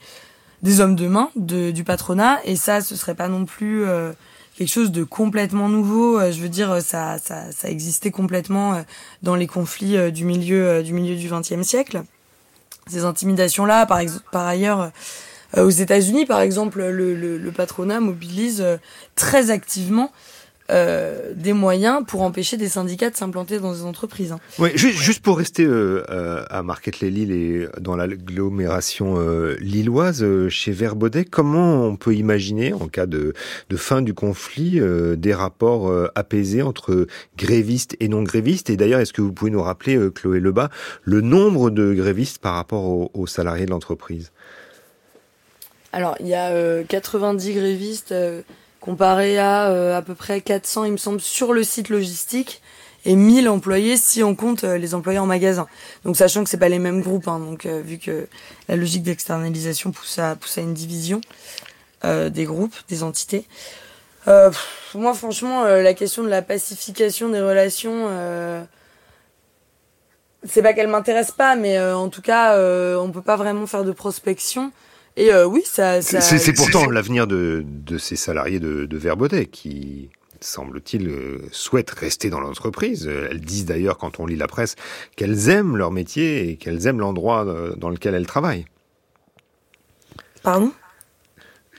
des 0.64 0.80
hommes 0.80 0.96
de 0.96 1.06
main 1.06 1.30
du 1.36 1.84
patronat. 1.84 2.40
Et 2.44 2.56
ça 2.56 2.80
ce 2.80 2.96
serait 2.96 3.14
pas 3.14 3.28
non 3.28 3.44
plus 3.44 3.84
euh, 3.84 4.12
quelque 4.56 4.72
chose 4.72 4.90
de 4.90 5.04
complètement 5.04 5.68
nouveau. 5.68 6.18
Euh, 6.18 6.32
je 6.32 6.40
veux 6.40 6.48
dire 6.48 6.82
ça 6.82 7.18
ça, 7.22 7.52
ça 7.52 7.68
existait 7.68 8.10
complètement 8.10 8.74
euh, 8.74 8.82
dans 9.22 9.36
les 9.36 9.46
conflits 9.46 10.10
du 10.10 10.24
milieu 10.24 10.82
du 10.82 10.92
milieu 10.92 11.14
du 11.14 11.28
XXe 11.28 11.62
siècle. 11.62 12.02
Ces 12.88 13.04
intimidations 13.04 13.66
là 13.66 13.86
par 13.86 14.00
par 14.32 14.46
ailleurs 14.46 14.90
aux 15.56 15.70
États-Unis 15.70 16.26
par 16.26 16.40
exemple 16.40 16.80
le, 16.80 17.14
le, 17.14 17.38
le 17.38 17.52
patronat 17.52 18.00
mobilise 18.00 18.64
très 19.14 19.50
activement 19.50 20.10
euh, 20.70 21.34
des 21.34 21.52
moyens 21.52 22.02
pour 22.06 22.22
empêcher 22.22 22.56
des 22.56 22.68
syndicats 22.68 23.10
de 23.10 23.16
s'implanter 23.16 23.58
dans 23.58 23.72
des 23.72 23.82
entreprises. 23.82 24.32
Hein. 24.32 24.40
Oui, 24.58 24.70
juste, 24.74 24.98
juste 24.98 25.22
pour 25.22 25.36
rester 25.36 25.64
euh, 25.64 26.04
euh, 26.08 26.44
à 26.48 26.62
Marquette-les-Lilles 26.62 27.32
et 27.32 27.68
dans 27.80 27.96
l'agglomération 27.96 29.16
euh, 29.18 29.56
lilloise, 29.60 30.24
chez 30.48 30.72
Verbaudet, 30.72 31.26
comment 31.26 31.84
on 31.84 31.96
peut 31.96 32.14
imaginer, 32.14 32.72
en 32.72 32.88
cas 32.88 33.06
de, 33.06 33.34
de 33.68 33.76
fin 33.76 34.00
du 34.00 34.14
conflit, 34.14 34.80
des 35.16 35.34
rapports 35.34 35.92
apaisés 36.14 36.62
entre 36.62 37.06
grévistes 37.36 37.96
et 38.00 38.08
non 38.08 38.22
grévistes 38.22 38.70
Et 38.70 38.76
d'ailleurs, 38.76 39.00
est-ce 39.00 39.12
que 39.12 39.22
vous 39.22 39.32
pouvez 39.32 39.50
nous 39.50 39.62
rappeler, 39.62 39.98
Chloé 40.14 40.40
Lebas, 40.40 40.70
le 41.02 41.20
nombre 41.20 41.70
de 41.70 41.92
grévistes 41.92 42.38
par 42.38 42.54
rapport 42.54 42.84
aux, 42.84 43.10
aux 43.14 43.26
salariés 43.26 43.66
de 43.66 43.70
l'entreprise? 43.70 44.32
Alors, 45.92 46.16
il 46.20 46.26
y 46.26 46.34
a 46.34 46.82
90 46.84 47.54
grévistes 47.54 48.14
comparé 48.84 49.38
à 49.38 49.70
euh, 49.70 49.96
à 49.96 50.02
peu 50.02 50.14
près 50.14 50.42
400, 50.42 50.84
il 50.84 50.92
me 50.92 50.96
semble, 50.98 51.20
sur 51.20 51.54
le 51.54 51.64
site 51.64 51.88
logistique 51.88 52.60
et 53.06 53.16
1000 53.16 53.48
employés 53.48 53.96
si 53.96 54.22
on 54.22 54.34
compte 54.34 54.64
euh, 54.64 54.76
les 54.76 54.94
employés 54.94 55.18
en 55.18 55.26
magasin. 55.26 55.66
Donc 56.04 56.16
sachant 56.16 56.44
que 56.44 56.50
c'est 56.50 56.58
pas 56.58 56.68
les 56.68 56.78
mêmes 56.78 57.00
groupes, 57.00 57.26
hein, 57.26 57.38
donc 57.38 57.64
euh, 57.64 57.80
vu 57.82 57.96
que 57.98 58.28
la 58.68 58.76
logique 58.76 59.02
d'externalisation 59.02 59.90
pousse 59.90 60.18
à 60.18 60.36
pousse 60.36 60.58
à 60.58 60.60
une 60.60 60.74
division 60.74 61.20
des 62.02 62.44
groupes, 62.44 62.76
des 62.90 63.02
entités. 63.02 63.46
moi 64.26 65.14
franchement, 65.14 65.64
la 65.64 65.94
question 65.94 66.22
de 66.22 66.28
la 66.28 66.42
pacification 66.42 67.30
des 67.30 67.40
relations, 67.40 68.10
c'est 70.46 70.60
pas 70.60 70.74
qu'elle 70.74 70.88
m'intéresse 70.88 71.30
pas, 71.30 71.56
mais 71.56 71.80
en 71.80 72.10
tout 72.10 72.20
cas, 72.20 72.58
on 72.98 73.10
peut 73.10 73.22
pas 73.22 73.36
vraiment 73.36 73.66
faire 73.66 73.84
de 73.84 73.92
prospection 73.92 74.70
et 75.16 75.32
euh, 75.32 75.46
oui, 75.46 75.62
ça. 75.64 76.02
ça 76.02 76.20
c'est 76.20 76.52
pourtant 76.52 76.90
l'avenir 76.90 77.26
de, 77.26 77.64
de 77.66 77.98
ces 77.98 78.16
salariés 78.16 78.60
de, 78.60 78.84
de 78.86 78.96
Verbaudet 78.96 79.46
qui 79.46 80.10
semble-t-il, 80.44 81.08
euh, 81.08 81.38
souhaitent 81.52 81.90
rester 81.90 82.30
dans 82.30 82.40
l'entreprise. 82.40 83.06
Elles 83.06 83.40
disent 83.40 83.64
d'ailleurs, 83.64 83.98
quand 83.98 84.20
on 84.20 84.26
lit 84.26 84.36
la 84.36 84.46
presse, 84.46 84.76
qu'elles 85.16 85.48
aiment 85.48 85.76
leur 85.76 85.90
métier 85.90 86.48
et 86.50 86.56
qu'elles 86.56 86.86
aiment 86.86 87.00
l'endroit 87.00 87.46
euh, 87.46 87.74
dans 87.76 87.88
lequel 87.88 88.14
elles 88.14 88.26
travaillent. 88.26 88.66
Pardon? 90.42 90.72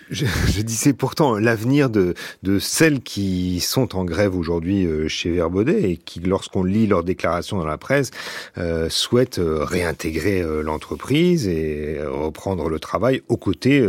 Je, 0.10 0.26
je 0.26 0.62
dis 0.62 0.76
c'est 0.76 0.94
pourtant 0.94 1.38
l'avenir 1.38 1.90
de, 1.90 2.14
celles 2.60 3.02
qui 3.02 3.60
sont 3.60 3.96
en 3.96 4.06
grève 4.06 4.36
aujourd'hui 4.36 4.86
euh, 4.86 5.08
chez 5.08 5.32
Verbaudet 5.32 5.92
et 5.92 5.98
qui, 5.98 6.20
lorsqu'on 6.20 6.64
lit 6.64 6.88
leurs 6.88 7.04
déclarations 7.04 7.58
dans 7.58 7.66
la 7.66 7.78
presse, 7.78 8.12
euh, 8.58 8.90
souhaitent 8.90 9.40
euh, 9.40 9.64
réintégrer 9.64 10.44
l'entreprise 10.64 11.48
et 11.48 12.00
reprendre 12.06 12.70
le 12.70 12.80
travail 12.80 13.22
aux 13.30 13.38
côtés 13.38 13.86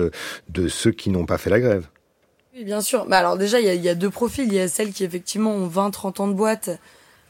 de 0.48 0.68
ceux 0.68 0.90
qui 0.90 1.10
n'ont 1.10 1.26
pas 1.26 1.38
fait 1.38 1.50
la 1.50 1.60
grève. 1.60 1.86
Oui, 2.54 2.64
bien 2.64 2.80
sûr. 2.80 3.06
Bah 3.06 3.18
alors 3.18 3.36
déjà, 3.36 3.60
il 3.60 3.82
y 3.82 3.88
a, 3.88 3.94
deux 3.94 4.10
profils. 4.10 4.46
Il 4.46 4.54
y 4.54 4.60
a 4.60 4.68
celles 4.68 4.92
qui 4.92 5.04
effectivement 5.04 5.54
ont 5.54 5.68
20-30 5.68 6.22
ans 6.22 6.28
de 6.28 6.32
boîte 6.32 6.70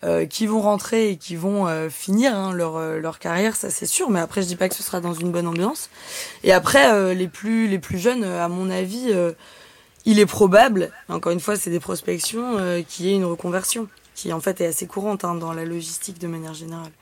euh, 0.05 0.27
qui 0.27 0.47
vont 0.47 0.61
rentrer 0.61 1.11
et 1.11 1.17
qui 1.17 1.37
vont 1.37 1.67
euh, 1.67 1.89
finir 1.89 2.37
hein, 2.37 2.53
leur 2.53 2.77
euh, 2.77 3.01
leur 3.01 3.19
carrière, 3.19 3.57
ça 3.57 3.71
c'est 3.71 3.87
sûr. 3.87 4.11
Mais 4.11 4.21
après, 4.21 4.43
je 4.43 4.47
dis 4.47 4.57
pas 4.57 4.69
que 4.69 4.75
ce 4.75 4.83
sera 4.83 5.01
dans 5.01 5.15
une 5.15 5.33
bonne 5.33 5.47
ambiance. 5.47 5.89
Et 6.45 6.53
après, 6.53 7.15
les 7.15 7.29
plus 7.29 7.67
les 7.67 7.79
plus 7.79 7.99
jeunes, 7.99 8.23
à 8.23 8.49
mon 8.49 8.69
avis, 8.69 9.15
il 10.05 10.19
est 10.19 10.27
probable. 10.27 10.93
Encore 11.09 11.33
une 11.33 11.41
fois, 11.41 11.57
c'est 11.57 11.71
des 11.71 11.81
prospections 11.81 12.59
qu'il 12.89 13.07
y 13.07 13.11
ait 13.11 13.15
une 13.15 13.25
reconversion, 13.25 13.89
qui 14.15 14.33
en 14.33 14.41
fait 14.41 14.61
est 14.61 14.67
assez 14.67 14.87
courante 14.87 15.25
hein, 15.25 15.35
dans 15.35 15.53
la 15.53 15.65
logistique 15.65 16.19
de 16.19 16.27
manière 16.27 16.55
générale. 16.55 16.93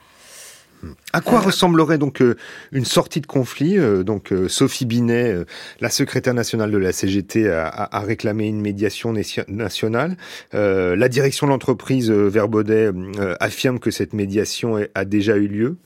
À 1.13 1.21
quoi 1.21 1.39
ressemblerait 1.39 1.97
donc 1.97 2.21
euh, 2.21 2.35
une 2.71 2.85
sortie 2.85 3.21
de 3.21 3.25
conflit 3.25 3.77
euh, 3.77 4.03
Donc 4.03 4.31
euh, 4.31 4.47
Sophie 4.47 4.85
Binet, 4.85 5.35
la 5.79 5.89
secrétaire 5.89 6.33
nationale 6.33 6.71
de 6.71 6.77
la 6.77 6.91
CGT, 6.91 7.49
a, 7.49 7.99
réclamé 7.99 8.47
une 8.47 8.61
médiation 8.61 9.13
nationale. 9.47 10.17
la 10.53 11.09
direction 11.09 11.47
de 11.47 11.51
l'entreprise 11.51 12.11
Verbaudet 12.11 12.91
affirme 13.39 13.79
que 13.79 13.91
cette 13.91 14.13
médiation 14.13 14.79
a 14.93 15.05
déjà 15.05 15.35
eu 15.37 15.47
lieu? 15.47 15.77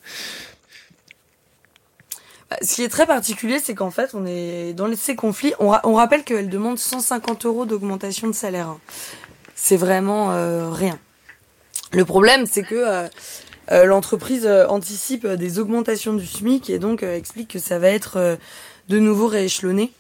Bah, 2.50 2.58
ce 2.62 2.76
qui 2.76 2.84
est 2.84 2.90
très 2.90 3.06
particulier, 3.06 3.60
c'est 3.64 3.76
qu'en 3.76 3.92
fait, 3.92 4.12
on 4.14 4.26
est 4.26 4.74
dans 4.74 4.94
ces 4.96 5.16
conflits. 5.16 5.54
On, 5.60 5.94
rappelle 5.94 6.24
qu'elle 6.24 6.50
demande 6.50 6.80
150 6.80 7.46
euros 7.46 7.66
d'augmentation 7.66 8.28
de 8.28 8.34
salaire. 8.34 8.76
C'est 9.56 9.78
vraiment 9.78 10.30
rien. 10.72 11.00
Le 11.92 12.06
problème, 12.06 12.46
c'est 12.46 12.64
que 12.64 13.10
l'entreprise 13.86 14.45
euh, 14.45 14.67
anticipe 14.67 15.25
euh, 15.25 15.36
des 15.36 15.60
augmentations 15.60 16.13
du 16.13 16.25
SMIC 16.25 16.69
et 16.69 16.79
donc 16.79 17.03
explique 17.03 17.49
que 17.49 17.60
ça 17.60 17.79
va 17.79 17.89
être 17.89 18.38
de 18.89 18.99
nouveau 18.99 19.27
rééchelonné. 19.27 19.91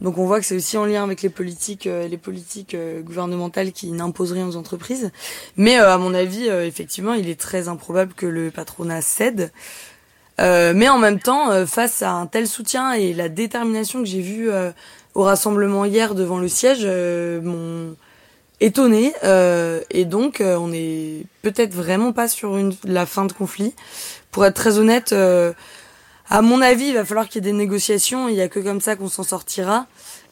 Donc 0.00 0.18
on 0.18 0.26
voit 0.26 0.38
que 0.40 0.46
c'est 0.46 0.56
aussi 0.56 0.76
en 0.76 0.84
lien 0.84 1.02
avec 1.02 1.22
les 1.22 1.30
politiques, 1.30 1.84
les 1.84 2.18
politiques 2.18 2.76
gouvernementales 3.02 3.72
qui 3.72 3.90
n'imposent 3.90 4.32
rien 4.32 4.46
aux 4.46 4.56
entreprises. 4.56 5.10
Mais 5.56 5.76
à 5.76 5.96
mon 5.96 6.12
avis, 6.12 6.48
effectivement, 6.48 7.14
il 7.14 7.30
est 7.30 7.40
très 7.40 7.68
improbable 7.68 8.12
que 8.12 8.26
le 8.26 8.50
patronat 8.50 9.00
cède. 9.00 9.50
mais 10.38 10.88
en 10.90 10.98
même 10.98 11.20
temps, 11.20 11.64
face 11.64 12.02
à 12.02 12.12
un 12.12 12.26
tel 12.26 12.46
soutien 12.46 12.92
et 12.92 13.14
la 13.14 13.30
détermination 13.30 14.00
que 14.00 14.08
j'ai 14.08 14.20
vue 14.20 14.50
au 15.14 15.22
rassemblement 15.22 15.86
hier 15.86 16.14
devant 16.14 16.38
le 16.38 16.48
siège, 16.48 16.84
m'ont 16.84 17.96
étonné. 18.60 19.12
et 19.90 20.04
donc, 20.04 20.42
on 20.42 20.72
est 20.72 21.26
peut-être 21.42 21.74
vraiment 21.74 22.12
pas 22.12 22.28
sur 22.28 22.56
une, 22.56 22.74
la 22.84 23.06
fin 23.06 23.24
de 23.24 23.32
conflit. 23.32 23.74
Pour 24.30 24.44
être 24.46 24.54
très 24.54 24.78
honnête, 24.78 25.14
à 26.30 26.42
mon 26.42 26.60
avis, 26.62 26.86
il 26.86 26.94
va 26.94 27.04
falloir 27.04 27.28
qu'il 27.28 27.44
y 27.44 27.48
ait 27.48 27.52
des 27.52 27.56
négociations. 27.56 28.28
Il 28.28 28.34
n'y 28.34 28.40
a 28.40 28.48
que 28.48 28.60
comme 28.60 28.80
ça 28.80 28.96
qu'on 28.96 29.08
s'en 29.08 29.22
sortira. 29.22 29.86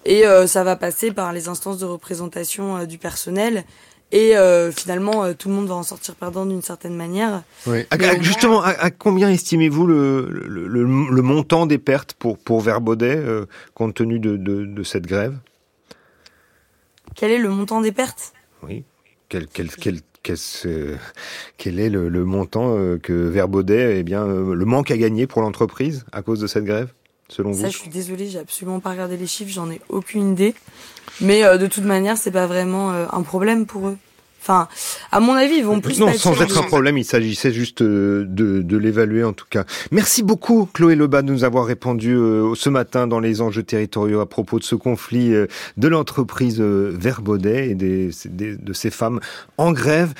Et 0.04 0.26
euh, 0.26 0.46
ça 0.46 0.64
va 0.64 0.76
passer 0.76 1.12
par 1.12 1.32
les 1.32 1.48
instances 1.48 1.78
de 1.78 1.84
représentation 1.84 2.78
euh, 2.78 2.86
du 2.86 2.98
personnel. 2.98 3.64
Et 4.10 4.36
euh, 4.36 4.70
finalement, 4.72 5.32
tout 5.32 5.48
le 5.48 5.54
monde 5.54 5.68
va 5.68 5.74
en 5.74 5.82
sortir 5.82 6.14
perdant 6.14 6.44
d'une 6.44 6.60
certaine 6.60 6.94
manière. 6.94 7.42
Oui. 7.66 7.86
justement, 8.20 8.62
à, 8.62 8.90
combien 8.90 9.30
estimez-vous 9.30 9.86
le, 9.86 10.28
le, 10.28 10.66
le, 10.68 11.22
montant 11.22 11.64
des 11.64 11.78
pertes 11.78 12.12
pour, 12.12 12.36
pour 12.36 12.60
Verbaudet, 12.60 13.18
compte 13.72 13.94
tenu 13.94 14.18
de, 14.18 14.36
de, 14.36 14.66
de, 14.66 14.82
cette 14.82 15.06
grève? 15.06 15.38
Quel 17.22 17.30
est 17.30 17.38
le 17.38 17.50
montant 17.50 17.80
des 17.80 17.92
pertes? 17.92 18.32
Oui. 18.64 18.82
Quel, 19.28 19.46
quel, 19.46 19.70
quel, 19.70 20.00
quel 21.56 21.78
est 21.78 21.88
le, 21.88 22.08
le 22.08 22.24
montant 22.24 22.74
que 23.00 23.12
Verbaudet, 23.12 24.00
eh 24.00 24.02
bien, 24.02 24.26
le 24.26 24.64
manque 24.64 24.90
à 24.90 24.96
gagner 24.96 25.28
pour 25.28 25.40
l'entreprise 25.40 26.04
à 26.10 26.22
cause 26.22 26.40
de 26.40 26.48
cette 26.48 26.64
grève 26.64 26.92
selon 27.28 27.52
Ça, 27.52 27.68
je 27.68 27.78
suis 27.78 27.90
désolée, 27.90 28.26
j'ai 28.26 28.40
absolument 28.40 28.80
pas 28.80 28.90
regardé 28.90 29.16
les 29.16 29.28
chiffres, 29.28 29.52
j'en 29.52 29.70
ai 29.70 29.80
aucune 29.88 30.32
idée. 30.32 30.52
Mais 31.20 31.44
euh, 31.44 31.58
de 31.58 31.68
toute 31.68 31.84
manière, 31.84 32.16
c'est 32.16 32.32
pas 32.32 32.48
vraiment 32.48 32.90
euh, 32.90 33.06
un 33.12 33.22
problème 33.22 33.66
pour 33.66 33.86
eux. 33.86 33.98
Enfin, 34.42 34.66
à 35.12 35.20
mon 35.20 35.34
avis, 35.34 35.58
ils 35.58 35.64
vont 35.64 35.80
plus. 35.80 36.00
Non, 36.00 36.12
sans 36.14 36.40
être 36.42 36.58
un 36.58 36.64
problème, 36.64 36.98
il 36.98 37.04
s'agissait 37.04 37.52
juste 37.52 37.80
euh, 37.80 38.24
de, 38.26 38.60
de 38.62 38.76
l'évaluer 38.76 39.22
en 39.22 39.32
tout 39.32 39.46
cas. 39.48 39.64
Merci 39.92 40.24
beaucoup, 40.24 40.68
Chloé 40.72 40.96
Lebas, 40.96 41.22
de 41.22 41.30
nous 41.30 41.44
avoir 41.44 41.64
répondu 41.64 42.16
euh, 42.16 42.52
ce 42.56 42.68
matin 42.68 43.06
dans 43.06 43.20
les 43.20 43.40
enjeux 43.40 43.62
territoriaux 43.62 44.18
à 44.18 44.28
propos 44.28 44.58
de 44.58 44.64
ce 44.64 44.74
conflit 44.74 45.32
euh, 45.32 45.46
de 45.76 45.86
l'entreprise 45.86 46.60
Verbaudet 46.60 47.70
et 47.70 47.74
des, 47.76 48.10
de 48.26 48.72
ces 48.72 48.90
femmes 48.90 49.20
en 49.58 49.70
grève 49.70 50.12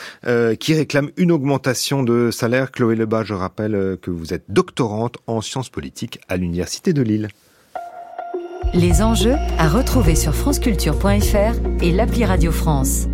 qui 0.61 0.75
réclament 0.75 1.11
une 1.17 1.33
augmentation 1.33 2.05
de 2.05 2.31
salaire. 2.31 2.71
Chloé 2.71 2.95
Lebas, 2.95 3.25
je 3.25 3.35
rappelle 3.35 3.99
que 4.01 4.11
vous 4.11 4.33
êtes 4.33 4.45
doctorante 4.49 5.17
en 5.27 5.41
sciences 5.41 5.69
politiques 5.69 6.21
à 6.29 6.37
l'Université 6.37 6.93
de 6.93 7.03
Lille. 7.03 7.29
Les 8.73 9.03
enjeux 9.03 9.35
à 9.59 9.69
retrouver 9.69 10.15
sur 10.15 10.35
franceculture.fr 10.35 11.83
et 11.83 11.91
l'appli 11.91 12.25
Radio 12.25 12.53
France. 12.53 13.09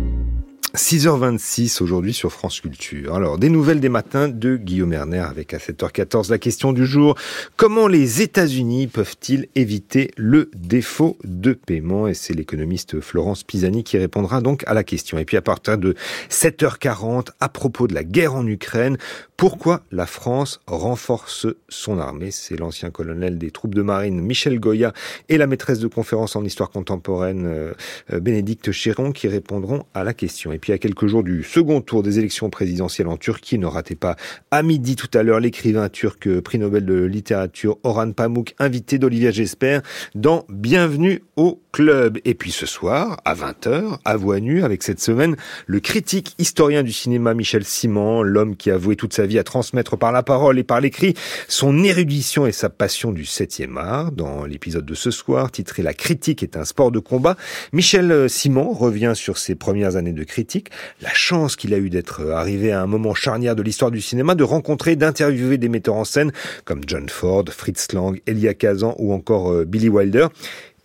6h26 0.75 1.81
aujourd'hui 1.81 2.13
sur 2.13 2.31
France 2.31 2.61
Culture. 2.61 3.15
Alors, 3.15 3.39
des 3.39 3.49
nouvelles 3.49 3.79
des 3.79 3.89
matins 3.89 4.27
de 4.27 4.55
Guillaume 4.55 4.93
Erner 4.93 5.19
avec 5.19 5.55
à 5.55 5.57
7h14 5.57 6.29
la 6.29 6.37
question 6.37 6.73
du 6.73 6.85
jour. 6.85 7.15
Comment 7.57 7.87
les 7.87 8.21
États-Unis 8.21 8.85
peuvent-ils 8.85 9.47
éviter 9.55 10.11
le 10.15 10.51
défaut 10.55 11.17
de 11.23 11.53
paiement? 11.53 12.07
Et 12.07 12.13
c'est 12.13 12.35
l'économiste 12.35 12.99
Florence 12.99 13.43
Pisani 13.43 13.83
qui 13.83 13.97
répondra 13.97 14.41
donc 14.41 14.63
à 14.67 14.75
la 14.75 14.83
question. 14.83 15.17
Et 15.17 15.25
puis 15.25 15.37
à 15.37 15.41
partir 15.41 15.79
de 15.79 15.95
7h40, 16.29 17.29
à 17.39 17.49
propos 17.49 17.87
de 17.87 17.95
la 17.95 18.03
guerre 18.03 18.35
en 18.35 18.45
Ukraine, 18.45 18.97
pourquoi 19.37 19.81
la 19.91 20.05
France 20.05 20.59
renforce 20.67 21.47
son 21.69 21.97
armée? 21.97 22.29
C'est 22.29 22.57
l'ancien 22.57 22.91
colonel 22.91 23.37
des 23.39 23.49
troupes 23.49 23.73
de 23.73 23.81
marine 23.81 24.21
Michel 24.21 24.59
Goya 24.59 24.93
et 25.29 25.37
la 25.37 25.47
maîtresse 25.47 25.79
de 25.79 25.87
conférence 25.87 26.35
en 26.35 26.43
histoire 26.43 26.69
contemporaine 26.69 27.47
euh, 27.47 27.73
euh, 28.13 28.19
Bénédicte 28.19 28.71
Chéron 28.71 29.13
qui 29.13 29.27
répondront 29.27 29.85
à 29.93 30.03
la 30.03 30.13
question. 30.13 30.51
Puis 30.59 30.73
à 30.73 30.77
quelques 30.77 31.07
jours 31.07 31.23
du 31.23 31.43
second 31.43 31.81
tour 31.81 32.03
des 32.03 32.19
élections 32.19 32.49
présidentielles 32.49 33.07
en 33.07 33.17
Turquie, 33.17 33.57
ne 33.57 33.65
ratez 33.65 33.95
pas. 33.95 34.15
À 34.51 34.63
midi 34.63 34.95
tout 34.95 35.09
à 35.13 35.23
l'heure 35.23 35.39
l'écrivain 35.39 35.89
turc 35.89 36.27
euh, 36.27 36.41
prix 36.41 36.59
Nobel 36.59 36.85
de 36.85 37.03
littérature 37.03 37.77
Orhan 37.83 38.11
Pamuk, 38.11 38.55
invité 38.59 38.97
d'Olivia 38.97 39.31
Gesper 39.31 39.79
dans 40.15 40.45
Bienvenue 40.49 41.23
au 41.35 41.61
club. 41.71 42.19
Et 42.25 42.33
puis 42.33 42.51
ce 42.51 42.65
soir, 42.65 43.19
à 43.25 43.35
20h, 43.35 43.99
à 44.05 44.17
voix 44.17 44.39
nue, 44.39 44.63
avec 44.63 44.83
cette 44.83 44.99
semaine, 44.99 45.35
le 45.67 45.79
critique 45.79 46.35
historien 46.39 46.83
du 46.83 46.91
cinéma 46.91 47.33
Michel 47.33 47.63
Simon, 47.63 48.23
l'homme 48.23 48.55
qui 48.55 48.71
a 48.71 48.77
voué 48.77 48.95
toute 48.95 49.13
sa 49.13 49.25
vie 49.25 49.39
à 49.39 49.43
transmettre 49.43 49.97
par 49.97 50.11
la 50.11 50.23
parole 50.23 50.59
et 50.59 50.63
par 50.63 50.81
l'écrit 50.81 51.13
son 51.47 51.83
érudition 51.83 52.45
et 52.45 52.51
sa 52.51 52.69
passion 52.69 53.11
du 53.11 53.23
7e 53.23 53.77
art. 53.77 54.11
Dans 54.11 54.45
l'épisode 54.45 54.85
de 54.85 54.95
ce 54.95 55.11
soir, 55.11 55.51
titré 55.51 55.83
La 55.83 55.93
critique 55.93 56.43
est 56.43 56.57
un 56.57 56.65
sport 56.65 56.91
de 56.91 56.99
combat, 56.99 57.37
Michel 57.73 58.29
Simon 58.29 58.71
revient 58.71 59.13
sur 59.15 59.37
ses 59.37 59.55
premières 59.55 59.95
années 59.95 60.13
de 60.13 60.23
critique, 60.23 60.69
la 61.01 61.13
chance 61.13 61.55
qu'il 61.55 61.73
a 61.73 61.77
eu 61.77 61.89
d'être 61.89 62.29
arrivé 62.31 62.71
à 62.71 62.81
un 62.81 62.87
moment 62.87 63.13
charnière 63.13 63.55
de 63.55 63.61
l'histoire 63.61 63.91
du 63.91 64.01
cinéma, 64.01 64.35
de 64.35 64.43
rencontrer, 64.43 64.95
d'interviewer 64.95 65.57
des 65.57 65.69
metteurs 65.69 65.95
en 65.95 66.05
scène 66.05 66.31
comme 66.65 66.81
John 66.87 67.09
Ford, 67.09 67.45
Fritz 67.49 67.91
Lang, 67.93 68.19
Elia 68.27 68.53
Kazan 68.53 68.95
ou 68.97 69.13
encore 69.13 69.51
euh, 69.51 69.65
Billy 69.65 69.89
Wilder. 69.89 70.27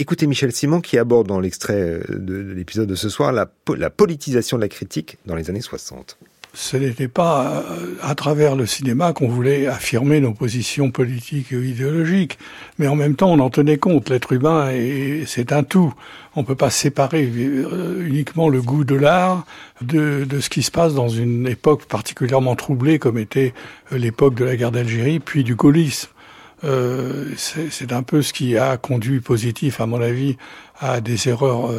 Écoutez 0.00 0.26
Michel 0.26 0.50
Simon 0.50 0.80
qui 0.80 0.98
aborde 0.98 1.28
dans 1.28 1.38
l'extrait 1.38 1.74
euh, 1.74 2.02
de 2.08 2.52
l'épisode 2.52 2.88
de 2.88 2.96
ce 2.96 3.08
soir 3.08 3.32
la, 3.32 3.46
politisation 3.90 4.56
de 4.56 4.62
la 4.62 4.68
critique 4.68 5.18
dans 5.26 5.36
les 5.36 5.50
années 5.50 5.60
60 5.60 6.18
ce 6.56 6.76
n'était 6.76 7.08
pas 7.08 7.64
euh, 7.68 7.96
à 8.00 8.14
travers 8.14 8.54
le 8.54 8.64
cinéma 8.64 9.12
qu'on 9.12 9.26
voulait 9.26 9.66
affirmer 9.66 10.20
nos 10.20 10.32
positions 10.32 10.92
politiques 10.92 11.48
ou 11.50 11.60
idéologiques, 11.60 12.38
mais 12.78 12.86
en 12.86 12.94
même 12.94 13.16
temps 13.16 13.32
on 13.32 13.40
en 13.40 13.50
tenait 13.50 13.76
compte. 13.76 14.08
L'être 14.08 14.30
humain, 14.30 14.70
c'est 15.26 15.50
un 15.50 15.64
tout. 15.64 15.92
On 16.36 16.42
ne 16.42 16.46
peut 16.46 16.54
pas 16.54 16.70
séparer 16.70 17.28
euh, 17.34 18.06
uniquement 18.06 18.48
le 18.48 18.62
goût 18.62 18.84
de 18.84 18.94
l'art 18.94 19.44
de, 19.80 20.24
ce 20.40 20.48
qui 20.48 20.62
se 20.62 20.70
passe 20.70 20.94
dans 20.94 21.08
une 21.08 21.48
époque 21.48 21.86
particulièrement 21.86 22.54
troublée 22.54 23.00
comme 23.00 23.18
était 23.18 23.52
l'époque 23.90 24.36
de 24.36 24.44
la 24.44 24.54
guerre 24.54 24.70
d'Algérie, 24.70 25.18
puis 25.18 25.42
du 25.42 25.56
gaullisme. 25.56 26.10
Euh, 26.64 27.26
c'est 27.36 27.92
un 27.92 28.02
peu 28.02 28.22
ce 28.22 28.32
qui 28.32 28.56
a 28.56 28.76
conduit 28.76 29.20
positif, 29.20 29.80
à 29.80 29.86
mon 29.86 30.00
avis, 30.00 30.36
à 30.80 31.00
des 31.00 31.28
erreurs 31.28 31.70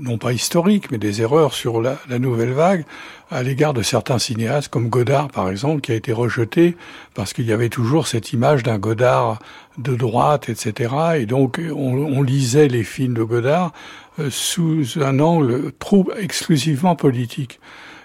non 0.00 0.18
pas 0.18 0.32
historiques, 0.32 0.90
mais 0.90 0.98
des 0.98 1.20
erreurs 1.20 1.52
sur 1.52 1.80
la, 1.80 1.98
la 2.08 2.18
nouvelle 2.18 2.52
vague 2.52 2.84
à 3.30 3.42
l'égard 3.42 3.72
de 3.72 3.82
certains 3.82 4.18
cinéastes, 4.18 4.68
comme 4.68 4.88
Godard 4.88 5.28
par 5.28 5.48
exemple, 5.48 5.80
qui 5.80 5.92
a 5.92 5.94
été 5.94 6.12
rejeté 6.12 6.76
parce 7.14 7.32
qu'il 7.32 7.46
y 7.46 7.52
avait 7.52 7.68
toujours 7.68 8.06
cette 8.06 8.32
image 8.32 8.62
d'un 8.62 8.78
Godard 8.78 9.38
de 9.78 9.94
droite, 9.94 10.48
etc. 10.48 10.94
Et 11.16 11.26
donc 11.26 11.60
on, 11.60 11.94
on, 11.98 12.22
lisait 12.22 12.68
les 12.68 12.82
films 12.82 13.14
de 13.14 13.22
Godard 13.22 13.72
euh, 14.18 14.30
sous 14.30 14.84
un 15.00 15.20
angle 15.20 15.72
trop 15.78 16.10
exclusivement 16.18 16.96
politique. 16.96 17.60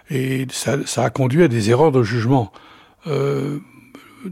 Et 0.09 0.45
ça, 0.51 0.77
ça 0.85 1.05
a 1.05 1.09
conduit 1.09 1.43
à 1.43 1.47
des 1.47 1.71
erreurs 1.71 1.91
de 1.91 2.03
jugement. 2.03 2.51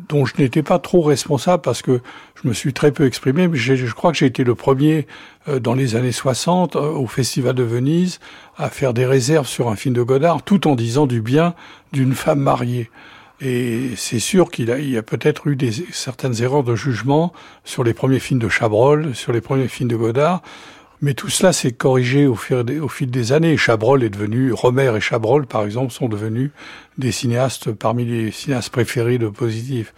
Dont 0.09 0.25
je 0.25 0.33
n'étais 0.37 0.63
pas 0.63 0.79
trop 0.79 1.01
responsable 1.01 1.61
parce 1.61 1.81
que 1.81 2.01
je 2.41 2.47
me 2.47 2.53
suis 2.53 2.73
très 2.73 2.91
peu 2.91 3.05
exprimé, 3.05 3.47
mais 3.47 3.57
je 3.57 3.93
crois 3.93 4.11
que 4.11 4.17
j'ai 4.17 4.25
été 4.25 4.43
le 4.43 4.55
premier 4.55 5.07
euh, 5.47 5.59
dans 5.59 5.73
les 5.73 5.95
années 5.95 6.11
60 6.11 6.75
euh, 6.75 6.79
au 6.79 7.07
Festival 7.07 7.55
de 7.55 7.63
Venise 7.63 8.19
à 8.57 8.69
faire 8.69 8.93
des 8.93 9.05
réserves 9.05 9.47
sur 9.47 9.69
un 9.69 9.75
film 9.75 9.93
de 9.93 10.01
Godard 10.01 10.41
tout 10.43 10.67
en 10.67 10.75
disant 10.75 11.05
du 11.05 11.21
bien 11.21 11.53
d'une 11.91 12.13
femme 12.13 12.39
mariée. 12.39 12.89
Et 13.41 13.91
c'est 13.97 14.19
sûr 14.19 14.49
qu'il 14.49 14.71
a, 14.71 14.79
il 14.79 14.89
y 14.89 14.97
a 14.97 15.03
peut-être 15.03 15.47
eu 15.47 15.55
des, 15.55 15.71
certaines 15.91 16.41
erreurs 16.41 16.63
de 16.63 16.75
jugement 16.75 17.33
sur 17.65 17.83
les 17.83 17.93
premiers 17.93 18.19
films 18.19 18.39
de 18.39 18.49
Chabrol, 18.49 19.13
sur 19.15 19.33
les 19.33 19.41
premiers 19.41 19.67
films 19.67 19.89
de 19.89 19.95
Godard. 19.95 20.41
Mais 21.03 21.15
tout 21.15 21.27
cela 21.27 21.51
s'est 21.51 21.73
corrigé 21.73 22.27
au 22.27 22.35
fil, 22.35 23.11
des, 23.11 23.31
années. 23.33 23.57
Chabrol 23.57 24.03
est 24.03 24.09
devenu, 24.09 24.53
Romer 24.53 24.93
et 24.95 25.01
Chabrol, 25.01 25.45
par 25.45 25.65
exemple, 25.65 25.91
sont 25.91 26.07
devenus 26.07 26.51
des 26.97 27.11
cinéastes 27.11 27.73
parmi 27.73 28.05
les 28.05 28.31
cinéastes 28.31 28.69
préférés 28.69 29.17
de 29.17 29.27
Positif. 29.27 29.93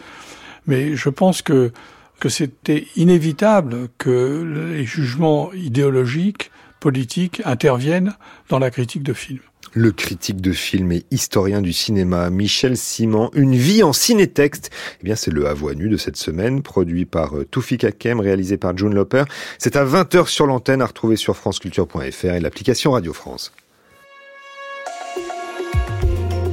Mais 0.65 0.95
je 0.95 1.09
pense 1.09 1.43
que, 1.43 1.71
que 2.19 2.27
c'était 2.27 2.87
inévitable 2.95 3.87
que 3.99 4.71
les 4.73 4.83
jugements 4.83 5.53
idéologiques, 5.53 6.49
politiques 6.79 7.39
interviennent 7.45 8.15
dans 8.49 8.57
la 8.57 8.71
critique 8.71 9.03
de 9.03 9.13
films 9.13 9.41
le 9.75 9.91
critique 9.91 10.41
de 10.41 10.53
film 10.53 10.91
et 10.93 11.05
historien 11.11 11.61
du 11.61 11.73
cinéma 11.73 12.29
Michel 12.29 12.77
Simon. 12.77 13.29
Une 13.33 13.55
vie 13.55 13.83
en 13.83 13.93
cinétexte. 13.93 14.71
Eh 15.01 15.03
bien, 15.03 15.15
c'est 15.15 15.31
le 15.31 15.45
à 15.45 15.53
nu 15.75 15.89
de 15.89 15.97
cette 15.97 16.15
semaine, 16.15 16.61
produit 16.61 17.05
par 17.05 17.37
euh, 17.37 17.45
Toufik 17.45 17.83
Hakem, 17.83 18.19
réalisé 18.19 18.57
par 18.57 18.75
June 18.75 18.93
Loper. 18.93 19.25
C'est 19.59 19.75
à 19.75 19.85
20h 19.85 20.27
sur 20.27 20.47
l'antenne, 20.47 20.81
à 20.81 20.85
retrouver 20.85 21.17
sur 21.17 21.35
franceculture.fr 21.35 22.25
et 22.25 22.39
l'application 22.39 22.91
Radio 22.91 23.13
France. 23.13 23.51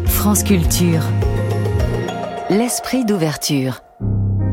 France 0.06 0.42
Culture. 0.42 1.02
L'esprit 2.50 3.04
d'ouverture. 3.04 3.80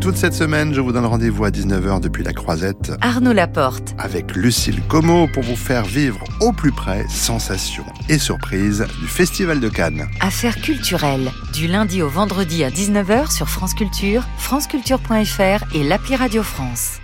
Toute 0.01 0.15
cette 0.15 0.33
semaine, 0.33 0.73
je 0.73 0.79
vous 0.79 0.93
donne 0.93 1.05
rendez-vous 1.05 1.43
à 1.43 1.49
19h 1.49 1.99
depuis 1.99 2.23
la 2.23 2.31
Croisette. 2.31 2.93
Arnaud 3.01 3.33
Laporte. 3.33 3.95
Avec 3.97 4.33
Lucille 4.33 4.81
Como 4.87 5.27
pour 5.27 5.43
vous 5.43 5.57
faire 5.57 5.83
vivre 5.83 6.23
au 6.39 6.53
plus 6.53 6.71
près 6.71 7.05
sensations 7.09 7.85
et 8.07 8.17
surprises 8.17 8.87
du 9.01 9.07
Festival 9.07 9.59
de 9.59 9.67
Cannes. 9.67 10.07
Affaires 10.21 10.55
culturelles. 10.55 11.29
Du 11.53 11.67
lundi 11.67 12.01
au 12.01 12.07
vendredi 12.07 12.63
à 12.63 12.69
19h 12.69 13.29
sur 13.29 13.49
France 13.49 13.73
Culture, 13.73 14.23
franceculture.fr 14.37 15.75
et 15.75 15.83
l'appli 15.83 16.15
Radio 16.15 16.43
France. 16.43 16.99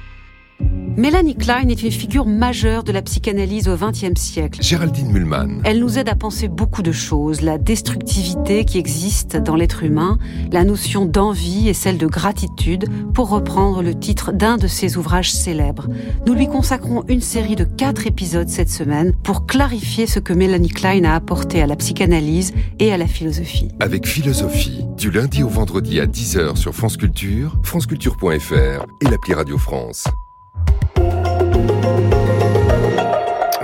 Mélanie 0.98 1.36
Klein 1.36 1.68
est 1.68 1.84
une 1.84 1.92
figure 1.92 2.26
majeure 2.26 2.86
de 2.86 2.94
la 2.94 3.02
psychanalyse 3.02 3.68
au 3.68 3.76
XXe 3.76 4.18
siècle. 4.18 4.62
Géraldine 4.62 5.12
Mühlmann. 5.12 5.62
Elle 5.66 5.82
nous 5.82 6.00
aide 6.00 6.08
à 6.08 6.16
penser 6.16 6.48
beaucoup 6.48 6.84
de 6.84 6.94
choses, 6.94 7.42
la 7.42 7.58
destructivité 7.58 8.64
qui 8.64 8.78
existe 8.78 9.36
dans 9.36 9.58
l'être 9.58 9.84
humain, 9.84 10.18
la 10.54 10.64
notion 10.64 11.06
d'envie 11.06 11.68
et 11.68 11.74
celle 11.74 11.98
de 11.98 12.08
gratitude, 12.08 12.86
pour 13.14 13.28
reprendre 13.28 13.84
le 13.84 13.94
titre 13.94 14.32
d'un 14.32 14.56
de 14.56 14.68
ses 14.68 14.96
ouvrages 14.96 15.34
célèbres. 15.34 15.88
Nous 16.26 16.34
lui 16.34 16.48
consacrons 16.48 17.04
une 17.10 17.22
série 17.22 17.58
de 17.58 17.66
quatre 17.66 18.08
épisodes 18.08 18.48
cette 18.48 18.70
semaine 18.70 19.12
pour 19.22 19.46
clarifier 19.46 20.08
ce 20.08 20.20
que 20.20 20.32
Mélanie 20.32 20.70
Klein 20.70 21.04
a 21.04 21.16
apporté 21.16 21.62
à 21.62 21.68
la 21.68 21.76
psychanalyse 21.76 22.54
et 22.80 22.94
à 22.94 22.98
la 22.98 23.08
philosophie. 23.08 23.68
Avec 23.82 24.08
philosophie, 24.08 24.86
du 24.98 25.12
lundi 25.12 25.44
au 25.44 25.50
vendredi 25.50 26.00
à 26.00 26.06
10h 26.06 26.56
sur 26.56 26.74
France 26.74 26.96
Culture, 26.96 27.58
franceculture.fr 27.64 28.86
et 29.02 29.06
l'appli 29.10 29.34
Radio 29.34 29.58
France. 29.58 30.06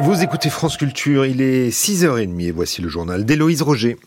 Vous 0.02 0.24
écoutez 0.24 0.50
France 0.50 0.78
Culture, 0.78 1.26
il 1.26 1.42
est 1.42 1.70
6h30 1.70 2.42
et 2.42 2.52
voici 2.52 2.82
le 2.82 2.90
journal 2.90 3.24
d'Héloïse 3.24 3.62
Roger. 3.62 3.98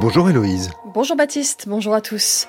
Bonjour 0.00 0.30
Héloïse. 0.30 0.70
Bonjour 0.92 1.14
Baptiste, 1.14 1.66
bonjour 1.68 1.94
à 1.94 2.00
tous. 2.00 2.48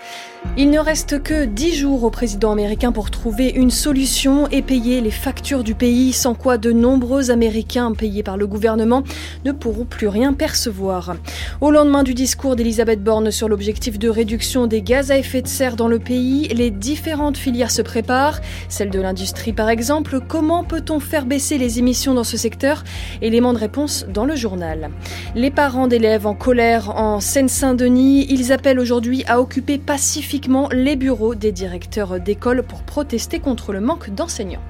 Il 0.58 0.72
ne 0.72 0.80
reste 0.80 1.22
que 1.22 1.46
10 1.46 1.76
jours 1.76 2.04
au 2.04 2.10
président 2.10 2.52
américain 2.52 2.92
pour 2.92 3.12
trouver 3.12 3.50
une 3.50 3.70
solution 3.70 4.48
et 4.48 4.64
payer 4.64 5.00
les 5.00 5.12
factures 5.12 5.64
du 5.64 5.76
pays, 5.76 6.12
sans 6.12 6.34
quoi 6.34 6.58
de 6.58 6.72
nombreux 6.72 7.30
Américains 7.30 7.92
payés 7.94 8.24
par 8.24 8.38
le 8.38 8.48
gouvernement 8.48 9.04
ne 9.46 9.52
pourront 9.52 9.86
plus 9.86 10.08
rien 10.08 10.34
percevoir. 10.34 11.16
Au 11.62 11.70
lendemain 11.70 12.02
du 12.02 12.16
discours 12.16 12.56
d'Elisabeth 12.56 13.04
Borne 13.04 13.30
sur 13.30 13.48
l'objectif 13.48 14.00
de 14.00 14.10
réduction 14.10 14.66
des 14.66 14.82
gaz 14.82 15.12
à 15.12 15.18
effet 15.20 15.44
de 15.44 15.48
serre 15.48 15.76
dans 15.76 15.88
le 15.88 16.00
pays, 16.00 16.48
les 16.48 16.72
différentes 16.72 17.38
filières 17.38 17.70
se 17.70 17.84
préparent, 17.84 18.42
celle 18.68 18.90
de 18.90 19.00
l'industrie 19.00 19.54
par 19.54 19.70
exemple. 19.70 20.20
Comment 20.28 20.64
peut-on 20.64 21.00
faire 21.00 21.28
baisser 21.28 21.60
les 21.60 21.78
émissions 21.78 22.16
dans 22.16 22.24
ce 22.24 22.38
secteur? 22.38 22.84
Élément 23.22 23.54
de 23.54 23.60
réponse 23.60 24.08
dans 24.10 24.26
le 24.26 24.36
journal. 24.36 24.90
Les 25.36 25.52
parents 25.52 25.88
d'élèves 25.88 26.26
en 26.26 26.34
colère 26.34 26.98
en 26.98 27.20
Seine-Saint-Denis, 27.20 28.31
ils 28.32 28.54
appellent 28.54 28.80
aujourd'hui 28.80 29.26
à 29.28 29.42
occuper 29.42 29.78
pacifiquement 29.78 30.70
les 30.72 30.96
bureaux 30.96 31.36
des 31.36 31.52
directeurs 31.52 32.18
d'école 32.18 32.64
pour 32.64 32.82
protester 32.84 33.40
contre 33.40 33.74
le 33.74 33.82
manque 33.82 34.10
d'enseignants. 34.10 34.64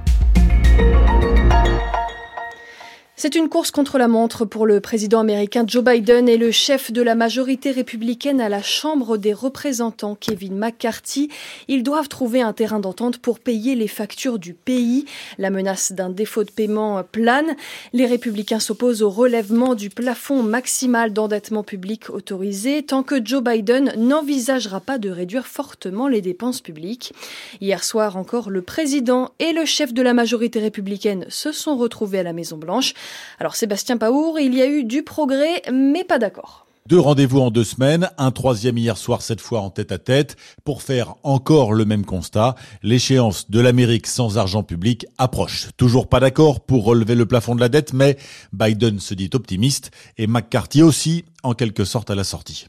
C'est 3.23 3.35
une 3.35 3.49
course 3.49 3.69
contre 3.69 3.99
la 3.99 4.07
montre 4.07 4.45
pour 4.45 4.65
le 4.65 4.79
président 4.79 5.19
américain 5.19 5.63
Joe 5.67 5.83
Biden 5.83 6.27
et 6.27 6.37
le 6.37 6.49
chef 6.49 6.91
de 6.91 7.03
la 7.03 7.13
majorité 7.13 7.69
républicaine 7.69 8.41
à 8.41 8.49
la 8.49 8.63
Chambre 8.63 9.15
des 9.17 9.31
représentants, 9.31 10.17
Kevin 10.19 10.57
McCarthy. 10.57 11.29
Ils 11.67 11.83
doivent 11.83 12.07
trouver 12.07 12.41
un 12.41 12.51
terrain 12.51 12.79
d'entente 12.79 13.19
pour 13.19 13.37
payer 13.37 13.75
les 13.75 13.87
factures 13.87 14.39
du 14.39 14.55
pays. 14.55 15.05
La 15.37 15.51
menace 15.51 15.91
d'un 15.91 16.09
défaut 16.09 16.43
de 16.43 16.49
paiement 16.49 17.03
plane. 17.03 17.55
Les 17.93 18.07
républicains 18.07 18.59
s'opposent 18.59 19.03
au 19.03 19.11
relèvement 19.11 19.75
du 19.75 19.91
plafond 19.91 20.41
maximal 20.41 21.13
d'endettement 21.13 21.61
public 21.61 22.09
autorisé 22.09 22.81
tant 22.81 23.03
que 23.03 23.23
Joe 23.23 23.43
Biden 23.43 23.93
n'envisagera 23.97 24.79
pas 24.79 24.97
de 24.97 25.11
réduire 25.11 25.45
fortement 25.45 26.07
les 26.07 26.21
dépenses 26.21 26.61
publiques. 26.61 27.13
Hier 27.61 27.83
soir 27.83 28.17
encore, 28.17 28.49
le 28.49 28.63
président 28.63 29.29
et 29.37 29.53
le 29.53 29.65
chef 29.65 29.93
de 29.93 30.01
la 30.01 30.15
majorité 30.15 30.59
républicaine 30.59 31.27
se 31.29 31.51
sont 31.51 31.77
retrouvés 31.77 32.17
à 32.17 32.23
la 32.23 32.33
Maison-Blanche. 32.33 32.95
Alors 33.39 33.55
Sébastien 33.55 33.97
Paour, 33.97 34.39
il 34.39 34.55
y 34.55 34.61
a 34.61 34.67
eu 34.67 34.83
du 34.83 35.03
progrès, 35.03 35.61
mais 35.71 36.03
pas 36.03 36.19
d'accord. 36.19 36.65
Deux 36.87 36.99
rendez-vous 36.99 37.39
en 37.39 37.51
deux 37.51 37.63
semaines, 37.63 38.09
un 38.17 38.31
troisième 38.31 38.77
hier 38.77 38.97
soir 38.97 39.21
cette 39.21 39.39
fois 39.39 39.61
en 39.61 39.69
tête 39.69 39.91
à 39.91 39.99
tête, 39.99 40.35
pour 40.63 40.81
faire 40.81 41.13
encore 41.21 41.73
le 41.73 41.85
même 41.85 42.05
constat. 42.05 42.55
L'échéance 42.81 43.51
de 43.51 43.59
l'Amérique 43.59 44.07
sans 44.07 44.39
argent 44.39 44.63
public 44.63 45.05
approche. 45.19 45.69
Toujours 45.77 46.09
pas 46.09 46.19
d'accord 46.19 46.59
pour 46.59 46.83
relever 46.83 47.13
le 47.13 47.27
plafond 47.27 47.53
de 47.53 47.61
la 47.61 47.69
dette, 47.69 47.93
mais 47.93 48.17
Biden 48.51 48.99
se 48.99 49.13
dit 49.13 49.29
optimiste 49.33 49.91
et 50.17 50.25
McCarthy 50.25 50.81
aussi, 50.81 51.23
en 51.43 51.53
quelque 51.53 51.85
sorte 51.85 52.09
à 52.09 52.15
la 52.15 52.23
sortie. 52.23 52.67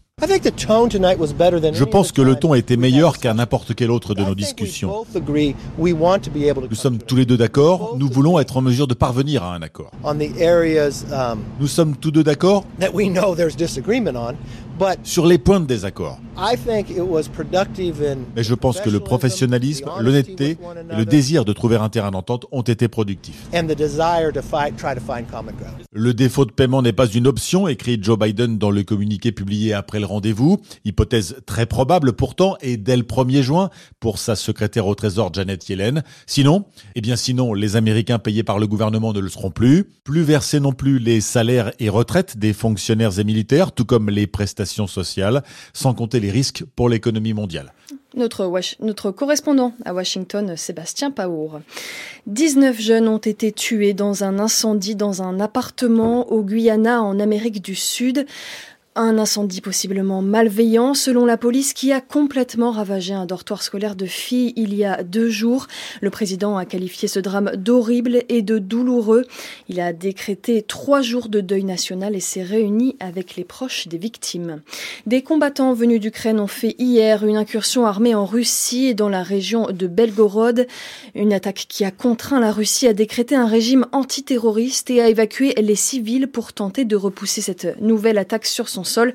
Je 1.74 1.84
pense 1.84 2.12
que 2.12 2.22
le 2.22 2.36
ton 2.36 2.54
été 2.54 2.76
meilleur 2.76 3.18
qu'à 3.18 3.34
n'importe 3.34 3.74
quel 3.74 3.90
autre 3.90 4.14
de 4.14 4.22
nos 4.22 4.34
discussions. 4.36 5.04
Nous 6.70 6.76
sommes 6.76 6.98
tous 6.98 7.16
les 7.16 7.26
deux 7.26 7.36
d'accord, 7.36 7.96
nous 7.98 8.08
voulons 8.08 8.38
être 8.38 8.56
en 8.56 8.60
mesure 8.60 8.86
de 8.86 8.94
parvenir 8.94 9.42
à 9.42 9.54
un 9.54 9.62
accord. 9.62 9.90
Nous 11.60 11.66
sommes 11.66 11.96
tous 11.96 12.10
deux 12.12 12.22
d'accord 12.22 12.64
sur 15.02 15.26
les 15.26 15.38
points 15.38 15.60
de 15.60 15.66
désaccord. 15.66 16.18
Mais 18.36 18.42
je 18.42 18.54
pense 18.54 18.80
que 18.80 18.90
le 18.90 19.00
professionnalisme, 19.00 19.84
l'honnêteté 20.00 20.50
et 20.50 20.96
le 20.96 21.04
désir 21.04 21.44
de 21.44 21.52
trouver 21.52 21.76
un 21.76 21.88
terrain 21.88 22.10
d'entente 22.10 22.46
ont 22.52 22.62
été 22.62 22.88
productifs. 22.88 23.48
Le 25.92 26.14
défaut 26.14 26.44
de 26.44 26.52
paiement 26.52 26.82
n'est 26.82 26.92
pas 26.92 27.06
une 27.06 27.26
option, 27.26 27.68
écrit 27.68 27.98
Joe 28.00 28.18
Biden 28.18 28.58
dans 28.58 28.70
le 28.70 28.82
communiqué 28.82 29.30
publié 29.32 29.74
après 29.74 30.00
le 30.00 30.06
rendez-vous. 30.06 30.58
Hypothèse 30.84 31.36
très 31.46 31.66
probable 31.66 32.14
pourtant 32.14 32.56
et 32.60 32.76
dès 32.76 32.96
le 32.96 33.02
1er 33.02 33.42
juin 33.42 33.70
pour 34.00 34.18
sa 34.18 34.36
secrétaire 34.36 34.86
au 34.86 34.94
Trésor 34.94 35.32
Janet 35.34 35.68
Yellen. 35.68 36.02
Sinon, 36.26 36.64
eh 36.94 37.00
bien 37.00 37.16
sinon, 37.16 37.54
les 37.54 37.76
Américains 37.76 38.18
payés 38.18 38.42
par 38.42 38.58
le 38.58 38.66
gouvernement 38.66 39.12
ne 39.12 39.20
le 39.20 39.28
seront 39.28 39.50
plus. 39.50 39.84
Plus 40.04 40.22
versés 40.22 40.60
non 40.60 40.72
plus 40.72 40.98
les 40.98 41.20
salaires 41.20 41.72
et 41.78 41.88
retraites 41.88 42.38
des 42.38 42.52
fonctionnaires 42.52 43.18
et 43.18 43.24
militaires, 43.24 43.72
tout 43.72 43.84
comme 43.84 44.08
les 44.08 44.26
prestations 44.26 44.61
sociales, 44.86 45.42
sans 45.72 45.94
compter 45.94 46.20
les 46.20 46.30
risques 46.30 46.64
pour 46.76 46.88
l'économie 46.88 47.32
mondiale. 47.32 47.72
Notre, 48.14 48.50
notre, 48.80 49.10
correspondant 49.10 49.72
à 49.86 49.94
Washington, 49.94 50.54
Sébastien 50.56 51.10
Paour. 51.10 51.60
19 52.26 52.78
jeunes 52.78 53.08
ont 53.08 53.18
été 53.18 53.52
tués 53.52 53.94
dans 53.94 54.22
un 54.22 54.38
incendie 54.38 54.94
dans 54.94 55.22
un 55.22 55.40
appartement 55.40 56.30
au 56.30 56.42
Guyana 56.42 57.02
en 57.02 57.18
Amérique 57.18 57.62
du 57.62 57.74
Sud. 57.74 58.26
Un 58.94 59.16
incendie 59.16 59.62
possiblement 59.62 60.20
malveillant, 60.20 60.92
selon 60.92 61.24
la 61.24 61.38
police, 61.38 61.72
qui 61.72 61.92
a 61.92 62.02
complètement 62.02 62.72
ravagé 62.72 63.14
un 63.14 63.24
dortoir 63.24 63.62
scolaire 63.62 63.96
de 63.96 64.04
filles 64.04 64.52
il 64.56 64.74
y 64.74 64.84
a 64.84 65.02
deux 65.02 65.30
jours. 65.30 65.66
Le 66.02 66.10
président 66.10 66.58
a 66.58 66.66
qualifié 66.66 67.08
ce 67.08 67.18
drame 67.18 67.52
d'horrible 67.56 68.22
et 68.28 68.42
de 68.42 68.58
douloureux. 68.58 69.24
Il 69.70 69.80
a 69.80 69.94
décrété 69.94 70.60
trois 70.60 71.00
jours 71.00 71.30
de 71.30 71.40
deuil 71.40 71.64
national 71.64 72.14
et 72.14 72.20
s'est 72.20 72.42
réuni 72.42 72.96
avec 73.00 73.36
les 73.36 73.44
proches 73.44 73.88
des 73.88 73.96
victimes. 73.96 74.60
Des 75.06 75.22
combattants 75.22 75.72
venus 75.72 75.98
d'Ukraine 75.98 76.38
ont 76.38 76.46
fait 76.46 76.74
hier 76.78 77.24
une 77.24 77.36
incursion 77.36 77.86
armée 77.86 78.14
en 78.14 78.26
Russie 78.26 78.88
et 78.88 78.94
dans 78.94 79.08
la 79.08 79.22
région 79.22 79.68
de 79.70 79.86
Belgorod. 79.86 80.66
Une 81.14 81.32
attaque 81.32 81.64
qui 81.66 81.86
a 81.86 81.90
contraint 81.90 82.40
la 82.40 82.52
Russie 82.52 82.88
à 82.88 82.92
décréter 82.92 83.36
un 83.36 83.46
régime 83.46 83.86
antiterroriste 83.92 84.90
et 84.90 85.00
à 85.00 85.08
évacuer 85.08 85.54
les 85.56 85.76
civils 85.76 86.28
pour 86.28 86.52
tenter 86.52 86.84
de 86.84 86.96
repousser 86.96 87.40
cette 87.40 87.80
nouvelle 87.80 88.18
attaque 88.18 88.44
sur 88.44 88.68
son 88.68 88.81
sol. 88.84 89.12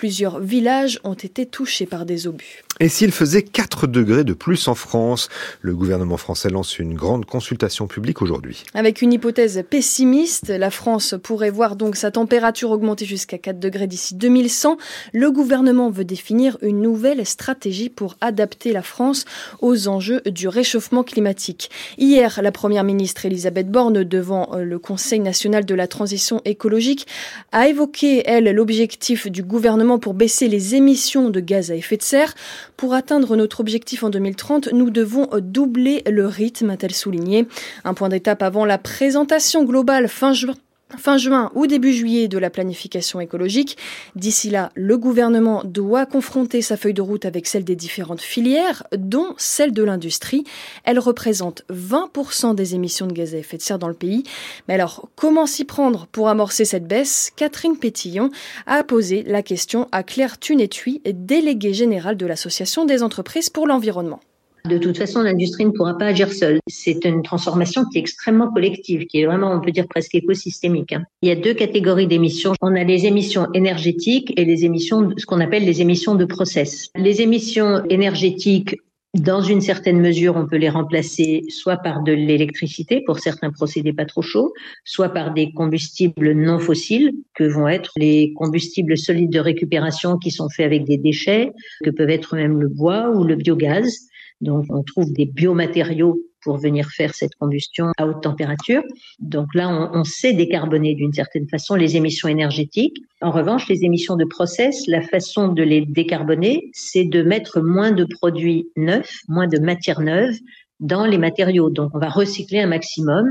Plusieurs 0.00 0.40
villages 0.40 0.98
ont 1.04 1.12
été 1.12 1.44
touchés 1.44 1.84
par 1.84 2.06
des 2.06 2.26
obus. 2.26 2.64
Et 2.82 2.88
s'il 2.88 3.12
faisait 3.12 3.42
4 3.42 3.86
degrés 3.86 4.24
de 4.24 4.32
plus 4.32 4.66
en 4.68 4.74
France 4.74 5.28
Le 5.60 5.74
gouvernement 5.74 6.16
français 6.16 6.48
lance 6.48 6.78
une 6.78 6.94
grande 6.94 7.26
consultation 7.26 7.86
publique 7.86 8.22
aujourd'hui. 8.22 8.64
Avec 8.72 9.02
une 9.02 9.12
hypothèse 9.12 9.62
pessimiste, 9.68 10.48
la 10.48 10.70
France 10.70 11.14
pourrait 11.22 11.50
voir 11.50 11.76
donc 11.76 11.96
sa 11.96 12.10
température 12.10 12.70
augmenter 12.70 13.04
jusqu'à 13.04 13.36
4 13.36 13.60
degrés 13.60 13.86
d'ici 13.86 14.14
2100. 14.14 14.78
Le 15.12 15.30
gouvernement 15.30 15.90
veut 15.90 16.06
définir 16.06 16.56
une 16.62 16.80
nouvelle 16.80 17.26
stratégie 17.26 17.90
pour 17.90 18.16
adapter 18.22 18.72
la 18.72 18.82
France 18.82 19.26
aux 19.60 19.86
enjeux 19.86 20.22
du 20.24 20.48
réchauffement 20.48 21.04
climatique. 21.04 21.68
Hier, 21.98 22.40
la 22.42 22.52
première 22.52 22.84
ministre 22.84 23.26
Elisabeth 23.26 23.70
Borne, 23.70 24.02
devant 24.04 24.56
le 24.56 24.78
Conseil 24.78 25.20
national 25.20 25.66
de 25.66 25.74
la 25.74 25.86
transition 25.86 26.40
écologique, 26.46 27.06
a 27.52 27.68
évoqué, 27.68 28.22
elle, 28.24 28.50
l'objectif 28.50 29.26
du 29.30 29.42
gouvernement 29.42 29.89
pour 29.98 30.14
baisser 30.14 30.48
les 30.48 30.74
émissions 30.74 31.30
de 31.30 31.40
gaz 31.40 31.70
à 31.70 31.74
effet 31.74 31.96
de 31.96 32.02
serre. 32.02 32.34
Pour 32.76 32.94
atteindre 32.94 33.36
notre 33.36 33.60
objectif 33.60 34.04
en 34.04 34.10
2030, 34.10 34.72
nous 34.72 34.90
devons 34.90 35.28
doubler 35.40 36.02
le 36.08 36.26
rythme, 36.26 36.70
a-t-elle 36.70 36.94
souligné. 36.94 37.46
Un 37.84 37.94
point 37.94 38.08
d'étape 38.08 38.42
avant 38.42 38.64
la 38.64 38.78
présentation 38.78 39.64
globale 39.64 40.08
fin 40.08 40.32
juin 40.32 40.54
fin 40.98 41.16
juin 41.16 41.50
ou 41.54 41.66
début 41.66 41.92
juillet 41.92 42.28
de 42.28 42.38
la 42.38 42.50
planification 42.50 43.20
écologique. 43.20 43.76
D'ici 44.16 44.50
là, 44.50 44.70
le 44.74 44.98
gouvernement 44.98 45.62
doit 45.64 46.06
confronter 46.06 46.62
sa 46.62 46.76
feuille 46.76 46.94
de 46.94 47.02
route 47.02 47.24
avec 47.24 47.46
celle 47.46 47.64
des 47.64 47.76
différentes 47.76 48.20
filières, 48.20 48.84
dont 48.96 49.34
celle 49.36 49.72
de 49.72 49.82
l'industrie. 49.82 50.44
Elle 50.84 50.98
représente 50.98 51.62
20% 51.70 52.54
des 52.54 52.74
émissions 52.74 53.06
de 53.06 53.12
gaz 53.12 53.34
à 53.34 53.38
effet 53.38 53.56
de 53.56 53.62
serre 53.62 53.78
dans 53.78 53.88
le 53.88 53.94
pays. 53.94 54.24
Mais 54.68 54.74
alors, 54.74 55.08
comment 55.16 55.46
s'y 55.46 55.64
prendre 55.64 56.06
pour 56.12 56.28
amorcer 56.28 56.64
cette 56.64 56.86
baisse? 56.86 57.30
Catherine 57.36 57.76
Pétillon 57.76 58.30
a 58.66 58.84
posé 58.84 59.22
la 59.22 59.42
question 59.42 59.88
à 59.92 60.02
Claire 60.02 60.38
Tunetui, 60.38 61.02
déléguée 61.04 61.74
générale 61.74 62.16
de 62.16 62.26
l'Association 62.26 62.84
des 62.84 63.02
entreprises 63.02 63.50
pour 63.50 63.66
l'environnement. 63.66 64.20
De 64.64 64.78
toute 64.78 64.98
façon, 64.98 65.22
l'industrie 65.22 65.64
ne 65.64 65.70
pourra 65.70 65.96
pas 65.96 66.06
agir 66.06 66.32
seule. 66.32 66.58
C'est 66.68 67.04
une 67.04 67.22
transformation 67.22 67.84
qui 67.86 67.98
est 67.98 68.00
extrêmement 68.00 68.52
collective, 68.52 69.06
qui 69.06 69.20
est 69.20 69.26
vraiment, 69.26 69.52
on 69.52 69.60
peut 69.60 69.72
dire, 69.72 69.86
presque 69.88 70.14
écosystémique. 70.14 70.92
Hein. 70.92 71.04
Il 71.22 71.28
y 71.28 71.32
a 71.32 71.36
deux 71.36 71.54
catégories 71.54 72.06
d'émissions. 72.06 72.52
On 72.60 72.74
a 72.74 72.84
les 72.84 73.06
émissions 73.06 73.48
énergétiques 73.54 74.32
et 74.36 74.44
les 74.44 74.64
émissions, 74.64 75.10
ce 75.16 75.26
qu'on 75.26 75.40
appelle 75.40 75.64
les 75.64 75.80
émissions 75.80 76.14
de 76.14 76.24
process. 76.24 76.88
Les 76.96 77.22
émissions 77.22 77.82
énergétiques, 77.88 78.76
dans 79.14 79.42
une 79.42 79.60
certaine 79.60 80.00
mesure, 80.00 80.36
on 80.36 80.46
peut 80.46 80.56
les 80.56 80.68
remplacer 80.68 81.42
soit 81.48 81.78
par 81.78 82.04
de 82.04 82.12
l'électricité 82.12 83.02
pour 83.04 83.18
certains 83.18 83.50
procédés 83.50 83.92
pas 83.92 84.04
trop 84.04 84.22
chauds, 84.22 84.52
soit 84.84 85.08
par 85.08 85.34
des 85.34 85.50
combustibles 85.52 86.32
non 86.32 86.60
fossiles 86.60 87.12
que 87.34 87.42
vont 87.42 87.66
être 87.66 87.90
les 87.96 88.32
combustibles 88.34 88.96
solides 88.96 89.32
de 89.32 89.40
récupération 89.40 90.16
qui 90.16 90.30
sont 90.30 90.48
faits 90.48 90.66
avec 90.66 90.84
des 90.84 90.96
déchets, 90.96 91.50
que 91.82 91.90
peuvent 91.90 92.10
être 92.10 92.36
même 92.36 92.60
le 92.60 92.68
bois 92.68 93.10
ou 93.10 93.24
le 93.24 93.34
biogaz. 93.34 94.09
Donc 94.40 94.66
on 94.70 94.82
trouve 94.82 95.12
des 95.12 95.26
biomatériaux 95.26 96.18
pour 96.42 96.56
venir 96.56 96.88
faire 96.88 97.14
cette 97.14 97.34
combustion 97.34 97.86
à 97.98 98.06
haute 98.06 98.22
température. 98.22 98.82
Donc 99.18 99.54
là, 99.54 99.90
on, 99.92 100.04
sait 100.04 100.32
décarboner 100.32 100.94
d'une 100.94 101.12
certaine 101.12 101.48
façon 101.48 101.74
les 101.74 101.96
émissions 101.96 102.28
énergétiques. 102.28 102.96
En 103.20 103.30
revanche, 103.30 103.68
les 103.68 103.84
émissions 103.84 104.16
de 104.16 104.24
process, 104.24 104.86
la 104.86 105.02
façon 105.02 105.48
de 105.48 105.62
les 105.62 105.84
décarboner, 105.84 106.70
c'est 106.72 107.04
de 107.04 107.22
mettre 107.22 107.60
moins 107.60 107.92
de 107.92 108.04
produits 108.04 108.68
neufs, 108.76 109.20
moins 109.28 109.46
de 109.46 109.58
matières 109.58 110.00
neuves 110.00 110.36
dans 110.80 111.04
les 111.04 111.18
matériaux. 111.18 111.70
Donc 111.70 111.90
on 111.94 111.98
va 111.98 112.08
recycler 112.08 112.60
un 112.60 112.68
maximum. 112.68 113.30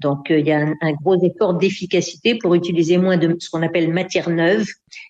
Donc 0.00 0.30
euh, 0.30 0.38
il 0.38 0.46
y 0.46 0.52
a 0.52 0.60
un, 0.80 0.92
gros 0.92 1.20
effort 1.24 1.54
d'efficacité 1.54 2.36
pour 2.36 2.54
utiliser 2.54 2.98
moins 2.98 3.16
de 3.16 3.36
ce 3.38 3.50
qu'on 3.50 3.62
appelle 3.62 3.92
matière 3.92 4.30
neuve. 4.30 4.66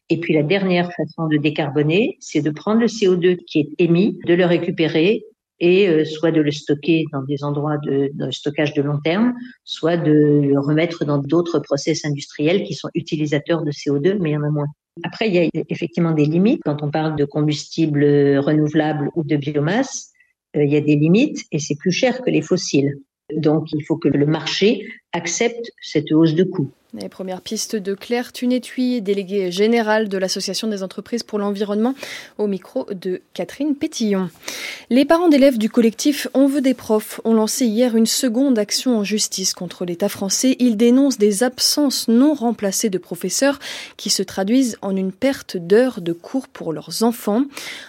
Et 0.09 0.19
puis 0.19 0.35
la 0.35 0.43
dernière 0.43 0.91
façon 0.93 1.27
de 1.29 1.37
décarboner, 1.37 2.17
c'est 2.21 2.41
de 2.41 2.51
prendre 2.51 2.81
le 2.81 2.87
CO2 2.87 3.37
qui 3.47 3.61
est 3.61 3.71
émis, 3.79 4.19
de 4.27 4.35
le 4.35 4.45
récupérer 4.45 5.25
et 5.61 5.89
euh, 5.89 6.05
soit 6.05 6.31
de 6.31 6.41
le 6.41 6.51
stocker 6.51 7.05
dans 7.13 7.23
des 7.23 7.43
endroits 7.43 7.79
de, 7.79 8.11
stockage 8.31 8.75
de 8.75 8.83
long 8.83 8.99
terme, 9.01 9.35
soit 9.65 9.97
de 9.97 10.41
le 10.43 10.61
remettre 10.61 11.05
dans 11.05 11.19
d'autres 11.19 11.59
process 11.59 12.05
industriels 12.05 12.65
qui 12.65 12.75
sont 12.75 12.89
utilisateurs 12.95 13.63
de 13.63 13.71
CO2, 13.71 14.19
mais 14.21 14.31
il 14.31 14.35
y 14.35 14.37
en 14.37 14.45
a 14.45 14.51
moins. 14.51 14.69
Après, 15.05 15.29
il 15.29 15.35
y 15.35 15.39
a 15.39 15.49
effectivement 15.69 16.13
des 16.13 16.25
limites 16.25 16.61
quand 16.65 16.83
on 16.83 16.91
parle 16.91 17.17
de 17.17 17.25
combustibles 17.25 18.39
renouvelables 18.39 19.11
ou 19.15 19.25
de 19.25 19.37
biomasse. 19.37 20.13
Euh, 20.57 20.65
il 20.65 20.73
y 20.73 20.77
a 20.77 20.81
des 20.81 20.97
limites 20.97 21.45
et 21.53 21.59
c'est 21.59 21.77
plus 21.77 21.93
cher 21.93 22.23
que 22.23 22.31
les 22.31 22.43
fossiles. 22.43 22.97
Donc, 23.37 23.71
il 23.73 23.85
faut 23.85 23.97
que 23.97 24.09
le 24.09 24.27
marché 24.27 24.87
accepte 25.13 25.71
cette 25.83 26.11
hausse 26.13 26.35
de 26.35 26.45
coûts. 26.45 26.73
Les 26.95 27.11
premières 27.11 27.43
pistes 27.43 27.77
de 27.77 27.93
Claire 27.93 28.33
Tunetui, 28.33 29.03
déléguée 29.03 29.53
générale 29.53 30.09
de 30.09 30.17
l'Association 30.17 30.69
des 30.69 30.83
entreprises 30.83 31.23
pour 31.23 31.39
l'environnement, 31.39 31.95
au 32.39 32.47
micro 32.47 32.87
de 32.91 33.21
Catherine 33.35 33.75
Pétillon. 33.75 34.31
Les 34.89 35.05
parents 35.05 35.29
d'élèves 35.29 35.59
du 35.59 35.69
collectif 35.69 36.29
On 36.33 36.47
veut 36.47 36.63
des 36.63 36.73
profs 36.73 37.21
ont 37.25 37.35
lancé 37.35 37.67
hier 37.67 37.95
une 37.95 38.07
seconde 38.07 38.59
action 38.59 38.97
en 38.97 39.05
justice 39.05 39.53
contre 39.53 39.85
l'État 39.85 40.09
français. 40.09 40.57
Ils 40.61 40.79
dénoncent 40.79 41.19
des 41.19 41.43
absences 41.43 42.09
non 42.09 42.33
remplacées 42.33 42.89
de 42.89 42.97
professeurs 42.97 43.59
qui 43.99 44.09
se 44.09 44.23
traduisent 44.23 44.79
en 44.81 44.97
une 44.97 45.13
perte 45.13 45.59
d'heures 45.59 46.01
de 46.01 46.15
cours 46.15 46.49
pour 46.49 46.73
leurs 46.73 47.03
enfants. 47.03 47.45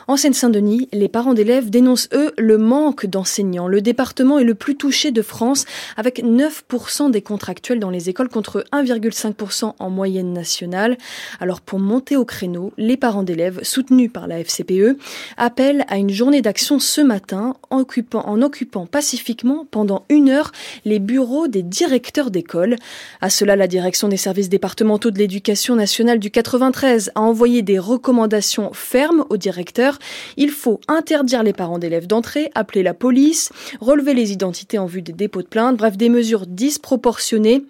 En 0.10 0.18
Seine-Saint-Denis, 0.18 0.90
les 0.92 1.08
parents 1.08 1.34
d'élèves 1.34 1.70
dénoncent, 1.70 2.10
eux, 2.12 2.34
le 2.38 2.58
manque 2.58 3.06
d'enseignants. 3.06 3.70
Le 3.70 3.80
département 3.80 4.40
est 4.40 4.44
le 4.44 4.56
plus 4.56 4.76
touché 4.76 5.12
de 5.12 5.22
France, 5.22 5.64
avec 5.96 6.22
9% 6.22 7.12
des 7.12 7.22
contractuels 7.22 7.80
dans 7.80 7.92
les 7.92 8.10
écoles 8.10 8.28
contre 8.28 8.66
1, 8.74 8.89
1,5% 8.90 9.74
en 9.78 9.90
moyenne 9.90 10.34
nationale. 10.34 10.98
Alors 11.40 11.62
pour 11.62 11.80
monter 11.80 12.16
au 12.16 12.26
créneau, 12.26 12.74
les 12.78 12.98
parents 12.98 13.24
d'élèves, 13.24 13.64
soutenus 13.64 14.12
par 14.12 14.28
la 14.28 14.40
FCPE, 14.40 14.98
appellent 15.38 15.86
à 15.88 15.98
une 15.98 16.10
journée 16.10 16.42
d'action 16.42 16.80
ce 16.80 17.02
matin 17.02 17.56
en 17.70 17.80
occupant, 17.80 18.28
en 18.28 18.42
occupant 18.42 18.86
pacifiquement 18.86 19.66
pendant 19.70 20.06
une 20.10 20.30
heure 20.30 20.52
les 20.86 21.00
bureaux 21.00 21.48
des 21.48 21.64
directeurs 21.64 22.32
d'école. 22.32 22.76
À 23.22 23.30
cela, 23.30 23.56
la 23.56 23.68
direction 23.68 24.08
des 24.08 24.18
services 24.18 24.50
départementaux 24.50 25.12
de 25.12 25.18
l'éducation 25.18 25.76
nationale 25.76 26.20
du 26.20 26.32
93 26.32 27.12
a 27.16 27.22
envoyé 27.22 27.62
des 27.62 27.80
recommandations 27.80 28.72
fermes 28.74 29.26
aux 29.30 29.38
directeurs. 29.38 30.00
Il 30.38 30.52
faut 30.52 30.80
interdire 30.88 31.44
les 31.44 31.54
parents 31.54 31.80
d'élèves 31.80 32.08
d'entrer, 32.08 32.52
appeler 32.56 32.84
la 32.84 32.94
police, 32.94 33.52
relever 33.80 34.14
les 34.14 34.32
identités 34.32 34.78
en 34.78 34.86
vue 34.86 35.02
des 35.02 35.14
dépôts 35.14 35.42
de 35.42 35.48
plainte, 35.48 35.78
bref 35.78 35.98
des 35.98 36.10
mesures 36.10 36.46
disproportionnées 36.48 37.64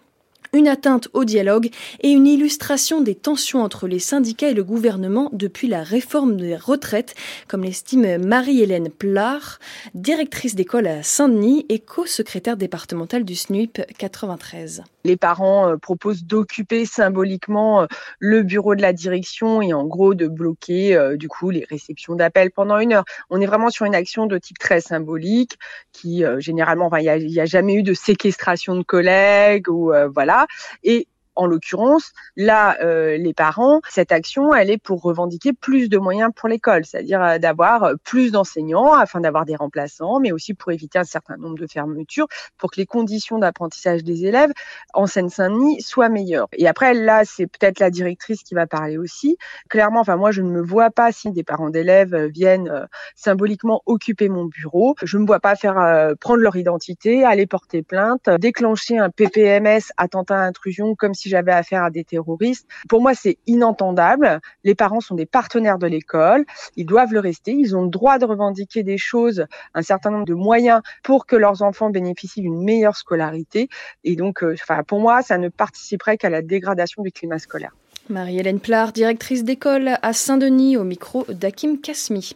une 0.53 0.67
atteinte 0.67 1.09
au 1.13 1.25
dialogue 1.25 1.69
et 2.01 2.09
une 2.09 2.27
illustration 2.27 3.01
des 3.01 3.15
tensions 3.15 3.61
entre 3.61 3.87
les 3.87 3.99
syndicats 3.99 4.49
et 4.49 4.53
le 4.53 4.63
gouvernement 4.63 5.29
depuis 5.33 5.67
la 5.67 5.83
réforme 5.83 6.37
des 6.37 6.55
retraites, 6.55 7.15
comme 7.47 7.63
l'estime 7.63 8.17
Marie-Hélène 8.17 8.89
Plard, 8.89 9.59
directrice 9.93 10.55
d'école 10.55 10.87
à 10.87 11.03
Saint-Denis 11.03 11.65
et 11.69 11.79
co-secrétaire 11.79 12.57
départementale 12.57 13.23
du 13.23 13.35
SNUIP 13.35 13.81
93. 13.97 14.83
Les 15.05 15.17
parents 15.17 15.69
euh, 15.69 15.77
proposent 15.77 16.23
d'occuper 16.23 16.85
symboliquement 16.85 17.83
euh, 17.83 17.85
le 18.19 18.43
bureau 18.43 18.75
de 18.75 18.81
la 18.81 18.91
direction 18.91 19.61
et 19.61 19.73
en 19.73 19.85
gros 19.85 20.13
de 20.13 20.27
bloquer 20.27 20.95
euh, 20.95 21.15
du 21.15 21.29
coup 21.29 21.51
les 21.51 21.65
réceptions 21.69 22.15
d'appels 22.15 22.51
pendant 22.51 22.79
une 22.79 22.93
heure. 22.93 23.05
On 23.29 23.39
est 23.39 23.45
vraiment 23.45 23.69
sur 23.69 23.85
une 23.85 23.95
action 23.95 24.25
de 24.25 24.37
type 24.37 24.59
très 24.59 24.81
symbolique 24.81 25.57
qui 25.93 26.23
généralement, 26.37 26.89
il 26.97 27.03
n'y 27.03 27.39
a, 27.39 27.43
a, 27.43 27.45
jamais 27.45 27.75
eu 27.75 27.83
de 27.83 27.93
séquestration 27.93 28.75
de 28.75 28.83
collègues 28.83 29.69
ou 29.69 29.91
voilà 30.13 30.38
et 30.83 31.07
en 31.39 31.45
l'occurrence, 31.45 32.11
là, 32.35 32.75
euh, 32.81 33.17
les 33.17 33.33
parents, 33.33 33.79
cette 33.87 34.11
action, 34.11 34.53
elle 34.53 34.69
est 34.69 34.77
pour 34.77 35.01
revendiquer 35.01 35.53
plus 35.53 35.87
de 35.87 35.97
moyens 35.97 36.31
pour 36.35 36.49
l'école, 36.49 36.83
c'est-à-dire 36.83 37.23
euh, 37.23 37.37
d'avoir 37.37 37.83
euh, 37.83 37.93
plus 38.03 38.33
d'enseignants 38.33 38.93
afin 38.93 39.21
d'avoir 39.21 39.45
des 39.45 39.55
remplaçants, 39.55 40.19
mais 40.19 40.33
aussi 40.33 40.53
pour 40.53 40.73
éviter 40.73 40.99
un 40.99 41.05
certain 41.05 41.37
nombre 41.37 41.57
de 41.57 41.65
fermetures, 41.65 42.27
pour 42.57 42.71
que 42.71 42.75
les 42.75 42.85
conditions 42.85 43.39
d'apprentissage 43.39 44.03
des 44.03 44.25
élèves 44.25 44.51
en 44.93 45.07
Seine-Saint-Denis 45.07 45.81
soient 45.81 46.09
meilleures. 46.09 46.49
Et 46.57 46.67
après, 46.67 46.93
là, 46.93 47.23
c'est 47.23 47.47
peut-être 47.47 47.79
la 47.79 47.89
directrice 47.89 48.43
qui 48.43 48.53
va 48.53 48.67
parler 48.67 48.97
aussi. 48.97 49.37
Clairement, 49.69 50.01
enfin, 50.01 50.17
moi, 50.17 50.31
je 50.31 50.41
ne 50.41 50.49
me 50.49 50.61
vois 50.61 50.89
pas 50.89 51.13
si 51.13 51.31
des 51.31 51.43
parents 51.43 51.69
d'élèves 51.69 52.15
viennent 52.25 52.87
symboliquement 53.15 53.81
occuper 53.85 54.27
mon 54.27 54.43
bureau. 54.43 54.95
Je 55.03 55.15
ne 55.15 55.21
me 55.21 55.27
vois 55.27 55.39
pas 55.39 55.55
faire 55.55 56.15
prendre 56.19 56.41
leur 56.41 56.57
identité, 56.57 57.23
aller 57.23 57.47
porter 57.47 57.81
plainte, 57.81 58.29
déclencher 58.29 58.97
un 58.97 59.09
PPMS 59.09 59.93
attentat 59.95 60.35
intrusion 60.35 60.95
comme 60.95 61.13
si 61.13 61.28
j'avais 61.29 61.51
affaire 61.51 61.83
à 61.83 61.89
des 61.89 62.03
terroristes. 62.03 62.67
Pour 62.87 63.01
moi, 63.01 63.13
c'est 63.13 63.37
inentendable. 63.47 64.39
Les 64.63 64.75
parents 64.75 64.99
sont 64.99 65.15
des 65.15 65.25
partenaires 65.25 65.77
de 65.77 65.87
l'école. 65.87 66.45
Ils 66.75 66.85
doivent 66.85 67.13
le 67.13 67.19
rester. 67.19 67.51
Ils 67.51 67.75
ont 67.75 67.83
le 67.83 67.89
droit 67.89 68.19
de 68.19 68.25
revendiquer 68.25 68.83
des 68.83 68.97
choses, 68.97 69.45
un 69.73 69.81
certain 69.81 70.11
nombre 70.11 70.25
de 70.25 70.33
moyens 70.33 70.81
pour 71.03 71.25
que 71.25 71.35
leurs 71.35 71.61
enfants 71.61 71.89
bénéficient 71.89 72.41
d'une 72.41 72.63
meilleure 72.63 72.97
scolarité. 72.97 73.69
Et 74.03 74.15
donc, 74.15 74.43
euh, 74.43 74.55
pour 74.87 74.99
moi, 74.99 75.21
ça 75.21 75.37
ne 75.37 75.49
participerait 75.49 76.17
qu'à 76.17 76.29
la 76.29 76.41
dégradation 76.41 77.03
du 77.03 77.11
climat 77.11 77.39
scolaire. 77.39 77.73
Marie-Hélène 78.09 78.59
Plard, 78.59 78.91
directrice 78.91 79.43
d'école 79.43 79.91
à 80.01 80.13
Saint-Denis, 80.13 80.77
au 80.77 80.83
micro 80.83 81.25
d'Akim 81.29 81.77
Kasmi. 81.77 82.31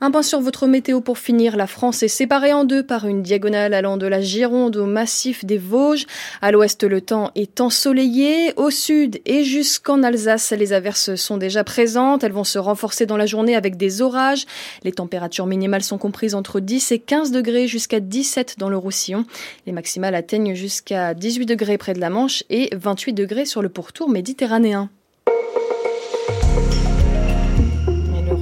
Un 0.00 0.10
point 0.12 0.22
sur 0.22 0.40
votre 0.40 0.66
météo 0.68 1.00
pour 1.00 1.18
finir. 1.18 1.56
La 1.56 1.66
France 1.66 2.02
est 2.04 2.08
séparée 2.08 2.52
en 2.52 2.64
deux 2.64 2.84
par 2.84 3.06
une 3.06 3.22
diagonale 3.22 3.74
allant 3.74 3.96
de 3.96 4.06
la 4.06 4.20
Gironde 4.20 4.76
au 4.76 4.86
massif 4.86 5.44
des 5.44 5.58
Vosges. 5.58 6.06
À 6.42 6.52
l'ouest, 6.52 6.84
le 6.84 7.00
temps 7.00 7.32
est 7.34 7.60
ensoleillé. 7.60 8.52
Au 8.56 8.70
sud 8.70 9.20
et 9.26 9.42
jusqu'en 9.42 10.02
Alsace, 10.04 10.52
les 10.52 10.72
averses 10.72 11.16
sont 11.16 11.38
déjà 11.38 11.64
présentes. 11.64 12.22
Elles 12.22 12.32
vont 12.32 12.44
se 12.44 12.58
renforcer 12.58 13.04
dans 13.04 13.16
la 13.16 13.26
journée 13.26 13.56
avec 13.56 13.76
des 13.76 14.02
orages. 14.02 14.46
Les 14.84 14.92
températures 14.92 15.46
minimales 15.46 15.82
sont 15.82 15.98
comprises 15.98 16.36
entre 16.36 16.60
10 16.60 16.92
et 16.92 16.98
15 17.00 17.32
degrés 17.32 17.66
jusqu'à 17.66 17.98
17 17.98 18.56
dans 18.58 18.68
le 18.68 18.76
Roussillon. 18.76 19.24
Les 19.66 19.72
maximales 19.72 20.14
atteignent 20.14 20.54
jusqu'à 20.54 21.14
18 21.14 21.46
degrés 21.46 21.78
près 21.78 21.94
de 21.94 22.00
la 22.00 22.10
Manche 22.10 22.44
et 22.48 22.70
28 22.76 23.12
degrés 23.12 23.44
sur 23.44 23.60
le 23.60 23.68
pourtour 23.68 24.08
méditerranéen. 24.08 24.88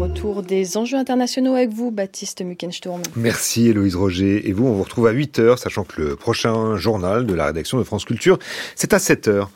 Retour 0.04 0.42
des 0.42 0.76
enjeux 0.76 0.96
internationaux 0.96 1.54
avec 1.54 1.70
vous, 1.70 1.90
Baptiste 1.90 2.42
Muckensturm. 2.42 3.02
Merci 3.16 3.68
Héloïse 3.68 3.96
Roger. 3.96 4.48
Et 4.48 4.52
vous, 4.52 4.66
on 4.66 4.72
vous 4.72 4.82
retrouve 4.82 5.06
à 5.06 5.12
8h, 5.12 5.56
sachant 5.56 5.84
que 5.84 6.00
le 6.00 6.16
prochain 6.16 6.76
journal 6.76 7.26
de 7.26 7.34
la 7.34 7.46
rédaction 7.46 7.78
de 7.78 7.84
France 7.84 8.04
Culture, 8.04 8.38
c'est 8.76 8.92
à 8.92 8.98
7h. 8.98 9.48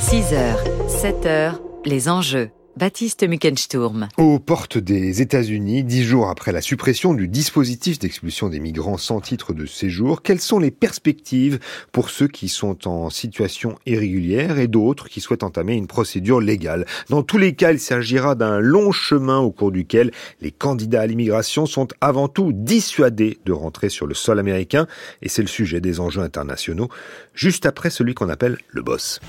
6h, 0.00 0.56
7h, 0.88 1.54
les 1.84 2.08
enjeux. 2.08 2.50
Baptiste 2.80 3.28
Muckensturm. 3.28 4.08
Aux 4.16 4.38
portes 4.38 4.78
des 4.78 5.20
États-Unis, 5.20 5.84
dix 5.84 6.02
jours 6.02 6.30
après 6.30 6.50
la 6.50 6.62
suppression 6.62 7.12
du 7.12 7.28
dispositif 7.28 7.98
d'expulsion 7.98 8.48
des 8.48 8.58
migrants 8.58 8.96
sans 8.96 9.20
titre 9.20 9.52
de 9.52 9.66
séjour, 9.66 10.22
quelles 10.22 10.40
sont 10.40 10.58
les 10.58 10.70
perspectives 10.70 11.58
pour 11.92 12.08
ceux 12.08 12.26
qui 12.26 12.48
sont 12.48 12.88
en 12.88 13.10
situation 13.10 13.74
irrégulière 13.84 14.58
et 14.58 14.66
d'autres 14.66 15.10
qui 15.10 15.20
souhaitent 15.20 15.42
entamer 15.42 15.74
une 15.74 15.88
procédure 15.88 16.40
légale? 16.40 16.86
Dans 17.10 17.22
tous 17.22 17.36
les 17.36 17.54
cas, 17.54 17.72
il 17.72 17.80
s'agira 17.80 18.34
d'un 18.34 18.60
long 18.60 18.92
chemin 18.92 19.40
au 19.40 19.50
cours 19.50 19.72
duquel 19.72 20.10
les 20.40 20.50
candidats 20.50 21.02
à 21.02 21.06
l'immigration 21.06 21.66
sont 21.66 21.88
avant 22.00 22.28
tout 22.28 22.50
dissuadés 22.54 23.40
de 23.44 23.52
rentrer 23.52 23.90
sur 23.90 24.06
le 24.06 24.14
sol 24.14 24.38
américain, 24.38 24.86
et 25.20 25.28
c'est 25.28 25.42
le 25.42 25.48
sujet 25.48 25.82
des 25.82 26.00
enjeux 26.00 26.22
internationaux, 26.22 26.88
juste 27.34 27.66
après 27.66 27.90
celui 27.90 28.14
qu'on 28.14 28.30
appelle 28.30 28.56
le 28.70 28.80
boss. 28.80 29.20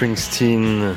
Springsteen 0.00 0.96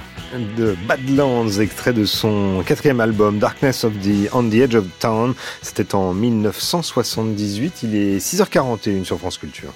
de 0.56 0.78
Badlands, 0.88 1.60
extrait 1.60 1.92
de 1.92 2.06
son 2.06 2.64
quatrième 2.66 3.02
album 3.02 3.38
Darkness 3.38 3.84
of 3.84 3.92
the 4.00 4.34
On 4.34 4.50
the 4.50 4.54
Edge 4.54 4.76
of 4.76 4.86
Town. 5.00 5.34
C'était 5.62 5.94
en 5.94 6.14
1978. 6.14 7.84
Il 7.84 7.96
est 7.96 8.20
6h41 8.20 9.04
sur 9.04 9.20
France 9.20 9.38
Culture. 9.38 9.74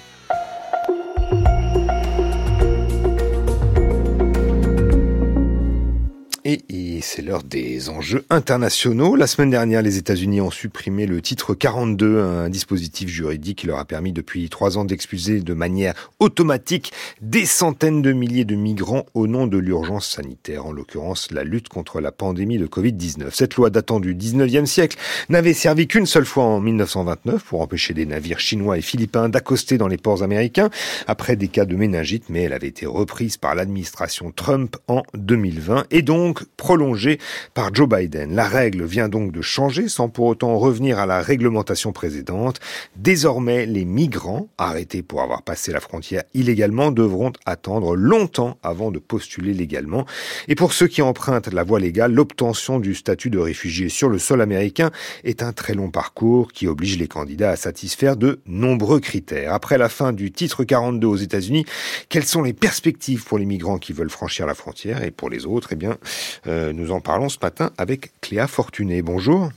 L'heure 7.28 7.42
des 7.42 7.90
enjeux 7.90 8.24
internationaux. 8.30 9.14
La 9.14 9.26
semaine 9.26 9.50
dernière, 9.50 9.82
les 9.82 9.98
États-Unis 9.98 10.40
ont 10.40 10.50
supprimé 10.50 11.04
le 11.04 11.20
titre 11.20 11.52
42, 11.52 12.20
un 12.20 12.48
dispositif 12.48 13.10
juridique 13.10 13.58
qui 13.58 13.66
leur 13.66 13.78
a 13.78 13.84
permis 13.84 14.12
depuis 14.12 14.48
trois 14.48 14.78
ans 14.78 14.86
d'expulser 14.86 15.40
de 15.40 15.52
manière 15.52 16.10
automatique 16.20 16.90
des 17.20 17.44
centaines 17.44 18.00
de 18.00 18.12
milliers 18.12 18.46
de 18.46 18.54
migrants 18.54 19.04
au 19.12 19.26
nom 19.26 19.46
de 19.46 19.58
l'urgence 19.58 20.08
sanitaire, 20.08 20.64
en 20.64 20.72
l'occurrence 20.72 21.30
la 21.30 21.44
lutte 21.44 21.68
contre 21.68 22.00
la 22.00 22.12
pandémie 22.12 22.56
de 22.56 22.66
Covid-19. 22.66 23.28
Cette 23.30 23.56
loi 23.56 23.68
datant 23.68 24.00
du 24.00 24.14
19e 24.14 24.64
siècle 24.64 24.96
n'avait 25.28 25.52
servi 25.52 25.86
qu'une 25.86 26.06
seule 26.06 26.24
fois 26.24 26.44
en 26.44 26.60
1929 26.60 27.44
pour 27.44 27.60
empêcher 27.60 27.92
des 27.92 28.06
navires 28.06 28.40
chinois 28.40 28.78
et 28.78 28.82
philippins 28.82 29.28
d'accoster 29.28 29.76
dans 29.76 29.88
les 29.88 29.98
ports 29.98 30.22
américains 30.22 30.70
après 31.06 31.36
des 31.36 31.48
cas 31.48 31.66
de 31.66 31.76
méningite, 31.76 32.30
mais 32.30 32.44
elle 32.44 32.54
avait 32.54 32.68
été 32.68 32.86
reprise 32.86 33.36
par 33.36 33.54
l'administration 33.54 34.32
Trump 34.32 34.76
en 34.88 35.02
2020 35.12 35.84
et 35.90 36.00
donc 36.00 36.44
prolongée 36.56 37.17
par 37.54 37.74
Joe 37.74 37.88
Biden. 37.88 38.34
La 38.34 38.48
règle 38.48 38.84
vient 38.84 39.08
donc 39.08 39.32
de 39.32 39.42
changer 39.42 39.88
sans 39.88 40.08
pour 40.08 40.26
autant 40.26 40.58
revenir 40.58 40.98
à 40.98 41.06
la 41.06 41.20
réglementation 41.20 41.92
précédente. 41.92 42.60
Désormais, 42.96 43.66
les 43.66 43.84
migrants 43.84 44.48
arrêtés 44.58 45.02
pour 45.02 45.22
avoir 45.22 45.42
passé 45.42 45.72
la 45.72 45.80
frontière 45.80 46.22
illégalement 46.34 46.90
devront 46.90 47.32
attendre 47.46 47.96
longtemps 47.96 48.58
avant 48.62 48.90
de 48.90 48.98
postuler 48.98 49.54
légalement. 49.54 50.06
Et 50.48 50.54
pour 50.54 50.72
ceux 50.72 50.86
qui 50.86 51.02
empruntent 51.02 51.52
la 51.52 51.64
voie 51.64 51.80
légale, 51.80 52.12
l'obtention 52.12 52.78
du 52.78 52.94
statut 52.94 53.30
de 53.30 53.38
réfugié 53.38 53.88
sur 53.88 54.08
le 54.08 54.18
sol 54.18 54.40
américain 54.40 54.90
est 55.24 55.42
un 55.42 55.52
très 55.52 55.74
long 55.74 55.90
parcours 55.90 56.52
qui 56.52 56.66
oblige 56.66 56.98
les 56.98 57.08
candidats 57.08 57.50
à 57.50 57.56
satisfaire 57.56 58.16
de 58.16 58.40
nombreux 58.46 59.00
critères. 59.00 59.52
Après 59.52 59.78
la 59.78 59.88
fin 59.88 60.12
du 60.12 60.30
titre 60.32 60.64
42 60.64 61.06
aux 61.06 61.16
États-Unis, 61.16 61.64
quelles 62.08 62.24
sont 62.24 62.42
les 62.42 62.52
perspectives 62.52 63.24
pour 63.24 63.38
les 63.38 63.44
migrants 63.44 63.78
qui 63.78 63.92
veulent 63.92 64.10
franchir 64.10 64.46
la 64.46 64.54
frontière? 64.54 65.02
Et 65.02 65.10
pour 65.10 65.30
les 65.30 65.46
autres 65.46 65.68
Eh 65.72 65.76
bien, 65.76 65.98
euh, 66.46 66.72
nous 66.72 66.92
en 66.92 67.00
parlons 67.08 67.30
ce 67.30 67.38
matin 67.40 67.70
avec 67.78 68.12
Cléa 68.20 68.46
Fortuné. 68.46 69.00
Bonjour. 69.00 69.48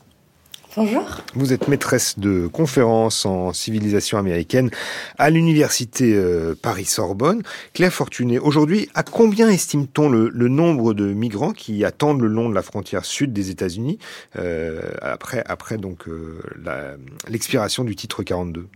Bonjour. 0.78 1.04
Vous 1.34 1.52
êtes 1.52 1.68
maîtresse 1.68 2.18
de 2.18 2.47
conférences 2.47 3.26
en 3.26 3.52
civilisation 3.52 4.18
américaine 4.18 4.72
à 5.18 5.30
l'université 5.30 6.14
euh, 6.16 6.56
Paris-Sorbonne. 6.56 7.43
Cléa 7.74 7.91
Fortuné, 7.91 8.39
aujourd'hui, 8.39 8.88
à 8.93 9.04
combien 9.04 9.49
estime-t-on 9.49 10.08
le, 10.08 10.30
nombre 10.47 10.93
de 10.93 11.12
migrants 11.12 11.52
qui 11.52 11.84
attendent 11.84 12.22
le 12.22 12.30
long 12.30 12.47
de 12.47 12.56
la 12.56 12.62
frontière 12.62 13.04
sud 13.04 13.34
des 13.34 13.49
États-Unis 13.49 13.99
euh, 14.38 14.80
après, 15.02 15.43
après 15.45 15.78
donc 15.78 16.06
l'expiration 17.28 17.84
du 17.84 17.97
titre 17.97 18.24
42 18.24 18.70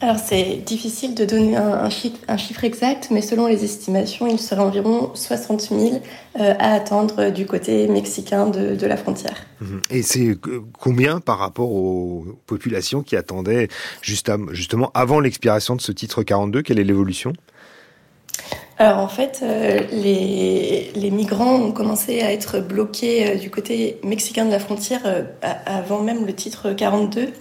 alors 0.00 0.18
c'est 0.18 0.62
difficile 0.64 1.16
de 1.16 1.24
donner 1.24 1.56
un, 1.56 1.90
chiffre, 1.90 2.62
exact, 2.62 3.08
mais 3.10 3.20
selon 3.20 3.48
les 3.48 3.64
estimations, 3.64 4.28
il 4.28 4.38
serait 4.38 4.60
environ 4.60 5.10
60 5.12 5.60
000 5.60 5.80
euh, 6.38 6.54
à 6.56 6.74
attendre 6.74 7.30
du 7.30 7.46
côté 7.46 7.88
mexicain 7.88 8.46
de, 8.46 8.86
la 8.86 8.96
frontière. 8.96 9.34
Mhm. 9.60 9.80
Et 9.90 10.02
c'est 10.02 10.38
combien 10.78 11.18
par 11.18 11.38
rapport 11.38 11.72
aux 11.72 12.24
populations 12.46 13.02
qui 13.02 13.16
attendaient 13.16 13.66
justement 14.00 14.92
avant 14.94 15.18
l'expiration 15.18 15.74
de 15.74 15.80
ce 15.80 15.90
titre 15.90 16.22
42 16.22 16.62
Quelle 16.62 16.78
est 16.78 16.84
l'évolution? 16.84 17.32
Alors 18.78 18.98
en 18.98 19.08
fait, 19.08 19.40
euh, 19.42 19.80
les, 19.90 21.10
migrants 21.10 21.56
ont 21.56 21.72
commencé 21.72 22.20
à 22.20 22.32
être 22.32 22.60
bloqués 22.60 23.32
euh, 23.32 23.34
du 23.34 23.50
côté 23.50 23.98
mexicain 24.04 24.44
de 24.44 24.52
la 24.52 24.60
frontière 24.60 25.00
avant 25.66 26.02
même 26.02 26.24
le 26.24 26.32
titre 26.32 26.72
42. 26.72 27.32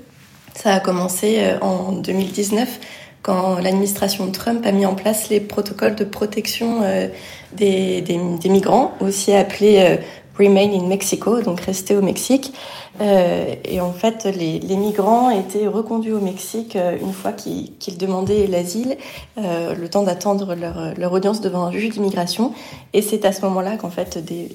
Ça 0.57 0.73
a 0.73 0.79
commencé 0.79 1.37
euh, 1.37 1.59
en 1.59 1.91
2019 1.91 2.79
quand 3.21 3.59
l'administration 3.59 4.31
Trump 4.31 4.65
a 4.65 4.71
mis 4.71 4.87
en 4.87 4.95
place 4.95 5.29
les 5.29 5.39
protocoles 5.39 5.93
de 5.93 6.03
protection 6.03 6.79
euh, 6.81 7.09
des, 7.53 8.03
migrants, 8.45 8.95
aussi 8.99 9.33
appelés 9.33 9.77
euh, 9.79 9.97
Remain 10.37 10.71
in 10.71 10.87
Mexico, 10.87 11.41
donc 11.41 11.61
rester 11.61 11.95
au 11.95 12.01
Mexique. 12.01 12.53
Euh, 12.99 13.55
et 13.63 13.79
en 13.79 13.93
fait, 13.93 14.25
les, 14.25 14.59
migrants 14.75 15.29
étaient 15.29 15.67
reconduits 15.67 16.13
au 16.13 16.19
Mexique 16.19 16.75
euh, 16.75 16.97
une 16.99 17.13
fois 17.13 17.31
qu'ils 17.31 17.97
demandaient 17.97 18.47
l'asile, 18.47 18.97
euh, 19.37 19.75
le 19.75 19.89
temps 19.89 20.03
d'attendre 20.03 20.55
leur, 20.55 21.13
audience 21.13 21.41
devant 21.41 21.65
un 21.65 21.71
juge 21.71 21.89
d'immigration. 21.89 22.53
Et 22.93 23.01
c'est 23.01 23.25
à 23.25 23.31
ce 23.31 23.41
moment-là 23.41 23.77
qu'en 23.77 23.89
fait, 23.89 24.17
des, 24.17 24.49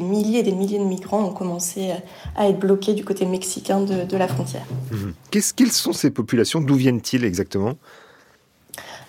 milliers 0.00 0.38
et 0.40 0.42
des 0.42 0.52
milliers 0.52 0.78
de 0.78 0.84
migrants 0.84 1.24
ont 1.24 1.32
commencé 1.32 1.90
à, 2.36 2.48
être 2.48 2.58
bloqués 2.58 2.94
du 2.94 3.04
côté 3.04 3.26
mexicain 3.26 3.80
de, 3.80 4.16
la 4.16 4.28
frontière. 4.28 4.66
Mmh. 4.90 4.96
Qu'est-ce 5.30 5.54
Quelles 5.54 5.72
sont 5.72 5.92
ces 5.92 6.10
populations? 6.10 6.60
D'où 6.60 6.74
viennent-ils 6.74 7.24
exactement? 7.24 7.74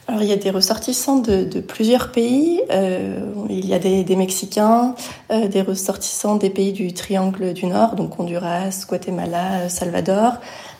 Alors 0.08 0.24
il 0.24 0.30
y 0.30 0.34
a 0.34 0.38
des 0.38 0.50
ressortissants 0.50 1.20
de, 1.20 1.60
plusieurs 1.62 2.12
pays. 2.12 2.62
Euh, 2.72 3.20
il 3.50 3.66
y 3.66 3.74
a 3.74 3.80
des, 3.80 4.16
Mexicains, 4.16 4.96
euh, 5.32 5.48
des 5.48 5.62
ressortissants 5.62 6.36
des 6.36 6.50
pays 6.50 6.74
du 6.74 6.94
Triangle 6.94 7.54
du 7.54 7.66
Nord, 7.66 7.96
donc 7.96 8.20
Honduras, 8.20 8.86
Guatemala, 8.88 9.70
Salvador. 9.70 10.34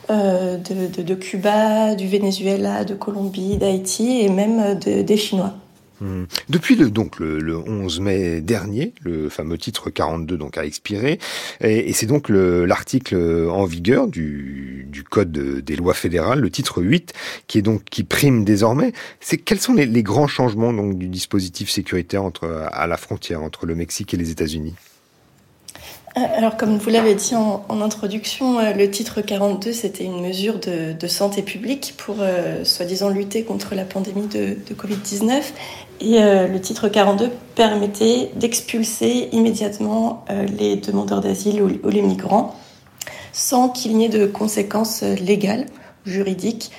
de, 0.10 1.02
de, 1.02 1.16
Cuba, 1.16 1.96
du 1.96 2.08
Venezuela, 2.08 2.84
de 2.84 2.96
Colombie, 2.96 3.56
d'Haïti 3.56 4.20
et 4.22 4.30
même 4.30 4.76
des 4.76 5.18
Chinois. 5.18 5.54
Hmm. 6.02 6.24
Depuis 6.50 6.76
le, 6.76 6.90
donc 6.90 7.20
le, 7.20 7.56
11 7.56 8.00
mai 8.00 8.42
dernier, 8.42 8.94
le 9.04 9.30
fameux 9.30 9.58
titre 9.58 9.90
42 9.90 10.36
donc 10.36 10.58
a 10.58 10.66
expiré, 10.66 11.20
et, 11.62 11.94
c'est 11.94 12.08
donc 12.08 12.28
l'article 12.30 13.16
en 13.50 13.66
vigueur 13.66 14.08
du, 14.08 14.88
du 14.90 15.04
code 15.04 15.32
des 15.32 15.76
lois 15.76 15.94
fédérales, 15.94 16.40
le 16.40 16.50
titre 16.50 16.82
8, 16.82 17.14
qui 17.48 17.60
est 17.60 17.62
donc 17.62 17.84
qui 17.86 18.04
prime 18.04 18.44
désormais. 18.44 18.94
C'est 19.20 19.38
quels 19.38 19.60
sont 19.60 19.74
les, 19.74 20.04
grands 20.04 20.28
changements 20.28 20.74
donc 20.74 20.98
du 20.98 21.08
dispositif 21.08 21.70
sécuritaire 21.70 22.24
à 22.72 22.88
la 22.88 22.98
frontière 22.98 23.44
entre 23.44 23.66
le 23.66 23.76
Mexique 23.76 24.14
et 24.14 24.18
les 24.18 24.32
États-Unis? 24.32 24.74
Euh, 26.18 26.22
alors, 26.36 26.58
comme 26.58 26.78
vous 26.78 26.90
l'avez 26.90 27.16
dit 27.16 27.36
en, 27.36 27.82
introduction, 27.82 28.60
euh, 28.60 28.74
le 28.74 28.90
titre 28.90 29.22
42, 29.22 29.72
c'était 29.72 30.04
une 30.04 30.22
mesure 30.22 30.60
de, 30.60 31.08
santé 31.08 31.42
publique 31.42 31.94
pour, 31.98 32.18
euh, 32.20 32.66
soi-disant, 32.66 33.10
lutter 33.10 33.44
contre 33.44 33.76
la 33.76 33.86
pandémie 33.86 34.28
de, 34.28 34.58
Covid-19. 34.74 35.42
Et 36.02 36.20
le 36.20 36.60
titre 36.60 36.88
42 36.90 37.30
permettait 37.56 38.32
d'expulser 38.36 39.30
immédiatement 39.34 40.26
les 40.58 40.76
demandeurs 40.76 41.22
d'asile 41.22 41.62
ou, 41.62 41.90
les 41.90 42.02
migrants 42.02 42.56
sans 43.34 43.70
qu'il 43.70 43.96
n'y 43.96 44.06
ait 44.06 44.10
de 44.10 44.26
conséquences 44.26 45.04
légales, 45.04 45.68
juridiques 46.06 46.72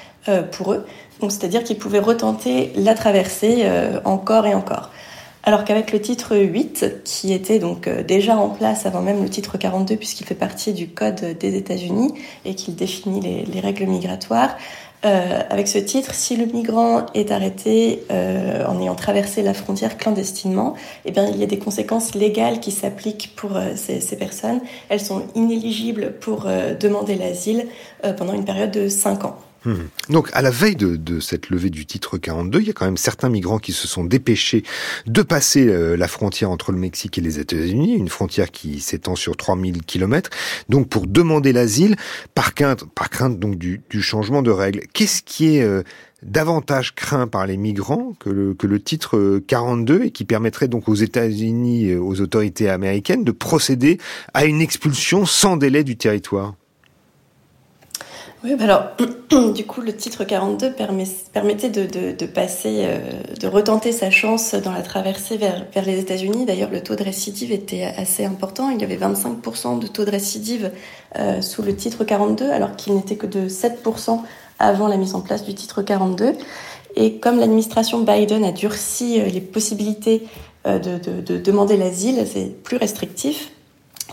pour 0.50 0.72
eux. 0.72 0.84
C'est-à-dire 1.20 1.62
qu'ils 1.62 1.78
pouvaient 1.78 2.00
retenter 2.00 2.72
la 2.74 2.94
traversée 2.94 3.64
encore 4.04 4.44
et 4.46 4.54
encore. 4.54 4.90
Alors 5.44 5.64
qu'avec 5.64 5.90
le 5.90 6.00
titre 6.00 6.36
8, 6.36 7.02
qui 7.04 7.32
était 7.32 7.58
donc 7.58 7.88
euh, 7.88 8.04
déjà 8.04 8.36
en 8.36 8.48
place 8.48 8.86
avant 8.86 9.02
même 9.02 9.22
le 9.22 9.28
titre 9.28 9.58
42, 9.58 9.96
puisqu'il 9.96 10.24
fait 10.24 10.36
partie 10.36 10.72
du 10.72 10.88
Code 10.88 11.36
des 11.38 11.56
États-Unis 11.56 12.14
et 12.44 12.54
qu'il 12.54 12.76
définit 12.76 13.44
les, 13.52 13.60
règles 13.60 13.86
migratoires, 13.86 14.56
euh, 15.04 15.40
avec 15.50 15.68
ce 15.68 15.78
titre, 15.78 16.14
si 16.14 16.36
le 16.36 16.46
migrant 16.46 17.06
est 17.14 17.30
arrêté 17.30 18.04
euh, 18.10 18.64
en 18.66 18.80
ayant 18.80 18.94
traversé 18.94 19.42
la 19.42 19.54
frontière 19.54 19.96
clandestinement, 19.96 20.74
eh 21.04 21.10
bien, 21.10 21.26
il 21.26 21.36
y 21.38 21.42
a 21.42 21.46
des 21.46 21.58
conséquences 21.58 22.14
légales 22.14 22.60
qui 22.60 22.70
s'appliquent 22.70 23.32
pour 23.36 23.50
ces, 23.76 24.00
ces, 24.00 24.16
personnes. 24.16 24.60
Elles 24.88 25.00
sont 25.00 25.24
inéligibles 25.34 26.14
pour 26.20 26.46
demander 26.78 27.16
l'asile 27.16 27.66
pendant 28.16 28.34
une 28.34 28.44
période 28.44 28.70
de 28.70 28.88
5 28.88 29.24
ans. 29.24 29.36
Hmm. 29.64 29.74
Donc, 30.08 30.28
à 30.32 30.42
la 30.42 30.50
veille 30.50 30.76
de, 30.76 31.20
cette 31.20 31.50
levée 31.50 31.70
du 31.70 31.86
titre 31.86 32.18
42, 32.18 32.60
il 32.60 32.66
y 32.66 32.70
a 32.70 32.72
quand 32.72 32.84
même 32.84 32.96
certains 32.96 33.28
migrants 33.28 33.58
qui 33.58 33.72
se 33.72 33.86
sont 33.86 34.04
dépêchés 34.04 34.64
de 35.06 35.22
passer 35.22 35.68
euh, 35.68 35.96
la 35.96 36.08
frontière 36.08 36.50
entre 36.50 36.72
le 36.72 36.78
Mexique 36.78 37.18
et 37.18 37.20
les 37.20 37.38
États-Unis, 37.38 37.94
une 37.94 38.08
frontière 38.08 38.50
qui 38.50 38.80
s'étend 38.80 39.14
sur 39.14 39.36
3000 39.36 39.82
kilomètres, 39.82 40.30
donc 40.68 40.88
pour 40.88 41.06
demander 41.06 41.52
l'asile, 41.52 41.96
par 42.34 42.54
crainte, 42.54 42.84
par 42.94 43.10
crainte 43.10 43.38
donc 43.38 43.56
du, 43.56 43.80
changement 44.00 44.42
de 44.42 44.50
règles. 44.50 44.80
Qu'est-ce 44.92 45.22
qui 45.22 45.56
est 45.56 45.62
euh, 45.62 45.82
davantage 46.22 46.94
craint 46.94 47.28
par 47.28 47.46
les 47.46 47.56
migrants 47.56 48.14
que 48.18 48.30
le, 48.30 48.54
que 48.54 48.66
le 48.66 48.80
titre 48.80 49.40
42 49.46 50.04
et 50.04 50.10
qui 50.10 50.24
permettrait 50.24 50.68
donc 50.68 50.88
aux 50.88 50.94
États-Unis, 50.94 51.94
aux 51.94 52.20
autorités 52.20 52.68
américaines 52.68 53.22
de 53.22 53.32
procéder 53.32 53.98
à 54.34 54.44
une 54.44 54.60
expulsion 54.60 55.24
sans 55.24 55.56
délai 55.56 55.84
du 55.84 55.96
territoire? 55.96 56.54
Oui, 58.44 58.56
bah 58.56 58.64
alors, 58.64 59.52
du 59.54 59.64
coup, 59.64 59.80
le 59.80 59.94
titre 59.94 60.24
42 60.24 60.72
permettait 60.72 61.70
de, 61.70 62.26
passer, 62.26 62.80
euh, 62.80 62.98
de 63.40 63.46
retenter 63.46 63.92
sa 63.92 64.10
chance 64.10 64.54
dans 64.54 64.72
la 64.72 64.82
traversée 64.82 65.36
vers, 65.36 65.64
les 65.86 66.00
États-Unis. 66.00 66.44
D'ailleurs, 66.44 66.70
le 66.70 66.82
taux 66.82 66.96
de 66.96 67.04
récidive 67.04 67.52
était 67.52 67.84
assez 67.84 68.24
important. 68.24 68.70
Il 68.70 68.80
y 68.80 68.84
avait 68.84 68.96
25% 68.96 69.78
de 69.78 69.86
taux 69.86 70.04
de 70.04 70.10
récidive 70.10 70.72
euh, 71.18 71.40
sous 71.40 71.62
le 71.62 71.76
titre 71.76 72.02
42, 72.02 72.50
alors 72.50 72.74
qu'il 72.74 72.94
n'était 72.94 73.14
que 73.14 73.26
de 73.26 73.48
7% 73.48 74.20
avant 74.58 74.88
la 74.88 74.96
mise 74.96 75.14
en 75.14 75.20
place 75.20 75.44
du 75.44 75.54
titre 75.54 75.82
42. 75.82 76.34
Et 76.96 77.18
comme 77.18 77.38
l'administration 77.38 78.00
Biden 78.00 78.44
a 78.44 78.50
durci 78.50 79.20
euh, 79.20 79.26
les 79.26 79.40
possibilités 79.40 80.26
de, 80.64 81.40
demander 81.40 81.76
l'asile, 81.76 82.24
c'est 82.24 82.62
plus 82.62 82.76
restrictif. 82.76 83.50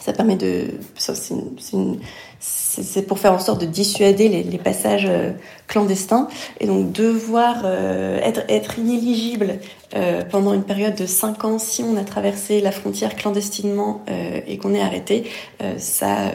Ça 0.01 0.13
permet 0.13 0.35
de. 0.35 0.65
C'est 0.95 1.33
une, 1.73 1.99
c'est 2.39 3.01
pour 3.01 3.19
faire 3.19 3.33
en 3.33 3.39
sorte 3.39 3.61
de 3.61 3.65
dissuader 3.65 4.29
les, 4.29 4.57
passages 4.57 5.07
euh, 5.09 5.31
clandestins 5.67 6.27
et 6.59 6.67
donc 6.67 6.91
devoir 6.91 7.63
euh, 7.65 8.19
être, 8.21 8.79
inéligible 8.79 9.59
euh, 9.95 10.23
pendant 10.23 10.53
une 10.53 10.63
période 10.63 10.95
de 10.95 11.05
5 11.05 11.43
ans 11.43 11.59
si 11.59 11.83
on 11.83 11.97
a 11.97 12.03
traversé 12.03 12.61
la 12.61 12.71
frontière 12.71 13.15
clandestinement 13.15 14.03
et 14.47 14.57
qu'on 14.57 14.73
est 14.73 14.81
arrêté, 14.81 15.29
ça, 15.77 16.31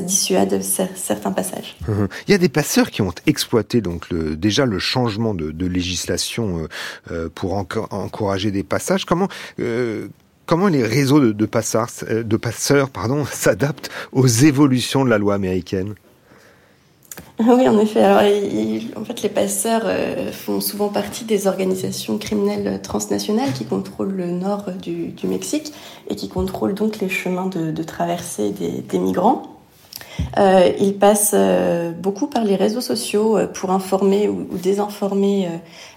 dissuade 0.00 0.62
certains 0.62 1.32
passages. 1.32 1.76
Hum, 1.88 2.08
Il 2.26 2.32
y 2.32 2.34
a 2.34 2.38
des 2.38 2.48
passeurs 2.48 2.90
qui 2.90 3.02
ont 3.02 3.12
exploité 3.26 3.80
donc 3.80 4.12
déjà 4.12 4.66
le 4.66 4.78
changement 4.78 5.34
de, 5.34 5.50
de 5.50 5.66
législation 5.66 6.68
pour 7.34 7.54
encourager 7.54 8.50
des 8.50 8.62
passages. 8.62 9.04
Comment 9.04 9.28
comment 10.48 10.68
les 10.68 10.82
réseaux 10.82 11.20
de, 11.20 11.46
passeurs, 11.46 11.88
euh, 12.10 12.24
s'adaptent 13.30 13.90
aux 14.12 14.26
évolutions 14.26 15.04
de 15.04 15.10
la 15.10 15.18
loi 15.18 15.34
américaine? 15.34 15.94
Oui, 17.38 17.68
en 17.68 17.78
effet. 17.78 18.04
En 18.96 19.04
fait, 19.04 19.22
les 19.22 19.28
passeurs 19.28 19.82
euh, 19.84 20.32
font 20.32 20.60
souvent 20.60 20.88
partie 20.88 21.24
des 21.24 21.46
organisations 21.46 22.18
criminelles 22.18 22.80
transnationales 22.82 23.52
qui 23.52 23.64
contrôlent 23.64 24.14
le 24.14 24.30
nord 24.30 24.72
du, 24.72 25.14
Mexique 25.24 25.72
et 26.08 26.16
qui 26.16 26.28
contrôlent 26.28 26.74
donc 26.74 26.98
les 26.98 27.08
chemins 27.08 27.46
de, 27.46 27.82
traversée 27.82 28.50
des, 28.50 28.98
migrants. 28.98 29.42
Euh, 30.36 30.72
ils 30.80 30.96
passent 30.96 31.36
beaucoup 31.98 32.26
par 32.26 32.44
les 32.44 32.56
réseaux 32.56 32.80
sociaux 32.80 33.38
pour 33.54 33.70
informer 33.70 34.28
ou, 34.28 34.46
désinformer 34.56 35.48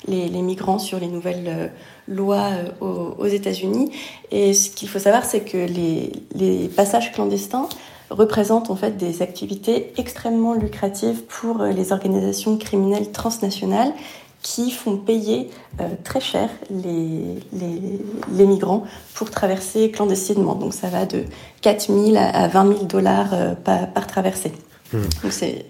les, 0.07 0.29
migrants 0.41 0.79
sur 0.79 0.99
les 0.99 1.07
nouvelles 1.07 1.71
loi 2.11 2.49
euh, 2.81 3.11
aux, 3.17 3.25
États-Unis. 3.25 3.91
Et 4.31 4.53
ce 4.53 4.69
qu'il 4.69 4.89
faut 4.89 4.99
savoir, 4.99 5.25
c'est 5.25 5.41
que 5.41 5.57
les, 5.57 6.67
passages 6.75 7.11
clandestins 7.11 7.67
représentent 8.09 8.69
en 8.69 8.75
fait 8.75 8.97
des 8.97 9.21
activités 9.21 9.93
extrêmement 9.97 10.53
lucratives 10.53 11.23
pour 11.23 11.61
euh, 11.61 11.71
les 11.71 11.91
organisations 11.91 12.57
criminelles 12.57 13.11
transnationales 13.11 13.93
qui 14.41 14.71
font 14.71 14.97
payer 14.97 15.49
euh, 15.79 15.87
très 16.03 16.19
cher 16.19 16.49
les, 16.71 17.39
les, 17.53 18.45
migrants 18.45 18.83
pour 19.13 19.29
traverser 19.29 19.91
clandestinement. 19.91 20.55
Donc 20.55 20.73
ça 20.73 20.87
va 20.87 21.05
de 21.05 21.23
4 21.61 21.87
000 21.87 22.15
à 22.17 22.47
20 22.47 22.67
000 22.67 22.85
dollars 22.85 23.29
par, 23.63 24.07
traversée. 24.07 24.51
Mmh. 24.93 24.97
Donc 25.23 25.31
c'est 25.31 25.65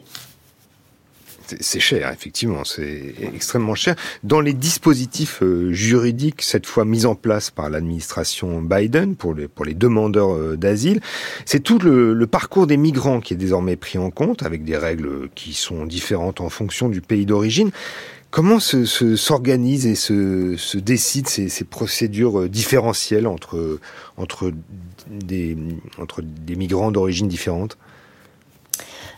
c'est 1.59 1.79
cher, 1.79 2.11
effectivement, 2.11 2.63
c'est 2.63 3.13
extrêmement 3.35 3.75
cher. 3.75 3.95
Dans 4.23 4.41
les 4.41 4.53
dispositifs 4.53 5.41
euh, 5.41 5.71
juridiques, 5.71 6.41
cette 6.41 6.65
fois 6.65 6.85
mis 6.85 7.05
en 7.05 7.15
place 7.15 7.51
par 7.51 7.69
l'administration 7.69 8.61
Biden 8.61 9.15
pour 9.15 9.33
les, 9.33 9.47
pour 9.47 9.65
les 9.65 9.73
demandeurs 9.73 10.33
euh, 10.33 10.57
d'asile, 10.57 11.01
c'est 11.45 11.59
tout 11.59 11.79
le, 11.79 12.25
parcours 12.27 12.67
des 12.67 12.77
migrants 12.77 13.19
qui 13.19 13.33
est 13.33 13.37
désormais 13.37 13.75
pris 13.75 13.97
en 13.97 14.09
compte, 14.09 14.43
avec 14.43 14.63
des 14.63 14.77
règles 14.77 15.29
qui 15.35 15.53
sont 15.53 15.85
différentes 15.85 16.39
en 16.39 16.49
fonction 16.49 16.87
du 16.87 17.01
pays 17.01 17.25
d'origine. 17.25 17.71
Comment 18.29 18.59
s'organisent 18.59 19.83
se, 19.83 19.87
et 19.89 19.95
se, 19.95 20.55
se 20.57 20.77
décident 20.77 21.27
ces, 21.27 21.49
ces, 21.49 21.65
procédures 21.65 22.41
euh, 22.41 22.49
différentielles 22.49 23.27
entre, 23.27 23.79
entre, 24.15 24.53
des, 25.09 25.57
entre 25.97 26.21
des 26.21 26.55
migrants 26.55 26.91
d'origine 26.91 27.27
différente? 27.27 27.77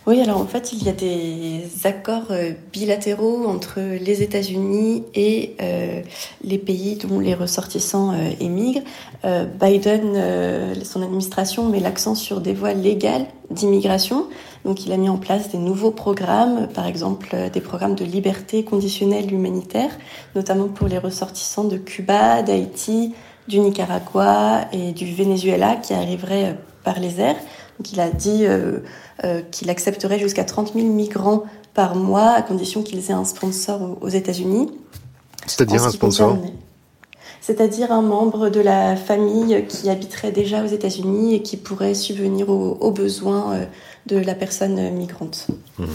Oui, 0.05 0.19
alors 0.19 0.41
en 0.41 0.45
fait, 0.45 0.73
il 0.73 0.83
y 0.83 0.89
a 0.89 0.91
des 0.91 1.63
accords 1.85 2.31
euh, 2.31 2.51
bilatéraux 2.73 3.45
entre 3.47 3.79
les 3.79 4.21
États-Unis 4.21 5.05
et 5.15 5.55
euh, 5.61 6.01
les 6.43 6.57
pays 6.57 6.97
dont 6.97 7.21
les 7.21 7.33
ressortissants 7.33 8.11
euh, 8.11 8.31
émigrent. 8.41 8.83
Biden, 9.23 10.75
son 10.83 11.01
administration, 11.01 11.69
met 11.69 11.79
l'accent 11.79 12.13
sur 12.13 12.41
des 12.41 12.53
voies 12.53 12.73
légales 12.73 13.25
d'immigration. 13.51 14.27
Donc 14.65 14.85
il 14.85 14.91
a 14.91 14.97
mis 14.97 15.07
en 15.07 15.15
place 15.15 15.49
des 15.49 15.59
nouveaux 15.59 15.91
programmes, 15.91 16.67
par 16.67 16.87
exemple 16.87 17.33
des 17.53 17.61
programmes 17.61 17.95
de 17.95 18.03
liberté 18.03 18.65
conditionnelle 18.65 19.33
humanitaire, 19.33 19.91
notamment 20.35 20.67
pour 20.67 20.89
les 20.89 20.97
ressortissants 20.97 21.63
de 21.63 21.77
Cuba, 21.77 22.41
d'Haïti, 22.41 23.13
du 23.47 23.61
Nicaragua 23.61 24.67
et 24.73 24.91
du 24.91 25.13
Venezuela 25.13 25.77
qui 25.77 25.93
arriveraient 25.93 26.57
par 26.83 26.99
les 26.99 27.21
airs. 27.21 27.37
Donc 27.79 27.93
il 27.93 28.01
a 28.01 28.09
dit 28.09 28.45
euh, 29.23 29.41
qu'il 29.51 29.69
accepterait 29.69 30.19
jusqu'à 30.19 30.43
30 30.43 30.73
000 30.73 30.87
migrants 30.87 31.43
par 31.73 31.95
mois 31.95 32.31
à 32.31 32.41
condition 32.41 32.83
qu'ils 32.83 33.09
aient 33.09 33.13
un 33.13 33.25
sponsor 33.25 33.97
aux 34.01 34.09
États-Unis. 34.09 34.71
C'est-à-dire 35.45 35.83
un 35.83 35.91
sponsor 35.91 36.37
c'est-à-dire 37.43 37.91
un 37.91 38.01
membre 38.01 38.49
de 38.49 38.61
la 38.61 38.95
famille 38.95 39.65
qui 39.67 39.89
habiterait 39.89 40.31
déjà 40.31 40.63
aux 40.63 40.67
États-Unis 40.67 41.35
et 41.35 41.41
qui 41.41 41.57
pourrait 41.57 41.93
subvenir 41.93 42.47
aux, 42.49 42.91
besoins 42.91 43.53
euh, 43.53 43.65
de 44.05 44.15
la 44.15 44.33
personne 44.33 44.91
migrante. 44.91 45.47
Mmh. 45.77 45.85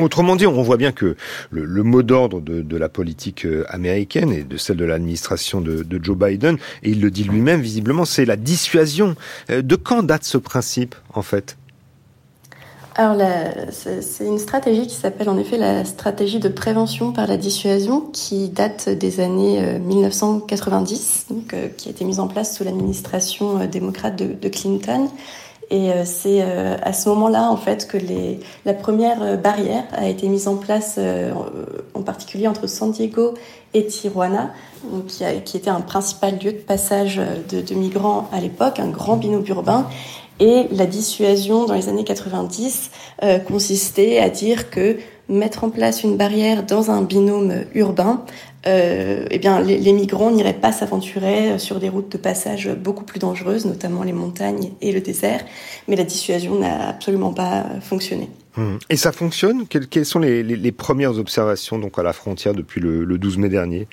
Autrement 0.00 0.34
dit, 0.34 0.48
on 0.48 0.62
voit 0.62 0.76
bien 0.76 0.90
que 0.90 1.14
le, 1.52 1.82
mot 1.84 2.02
d'ordre 2.02 2.40
de, 2.40 2.76
la 2.76 2.88
politique 2.88 3.46
euh, 3.46 3.64
américaine 3.68 4.32
et 4.32 4.42
de 4.42 4.56
celle 4.56 4.78
de 4.78 4.84
l'administration 4.84 5.60
de, 5.60 5.84
de, 5.84 6.04
Joe 6.04 6.16
Biden, 6.18 6.56
et 6.82 6.90
il 6.90 7.00
le 7.00 7.12
dit 7.12 7.22
lui-même 7.22 7.60
visiblement, 7.60 8.04
c'est 8.04 8.24
la 8.24 8.36
dissuasion. 8.36 9.14
De 9.48 9.76
quand 9.76 10.02
date 10.02 10.24
ce 10.24 10.38
principe, 10.38 10.96
en 11.14 11.22
fait? 11.22 11.56
Alors, 12.98 13.16
c'est 13.70 14.26
une 14.26 14.40
stratégie 14.40 14.88
qui 14.88 14.96
s'appelle 14.96 15.28
en 15.28 15.38
effet 15.38 15.56
la 15.56 15.84
stratégie 15.84 16.40
de 16.40 16.48
prévention 16.48 17.12
par 17.12 17.28
la 17.28 17.36
dissuasion, 17.36 18.00
qui 18.00 18.48
date 18.48 18.88
des 18.88 19.20
années 19.20 19.78
1990, 19.78 21.26
euh, 21.30 21.34
donc, 21.34 21.54
euh, 21.54 21.68
qui 21.68 21.86
a 21.86 21.92
été 21.92 22.04
mise 22.04 22.18
en 22.18 22.26
place 22.26 22.56
sous 22.56 22.64
l'administration 22.64 23.60
euh, 23.60 23.66
démocrate 23.68 24.16
de, 24.16 24.48
Clinton. 24.48 25.08
Et 25.70 25.90
c'est 26.06 26.40
à 26.40 26.94
ce 26.94 27.10
moment-là, 27.10 27.50
en 27.50 27.58
fait, 27.58 27.86
que 27.86 27.98
les, 27.98 28.40
la 28.64 28.72
première 28.72 29.36
barrière 29.36 29.84
a 29.92 30.08
été 30.08 30.26
mise 30.26 30.48
en 30.48 30.56
place, 30.56 30.98
en 31.92 32.00
particulier 32.00 32.48
entre 32.48 32.66
San 32.66 32.90
Diego 32.90 33.34
et 33.74 33.84
Tijuana, 33.84 34.50
qui, 35.08 35.26
a, 35.26 35.34
qui, 35.34 35.58
était 35.58 35.68
un 35.68 35.82
principal 35.82 36.38
lieu 36.42 36.52
de 36.52 36.56
passage 36.56 37.20
de, 37.50 37.60
de 37.60 37.74
migrants 37.74 38.30
à 38.32 38.40
l'époque, 38.40 38.80
un 38.80 38.88
grand 38.88 39.18
binôme 39.18 39.44
urbain. 39.46 39.86
Et 40.40 40.66
la 40.70 40.86
dissuasion 40.86 41.66
dans 41.66 41.74
les 41.74 41.88
années 41.88 42.04
90 42.04 42.90
euh, 43.22 43.38
consistait 43.38 44.18
à 44.18 44.30
dire 44.30 44.70
que 44.70 44.96
mettre 45.28 45.64
en 45.64 45.70
place 45.70 46.04
une 46.04 46.16
barrière 46.16 46.64
dans 46.64 46.90
un 46.90 47.02
binôme 47.02 47.64
urbain, 47.74 48.24
euh, 48.66 49.26
eh 49.30 49.38
bien, 49.38 49.60
les, 49.60 49.92
migrants 49.92 50.30
n'iraient 50.30 50.54
pas 50.54 50.72
s'aventurer 50.72 51.58
sur 51.58 51.80
des 51.80 51.88
routes 51.88 52.10
de 52.10 52.18
passage 52.18 52.70
beaucoup 52.70 53.04
plus 53.04 53.18
dangereuses, 53.18 53.66
notamment 53.66 54.04
les 54.04 54.12
montagnes 54.12 54.72
et 54.80 54.92
le 54.92 55.00
désert. 55.00 55.44
Mais 55.86 55.96
la 55.96 56.04
dissuasion 56.04 56.58
n'a 56.58 56.88
absolument 56.88 57.32
pas 57.32 57.66
fonctionné. 57.82 58.30
Hum. 58.56 58.78
Et 58.88 58.96
ça 58.96 59.12
fonctionne? 59.12 59.66
Quelles, 59.66 60.06
sont 60.06 60.18
les, 60.18 60.72
premières 60.72 61.18
observations 61.18 61.78
donc 61.78 61.98
à 61.98 62.02
la 62.02 62.12
frontière 62.12 62.54
depuis 62.54 62.80
le 62.80 63.18
12 63.18 63.38
mai 63.38 63.48
dernier? 63.48 63.86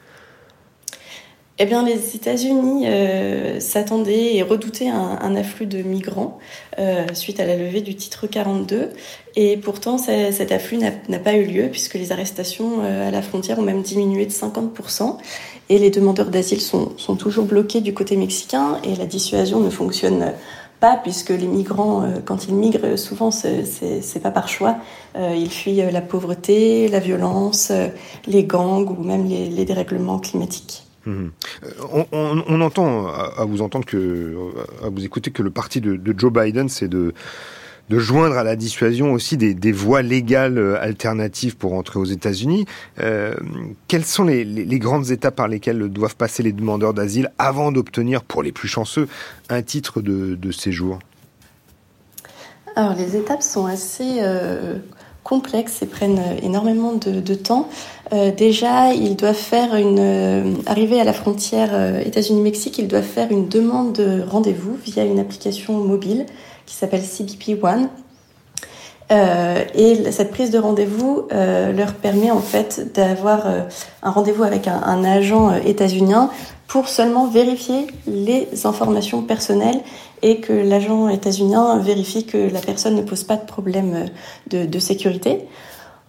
Eh 1.57 1.65
bien, 1.65 1.85
les 1.85 2.17
États-Unis 2.17 2.83
euh, 2.85 3.61
s'attendaient 3.61 4.35
et 4.35 4.43
redoutaient 4.43 4.89
un, 4.89 5.35
afflux 5.37 5.65
de 5.65 5.81
migrants 5.83 6.37
euh, 6.79 7.05
suite 7.13 7.39
à 7.39 7.45
la 7.45 7.55
levée 7.55 7.79
du 7.79 7.95
titre 7.95 8.27
42. 8.27 8.89
Et 9.37 9.55
pourtant, 9.55 9.97
cet 9.97 10.51
afflux 10.51 10.77
n'a 10.77 11.19
pas 11.19 11.33
eu 11.35 11.45
lieu 11.45 11.69
puisque 11.71 11.93
les 11.93 12.11
arrestations 12.11 12.81
euh, 12.81 13.07
à 13.07 13.11
la 13.11 13.21
frontière 13.21 13.57
ont 13.59 13.61
même 13.61 13.83
diminué 13.83 14.25
de 14.25 14.31
50%. 14.31 15.15
Et 15.69 15.79
les 15.79 15.91
demandeurs 15.91 16.29
d'asile 16.29 16.59
sont, 16.59 16.87
toujours 17.17 17.45
bloqués 17.45 17.79
du 17.79 17.93
côté 17.93 18.17
mexicain 18.17 18.79
et 18.83 18.93
la 18.97 19.05
dissuasion 19.05 19.61
ne 19.61 19.69
fonctionne 19.69 20.33
pas 20.81 20.97
puisque 20.97 21.29
les 21.29 21.47
migrants, 21.47 22.03
quand 22.25 22.47
ils 22.49 22.53
migrent, 22.53 22.99
souvent 22.99 23.31
c'est 23.31 24.21
pas 24.21 24.29
par 24.29 24.47
choix. 24.47 24.75
ils 25.17 25.49
fuient 25.49 25.81
la 25.91 26.01
pauvreté, 26.01 26.87
la 26.89 26.99
violence, 26.99 27.71
les 28.27 28.43
gangs 28.43 28.87
ou 28.89 29.01
même 29.01 29.27
les 29.27 29.65
dérèglements 29.65 30.19
climatiques. 30.19 30.84
Mhm. 31.05 31.31
On, 32.11 32.61
entend 32.61 33.07
à, 33.07 33.45
vous 33.45 33.61
entendre 33.61 33.85
que, 33.85 34.35
à 34.83 34.89
vous 34.89 35.05
écouter 35.05 35.31
que 35.31 35.43
le 35.43 35.51
parti 35.51 35.81
de, 35.81 35.99
Joe 36.17 36.31
Biden, 36.31 36.69
c'est 36.69 36.87
de, 36.87 37.13
joindre 37.89 38.37
à 38.37 38.43
la 38.43 38.55
dissuasion 38.55 39.13
aussi 39.13 39.37
des, 39.37 39.71
voies 39.71 40.01
légales 40.01 40.57
euh, 40.57 40.81
alternatives 40.81 41.55
pour 41.57 41.73
entrer 41.73 41.99
aux 41.99 42.05
États-Unis. 42.05 42.65
Euh, 42.99 43.35
quelles 43.87 44.05
sont 44.05 44.23
les, 44.23 44.79
grandes 44.79 45.11
étapes 45.11 45.35
par 45.35 45.47
lesquelles 45.47 45.89
doivent 45.89 46.15
passer 46.15 46.41
les 46.41 46.53
demandeurs 46.53 46.93
d'asile 46.93 47.31
avant 47.37 47.71
d'obtenir, 47.71 48.23
pour 48.23 48.41
les 48.41 48.51
plus 48.51 48.67
chanceux, 48.67 49.07
un 49.49 49.61
titre 49.61 50.01
de, 50.01 50.51
séjour? 50.51 50.99
Alors 52.75 52.95
les 52.95 53.15
étapes 53.15 53.41
sont 53.41 53.67
assez 53.67 54.17
euh, 54.19 54.79
complexes 55.25 55.81
et 55.81 55.87
prennent 55.87 56.21
énormément 56.43 56.93
de, 56.93 57.33
temps. 57.33 57.67
Euh, 58.13 58.31
déjà, 58.31 58.93
ils 58.93 59.15
doivent 59.15 59.33
faire 59.33 59.75
une 59.75 59.99
euh, 59.99 60.53
arriver 60.67 61.01
à 61.01 61.03
la 61.03 61.13
frontière 61.13 61.71
euh, 61.73 61.99
États-Unis-Mexique, 61.99 62.77
ils 62.77 62.87
doivent 62.87 63.03
faire 63.03 63.31
une 63.31 63.49
demande 63.49 63.93
de 63.93 64.21
rendez-vous 64.21 64.75
via 64.75 65.03
une 65.03 65.19
application 65.19 65.73
mobile 65.73 66.27
qui 66.67 66.75
s'appelle 66.75 67.01
CBP 67.01 67.61
One. 67.63 67.89
Et 69.09 70.11
cette 70.11 70.31
prise 70.31 70.49
de 70.49 70.57
rendez-vous 70.57 71.27
leur 71.31 71.93
permet 71.93 72.31
en 72.31 72.39
fait 72.39 72.91
d'avoir 72.93 73.45
un 74.01 74.09
rendez-vous 74.09 74.43
avec 74.43 74.67
un, 74.67 75.03
agent 75.03 75.55
états-unien 75.57 76.31
pour 76.67 76.87
seulement 76.87 77.27
vérifier 77.27 77.87
les 78.07 78.47
informations 78.65 79.21
personnelles 79.21 79.79
et 80.23 80.39
que 80.39 80.53
l'agent 80.53 81.07
états-unien 81.09 81.77
vérifie 81.77 82.25
que 82.25 82.51
la 82.51 82.61
personne 82.61 82.95
ne 82.95 83.03
pose 83.03 83.23
pas 83.23 83.35
de 83.35 83.45
problème 83.45 84.05
de 84.49 84.79
sécurité. 84.79 85.45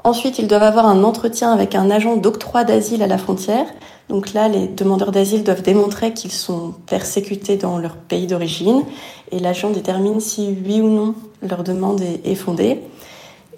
Ensuite, 0.07 0.39
ils 0.39 0.47
doivent 0.47 0.63
avoir 0.63 0.87
un 0.87 1.03
entretien 1.03 1.51
avec 1.51 1.75
un 1.75 1.91
agent 1.91 2.17
d'octroi 2.17 2.63
d'asile 2.63 3.03
à 3.03 3.09
la 3.09 3.19
frontière. 3.19 3.67
Donc 4.09 4.35
là, 4.35 4.47
les 4.47 4.69
demandeurs 4.69 5.11
d'asile 5.11 5.43
doivent 5.43 5.63
démontrer 5.63 6.15
qu'ils 6.15 6.31
sont 6.31 6.75
persécutés 6.87 7.57
dans 7.57 7.79
leur 7.79 7.97
pays 7.97 8.29
d'origine 8.29 8.85
et 9.33 9.41
l'agent 9.41 9.71
détermine 9.71 10.21
si 10.21 10.57
oui 10.65 10.81
ou 10.81 10.89
non 10.89 11.17
leur 11.43 11.65
demande 11.65 12.01
est, 12.03 12.35
fondée. 12.37 12.83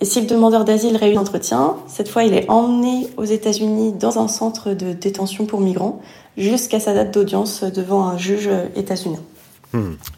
Et 0.01 0.07
si 0.07 0.23
le 0.23 0.27
demandeur 0.27 0.65
d'asile 0.65 0.97
réussit 0.97 1.17
l'entretien, 1.17 1.77
cette 1.87 2.09
fois, 2.09 2.25
il 2.25 2.33
est 2.33 2.49
emmené 2.49 3.09
aux 3.19 3.25
États-Unis 3.25 3.93
dans 3.93 4.19
un 4.19 4.27
centre 4.27 4.71
de 4.71 4.95
détention 4.95 5.45
pour 5.45 5.61
migrants 5.61 6.01
jusqu'à 6.39 6.81
sa 6.81 6.95
date 6.95 7.13
d'audience 7.13 7.63
devant 7.63 8.07
un 8.07 8.17
juge 8.17 8.49
états-unien. 8.75 9.21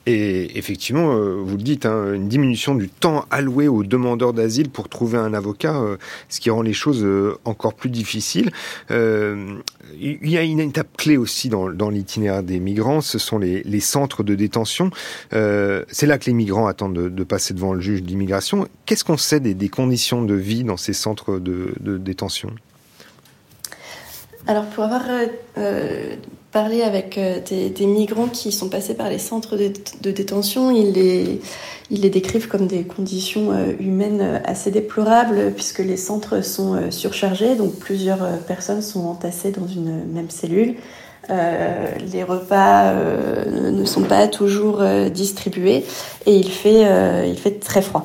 Et 0.07 0.59
effectivement, 0.59 1.13
euh, 1.13 1.35
vous 1.35 1.57
le 1.57 1.63
dites, 1.63 1.85
hein, 1.85 2.15
une 2.15 2.29
diminution 2.29 2.75
du 2.75 2.89
temps 2.89 3.25
alloué 3.31 3.67
aux 3.67 3.83
demandeurs 3.83 4.33
d'asile 4.33 4.71
pour 4.71 4.89
trouver 4.89 5.19
un 5.19 5.35
avocat, 5.35 5.77
euh, 5.77 5.97
ce 6.29 6.41
qui 6.41 6.51
rend 6.51 6.63
les 6.63 6.73
choses 6.73 7.03
euh, 7.03 7.37
encore 7.45 7.75
plus 7.75 7.91
difficiles. 7.91 8.51
il 8.91 9.61
y 9.99 10.39
a 10.39 10.43
une 10.43 10.61
étape 10.61 10.97
clé 10.97 11.17
aussi 11.17 11.49
dans, 11.49 11.91
l'itinéraire 11.91 12.43
des 12.43 12.61
migrants, 12.61 13.01
ce 13.01 13.19
sont 13.19 13.39
les, 13.39 13.81
centres 13.81 14.23
de 14.23 14.35
détention. 14.35 14.91
C'est 15.31 16.07
là 16.07 16.19
que 16.19 16.27
les 16.27 16.33
migrants 16.33 16.67
attendent 16.67 16.95
de, 16.95 17.25
passer 17.25 17.55
devant 17.55 17.73
le 17.73 17.81
juge 17.81 18.03
d'immigration. 18.03 18.69
Qu'est-ce 18.87 19.05
qu'on 19.05 19.17
sait 19.17 19.41
des, 19.41 19.69
conditions 19.69 20.23
de 20.23 20.35
vie 20.35 20.65
dans 20.65 20.77
ces 20.77 20.93
centres 20.93 21.39
de, 21.39 21.75
de 21.81 21.99
détention? 21.99 22.51
Alors 24.47 24.67
pour 24.67 24.85
avoir 24.85 25.03
parler 26.53 26.83
avec 26.83 27.17
euh, 27.17 27.39
des, 27.41 27.87
migrants 27.87 28.27
qui 28.27 28.53
sont 28.53 28.69
passés 28.69 28.95
par 28.95 29.09
les 29.09 29.19
centres 29.19 29.57
de, 29.57 30.11
détention, 30.11 30.71
ils 30.71 30.93
les, 30.93 31.41
ils 31.91 32.01
les 32.01 32.11
décrivent 32.11 32.49
comme 32.49 32.67
des 32.67 32.83
conditions 32.83 33.53
euh, 33.53 33.73
humaines 33.79 34.21
euh, 34.21 34.39
assez 34.45 34.71
déplorables 34.71 35.53
puisque 35.55 35.79
les 35.79 35.97
centres 35.97 36.43
sont 36.43 36.91
surchargés, 36.91 37.55
donc 37.55 37.77
plusieurs 37.77 38.39
personnes 38.47 38.83
sont 38.83 39.07
entassées 39.07 39.53
dans 39.53 39.67
une 39.67 40.05
même 40.13 40.31
cellule. 40.31 40.75
les 41.29 42.25
repas 42.25 42.95
ne 42.95 43.85
sont 43.85 44.03
pas 44.03 44.27
toujours 44.27 44.83
distribués 45.11 45.85
et 46.27 46.35
il 46.35 46.51
fait, 46.51 46.83
il 47.29 47.37
fait 47.37 47.61
très 47.61 47.83
froid. 47.83 48.05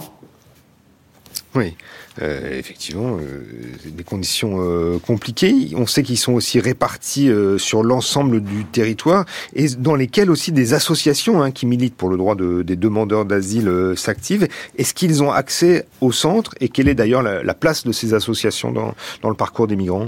Oui. 1.55 1.75
Euh, 2.21 2.57
effectivement, 2.57 3.17
euh, 3.17 3.43
des 3.85 4.03
conditions 4.05 4.55
euh, 4.59 4.99
compliquées. 4.99 5.71
On 5.75 5.85
sait 5.85 6.01
qu'ils 6.01 6.17
sont 6.17 6.31
aussi 6.31 6.61
répartis 6.61 7.29
sur 7.57 7.83
l'ensemble 7.83 8.41
du 8.41 8.63
territoire 8.65 9.25
et 9.53 9.67
dans 9.67 9.95
lesquels 9.95 10.31
aussi 10.31 10.53
des 10.53 10.73
associations 10.73 11.41
hein, 11.41 11.51
qui 11.51 11.65
militent 11.65 11.95
pour 11.95 12.07
le 12.07 12.15
droit 12.15 12.35
de, 12.35 12.61
des 12.61 12.77
demandeurs 12.77 13.25
d'asile 13.25 13.93
s'activent. 13.97 14.47
Est-ce 14.77 14.93
qu'ils 14.93 15.23
ont 15.23 15.31
accès 15.31 15.85
au 15.99 16.11
centre 16.13 16.55
et 16.61 16.69
quelle 16.69 16.87
est 16.87 16.95
d'ailleurs 16.95 17.21
la, 17.21 17.53
place 17.53 17.85
de 17.85 17.91
ces 17.91 18.13
associations 18.13 18.71
dans, 18.71 18.93
dans 19.21 19.29
le 19.29 19.35
parcours 19.35 19.67
des 19.67 19.75
migrants? 19.75 20.07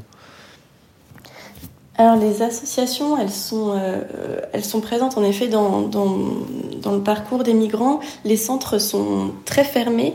Alors 1.97 2.15
les 2.15 2.41
associations, 2.41 3.17
elles 3.17 3.31
sont, 3.31 3.75
elles 4.53 4.63
sont 4.63 4.81
présentes 4.81 5.17
en 5.17 5.23
effet 5.23 5.47
dans, 5.47 5.81
dans, 5.81 6.19
dans, 6.81 6.93
le 6.93 7.01
parcours 7.01 7.43
des 7.43 7.53
migrants. 7.53 7.99
Les 8.23 8.37
centres 8.37 8.77
sont 8.77 9.31
très 9.45 9.63
fermés. 9.63 10.13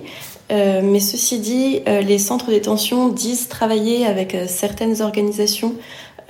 Euh, 0.52 0.80
mais 0.84 1.00
ceci 1.00 1.38
dit, 1.38 1.80
euh, 1.88 2.02
les 2.02 2.18
centres 2.18 2.46
de 2.46 2.52
détention 2.52 3.08
disent 3.08 3.48
travailler 3.48 4.06
avec 4.06 4.34
euh, 4.34 4.44
certaines 4.46 5.00
organisations, 5.00 5.74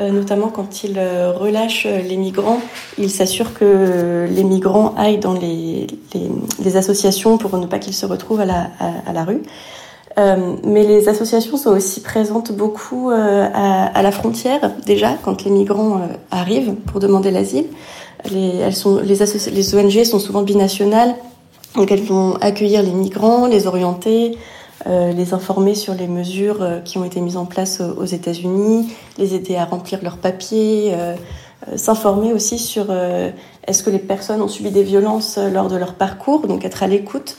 notamment 0.01 0.49
quand 0.49 0.83
ils 0.83 0.99
relâchent 0.99 1.87
les 1.87 2.17
migrants. 2.17 2.59
Ils 2.99 3.11
s'assurent 3.11 3.55
que 3.55 4.27
les 4.29 4.43
migrants 4.43 4.95
aillent 4.97 5.19
dans 5.21 5.35
les, 5.35 5.87
associations 6.77 7.39
pour 7.39 7.57
ne 7.57 7.67
pas 7.67 7.79
qu'ils 7.79 7.95
se 7.95 8.05
retrouvent 8.05 8.41
à 8.41 8.47
la, 8.47 9.25
rue. 9.25 9.43
mais 10.65 10.83
les 10.83 11.09
associations 11.09 11.57
sont 11.57 11.71
aussi 11.71 12.01
présentes 12.01 12.51
beaucoup 12.51 13.11
à, 13.11 14.03
la 14.03 14.11
frontière, 14.11 14.73
déjà, 14.87 15.13
quand 15.23 15.45
les 15.45 15.53
migrants 15.53 16.01
arrivent 16.33 16.75
pour 16.75 16.99
demander 16.99 17.31
l'asile. 17.31 17.67
Les 18.29 18.65
ONG 19.75 20.05
sont 20.05 20.19
souvent 20.19 20.43
binationales 20.43 21.15
donc 21.75 21.91
elles 21.91 22.03
vont 22.03 22.35
accueillir 22.37 22.83
les 22.83 22.93
migrants, 22.93 23.47
les 23.47 23.67
orienter, 23.67 24.37
euh, 24.87 25.13
les 25.13 25.33
informer 25.33 25.75
sur 25.75 25.95
les 25.95 26.09
mesures 26.09 26.61
euh, 26.61 26.81
qui 26.81 26.99
ont 26.99 27.05
été 27.05 27.21
mises 27.21 27.37
en 27.37 27.45
place 27.45 27.81
aux 27.81 28.05
États-Unis, 28.05 28.93
les 29.17 29.35
aider 29.35 29.55
à 29.55 29.65
remplir 29.65 30.01
leurs 30.03 30.17
papiers, 30.17 30.91
euh, 30.93 31.15
s'informer 31.77 32.33
aussi 32.33 32.59
sur 32.59 32.93
est-ce 33.69 33.85
que 33.85 33.91
les 33.91 34.01
personnes 34.01 34.43
ont 34.43 34.49
subi 34.49 34.73
des 34.73 34.83
violences 34.83 35.39
lors 35.39 35.69
de 35.69 35.77
leur 35.77 35.95
parcours, 35.95 36.49
donc 36.49 36.65
être 36.65 36.83
à 36.83 36.89
l'écoute, 36.89 37.37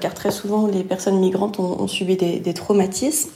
car 0.00 0.14
très 0.14 0.30
souvent 0.30 0.66
les 0.66 0.82
personnes 0.82 1.18
migrantes 1.18 1.58
ont, 1.58 1.86
subi 1.86 2.16
des, 2.16 2.54
traumatismes. 2.54 3.28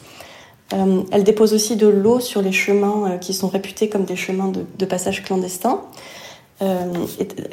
elles 0.72 1.24
déposent 1.24 1.53
aussi 1.53 1.76
de 1.76 1.88
l'eau 1.88 2.20
sur 2.20 2.40
les 2.40 2.53
chemins 2.53 3.18
qui 3.18 3.34
sont 3.34 3.48
réputés 3.48 3.90
comme 3.90 4.05
des 4.05 4.16
chemins 4.16 4.48
de, 4.48 4.64
de 4.78 4.86
passage 4.86 5.22
clandestin. 5.22 5.82
Euh, 6.63 7.07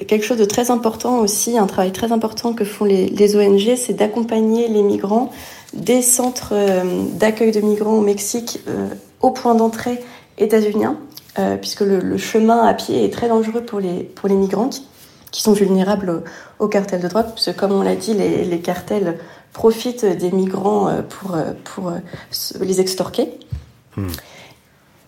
quelque 0.07 0.25
chose 0.25 0.37
de 0.37 0.45
très 0.45 0.69
important 0.69 1.19
aussi, 1.19 1.57
un 1.57 1.67
travail 1.67 1.91
très 1.91 2.11
important 2.11 2.53
que 2.53 2.65
font 2.65 2.85
les, 2.85 3.35
ONG, 3.35 3.75
c'est 3.77 3.93
d'accompagner 3.93 4.67
les 4.67 4.83
migrants 4.83 5.31
des 5.73 6.01
centres 6.01 6.53
d'accueil 7.13 7.51
de 7.51 7.61
migrants 7.61 7.95
au 7.95 8.01
Mexique 8.01 8.59
au 9.21 9.31
point 9.31 9.55
d'entrée 9.55 9.99
états-unien, 10.37 10.97
puisque 11.61 11.81
le, 11.81 12.17
chemin 12.17 12.65
à 12.65 12.73
pied 12.73 13.03
est 13.03 13.13
très 13.13 13.27
dangereux 13.27 13.61
pour 13.61 13.79
les, 13.79 14.03
pour 14.03 14.29
les 14.29 14.35
migrants 14.35 14.69
qui, 15.31 15.41
sont 15.41 15.53
vulnérables 15.53 16.23
aux, 16.59 16.67
cartels 16.67 17.01
de 17.01 17.07
drogue, 17.07 17.27
parce 17.27 17.45
que 17.45 17.51
comme 17.51 17.73
on 17.73 17.81
l'a 17.81 17.95
dit, 17.95 18.13
les, 18.13 18.43
les 18.43 18.59
cartels 18.59 19.17
profitent 19.53 20.05
des 20.05 20.31
migrants 20.31 20.89
pour, 21.09 21.37
pour 21.63 21.91
les 22.61 22.81
extorquer. 22.81 23.29
Hmm. 23.97 24.07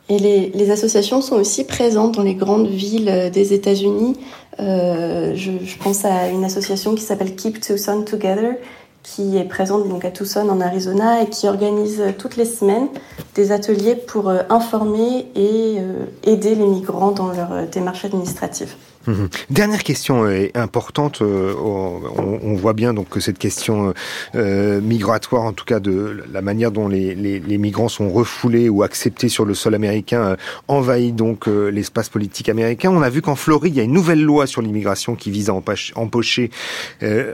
Et 0.10 0.18
les, 0.18 0.72
associations 0.72 1.22
sont 1.22 1.36
aussi 1.36 1.64
présentes 1.64 2.16
dans 2.16 2.24
les 2.24 2.34
grandes 2.34 2.68
villes 2.68 3.30
des 3.32 3.54
États-Unis. 3.54 4.18
Euh, 4.60 5.34
je, 5.36 5.78
pense 5.78 6.04
à 6.04 6.30
une 6.30 6.44
association 6.44 6.96
qui 6.96 7.04
s'appelle 7.04 7.36
Keep 7.36 7.62
Tucson 7.62 8.04
Together, 8.04 8.56
qui 9.04 9.38
est 9.38 9.46
présente 9.46 9.88
donc 9.88 10.04
à 10.04 10.12
Tucson 10.12 10.50
en 10.50 10.62
Arizona 10.62 11.22
et 11.22 11.30
qui 11.30 11.48
organise 11.48 12.04
toutes 12.18 12.36
les 12.38 12.46
semaines 12.46 12.88
des 13.36 13.52
ateliers 13.52 13.96
pour 13.96 14.30
euh, 14.30 14.42
informer 14.50 15.28
et 15.36 15.78
euh, 15.78 16.06
aider 16.24 16.56
les 16.56 16.66
migrants 16.66 17.12
dans 17.12 17.32
leur 17.32 17.68
démarche 17.72 18.04
administrative. 18.04 18.76
Mhm. 19.08 19.30
Dernière 19.50 19.84
question 19.84 20.26
euh, 20.26 20.48
importante. 20.56 21.22
Euh, 21.22 21.54
on, 21.58 22.56
voit 22.56 22.74
bien 22.74 22.94
donc 22.94 23.10
que 23.10 23.20
cette 23.20 23.38
question 23.38 23.94
euh, 24.36 24.82
migratoire, 24.82 25.44
en 25.44 25.54
tout 25.54 25.64
cas 25.64 25.80
de 25.80 26.24
la 26.32 26.42
manière 26.42 26.72
dont 26.72 26.88
les, 26.90 27.40
migrants 27.58 27.88
sont 27.88 28.10
refoulés 28.10 28.68
ou 28.68 28.84
acceptés 28.84 29.30
sur 29.30 29.46
le 29.46 29.54
sol 29.54 29.76
américain, 29.76 30.36
envahit 30.68 31.16
donc 31.16 31.48
l'espace 31.48 32.10
politique 32.10 32.50
américain. 32.50 32.90
On 32.92 33.02
a 33.02 33.10
vu 33.10 33.22
qu'en 33.22 33.36
Floride, 33.36 33.74
il 33.74 33.78
y 33.78 33.80
a 33.80 33.84
une 33.84 33.94
nouvelle 33.94 34.22
loi 34.22 34.48
sur 34.48 34.62
l'immigration 34.62 35.16
qui 35.16 35.32
vise 35.32 35.50
à 35.50 35.54
empêcher, 35.54 36.52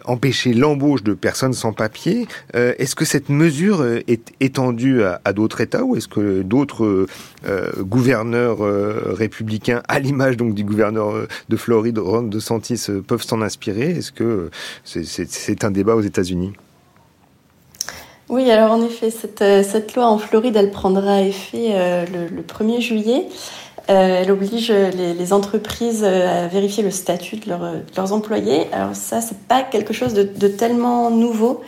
empêcher 0.05 0.53
l'embauche 0.53 1.03
de 1.03 1.13
personnes 1.13 1.53
sans 1.53 1.73
papier. 1.73 2.27
est-ce 2.53 2.95
que 2.95 3.05
cette 3.05 3.29
mesure 3.29 3.85
est 3.85 4.33
étendue 4.39 5.03
à, 5.03 5.33
d'autres 5.33 5.61
États 5.61 5.83
ou 5.83 5.95
est-ce 5.95 6.07
que 6.07 6.41
d'autres 6.41 7.07
gouverneurs 7.79 8.59
républicains, 9.15 9.81
à 9.87 9.99
l'image 9.99 10.37
donc 10.37 10.53
du 10.53 10.63
gouverneur 10.63 11.27
de 11.49 11.54
de 11.55 11.59
Floride, 11.59 11.99
Ron 11.99 12.23
DeSantis 12.23 12.85
euh, 12.89 13.01
peuvent 13.01 13.23
s'en 13.23 13.41
inspirer 13.41 13.91
Est-ce 13.91 14.11
que 14.11 14.49
c'est 14.83 15.63
un 15.63 15.71
débat 15.71 15.95
aux 15.95 16.01
États-Unis? 16.01 16.51
Oui, 18.27 18.49
alors 18.51 18.71
en 18.71 18.83
effet, 18.83 19.09
cette, 19.09 19.41
euh, 19.41 19.63
cette, 19.63 19.95
loi 19.95 20.07
en 20.07 20.17
Floride, 20.17 20.55
elle 20.55 20.71
prendra 20.71 21.21
effet 21.21 21.69
euh, 21.71 22.05
le, 22.31 22.41
1er 22.41 22.81
juillet. 22.81 23.27
elle 23.87 24.31
oblige 24.31 24.71
les, 24.71 25.31
entreprises 25.31 26.03
à 26.03 26.47
vérifier 26.47 26.83
le 26.83 26.91
statut 26.91 27.37
de, 27.37 27.49
leurs 27.49 28.13
employés. 28.13 28.67
Alors 28.73 28.95
ça, 28.95 29.21
c'est 29.21 29.39
pas 29.47 29.61
quelque 29.61 29.93
chose 29.93 30.13
de, 30.13 30.47
tellement 30.47 31.11
nouveau. 31.11 31.61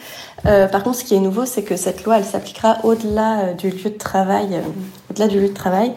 par 0.43 0.83
contre, 0.83 0.97
ce 0.97 1.03
qui 1.03 1.13
est 1.13 1.19
nouveau, 1.19 1.45
c'est 1.45 1.63
que 1.63 1.77
cette 1.77 2.03
loi, 2.03 2.17
elle 2.17 2.25
s'appliquera 2.25 2.79
au-delà 2.83 3.53
du 3.53 3.69
lieu 3.69 3.91
de 3.91 3.97
travail, 3.97 4.49
au-delà 5.11 5.27
du 5.27 5.39
lieu 5.39 5.49
de 5.49 5.53
travail. 5.53 5.93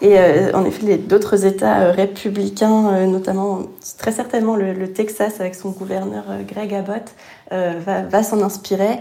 Et 0.00 0.16
euh, 0.16 0.52
en 0.54 0.64
effet, 0.64 0.96
d'autres 0.96 1.44
États 1.44 1.80
euh, 1.80 1.90
républicains, 1.90 2.92
euh, 2.92 3.06
notamment 3.06 3.62
très 3.98 4.12
certainement 4.12 4.54
le, 4.54 4.92
Texas 4.92 5.40
avec 5.40 5.54
son 5.54 5.70
gouverneur 5.70 6.24
Greg 6.46 6.72
Abbott, 6.72 7.14
va, 7.50 8.02
va 8.02 8.22
s'en 8.22 8.42
inspirer. 8.42 9.00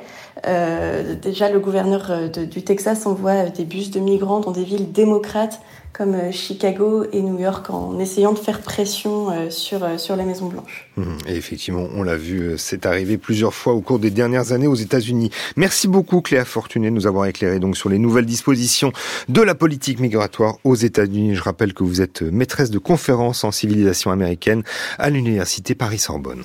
déjà, 1.22 1.50
le 1.50 1.60
gouverneur 1.60 2.30
du 2.30 2.64
Texas 2.64 3.06
envoie 3.06 3.46
des 3.46 3.66
bus 3.66 3.92
de 3.92 4.00
migrants 4.00 4.40
dans 4.40 4.52
des 4.52 4.64
villes 4.64 4.92
démocrates 4.92 5.60
comme 5.98 6.14
euh, 6.14 6.32
Chicago 6.32 7.06
et 7.12 7.22
New 7.22 7.40
York 7.40 7.72
en 7.72 7.98
essayant 8.00 8.32
de 8.32 8.38
faire 8.38 8.62
pression 8.62 9.32
euh, 9.32 9.50
sur, 9.50 9.84
euh, 9.84 9.98
sur 9.98 10.16
la 10.16 10.26
Maison 10.26 10.48
Blanche. 10.48 10.88
Et 11.28 11.36
effectivement, 11.36 11.88
on 11.96 12.04
l'a 12.04 12.16
vu, 12.16 12.54
c'est 12.58 12.86
arrivé 12.86 13.18
plusieurs 13.18 13.54
fois 13.54 13.74
au 13.74 13.82
cours 13.82 13.98
des 13.98 14.12
dernières 14.12 14.52
années 14.52 14.68
aux 14.68 14.76
États-Unis. 14.76 15.32
Merci 15.56 15.88
beaucoup 15.88 16.22
Cléa 16.22 16.46
Fortuné 16.46 16.90
de 16.90 16.96
nous 16.96 17.08
avoir 17.08 17.26
éclairé 17.26 17.60
donc 17.60 17.76
sur 17.76 17.90
les 17.90 17.98
nouvelles 17.98 18.26
dispositions 18.26 18.92
de 19.28 19.42
la 19.42 19.56
politique 19.56 20.00
migratoire 20.00 20.58
aux 20.64 20.76
États-Unis. 20.76 21.36
Je 21.36 21.42
rappelle 21.42 21.74
que 21.74 21.84
vous 21.84 22.02
êtes 22.02 22.22
maîtresse 22.22 22.70
de 22.70 22.80
conférences 22.80 23.44
en 23.44 23.52
civilisation 23.52 24.12
américaine 24.12 24.64
à 25.00 25.10
l'université 25.10 25.74
Paris-Sorbonne. 25.74 26.44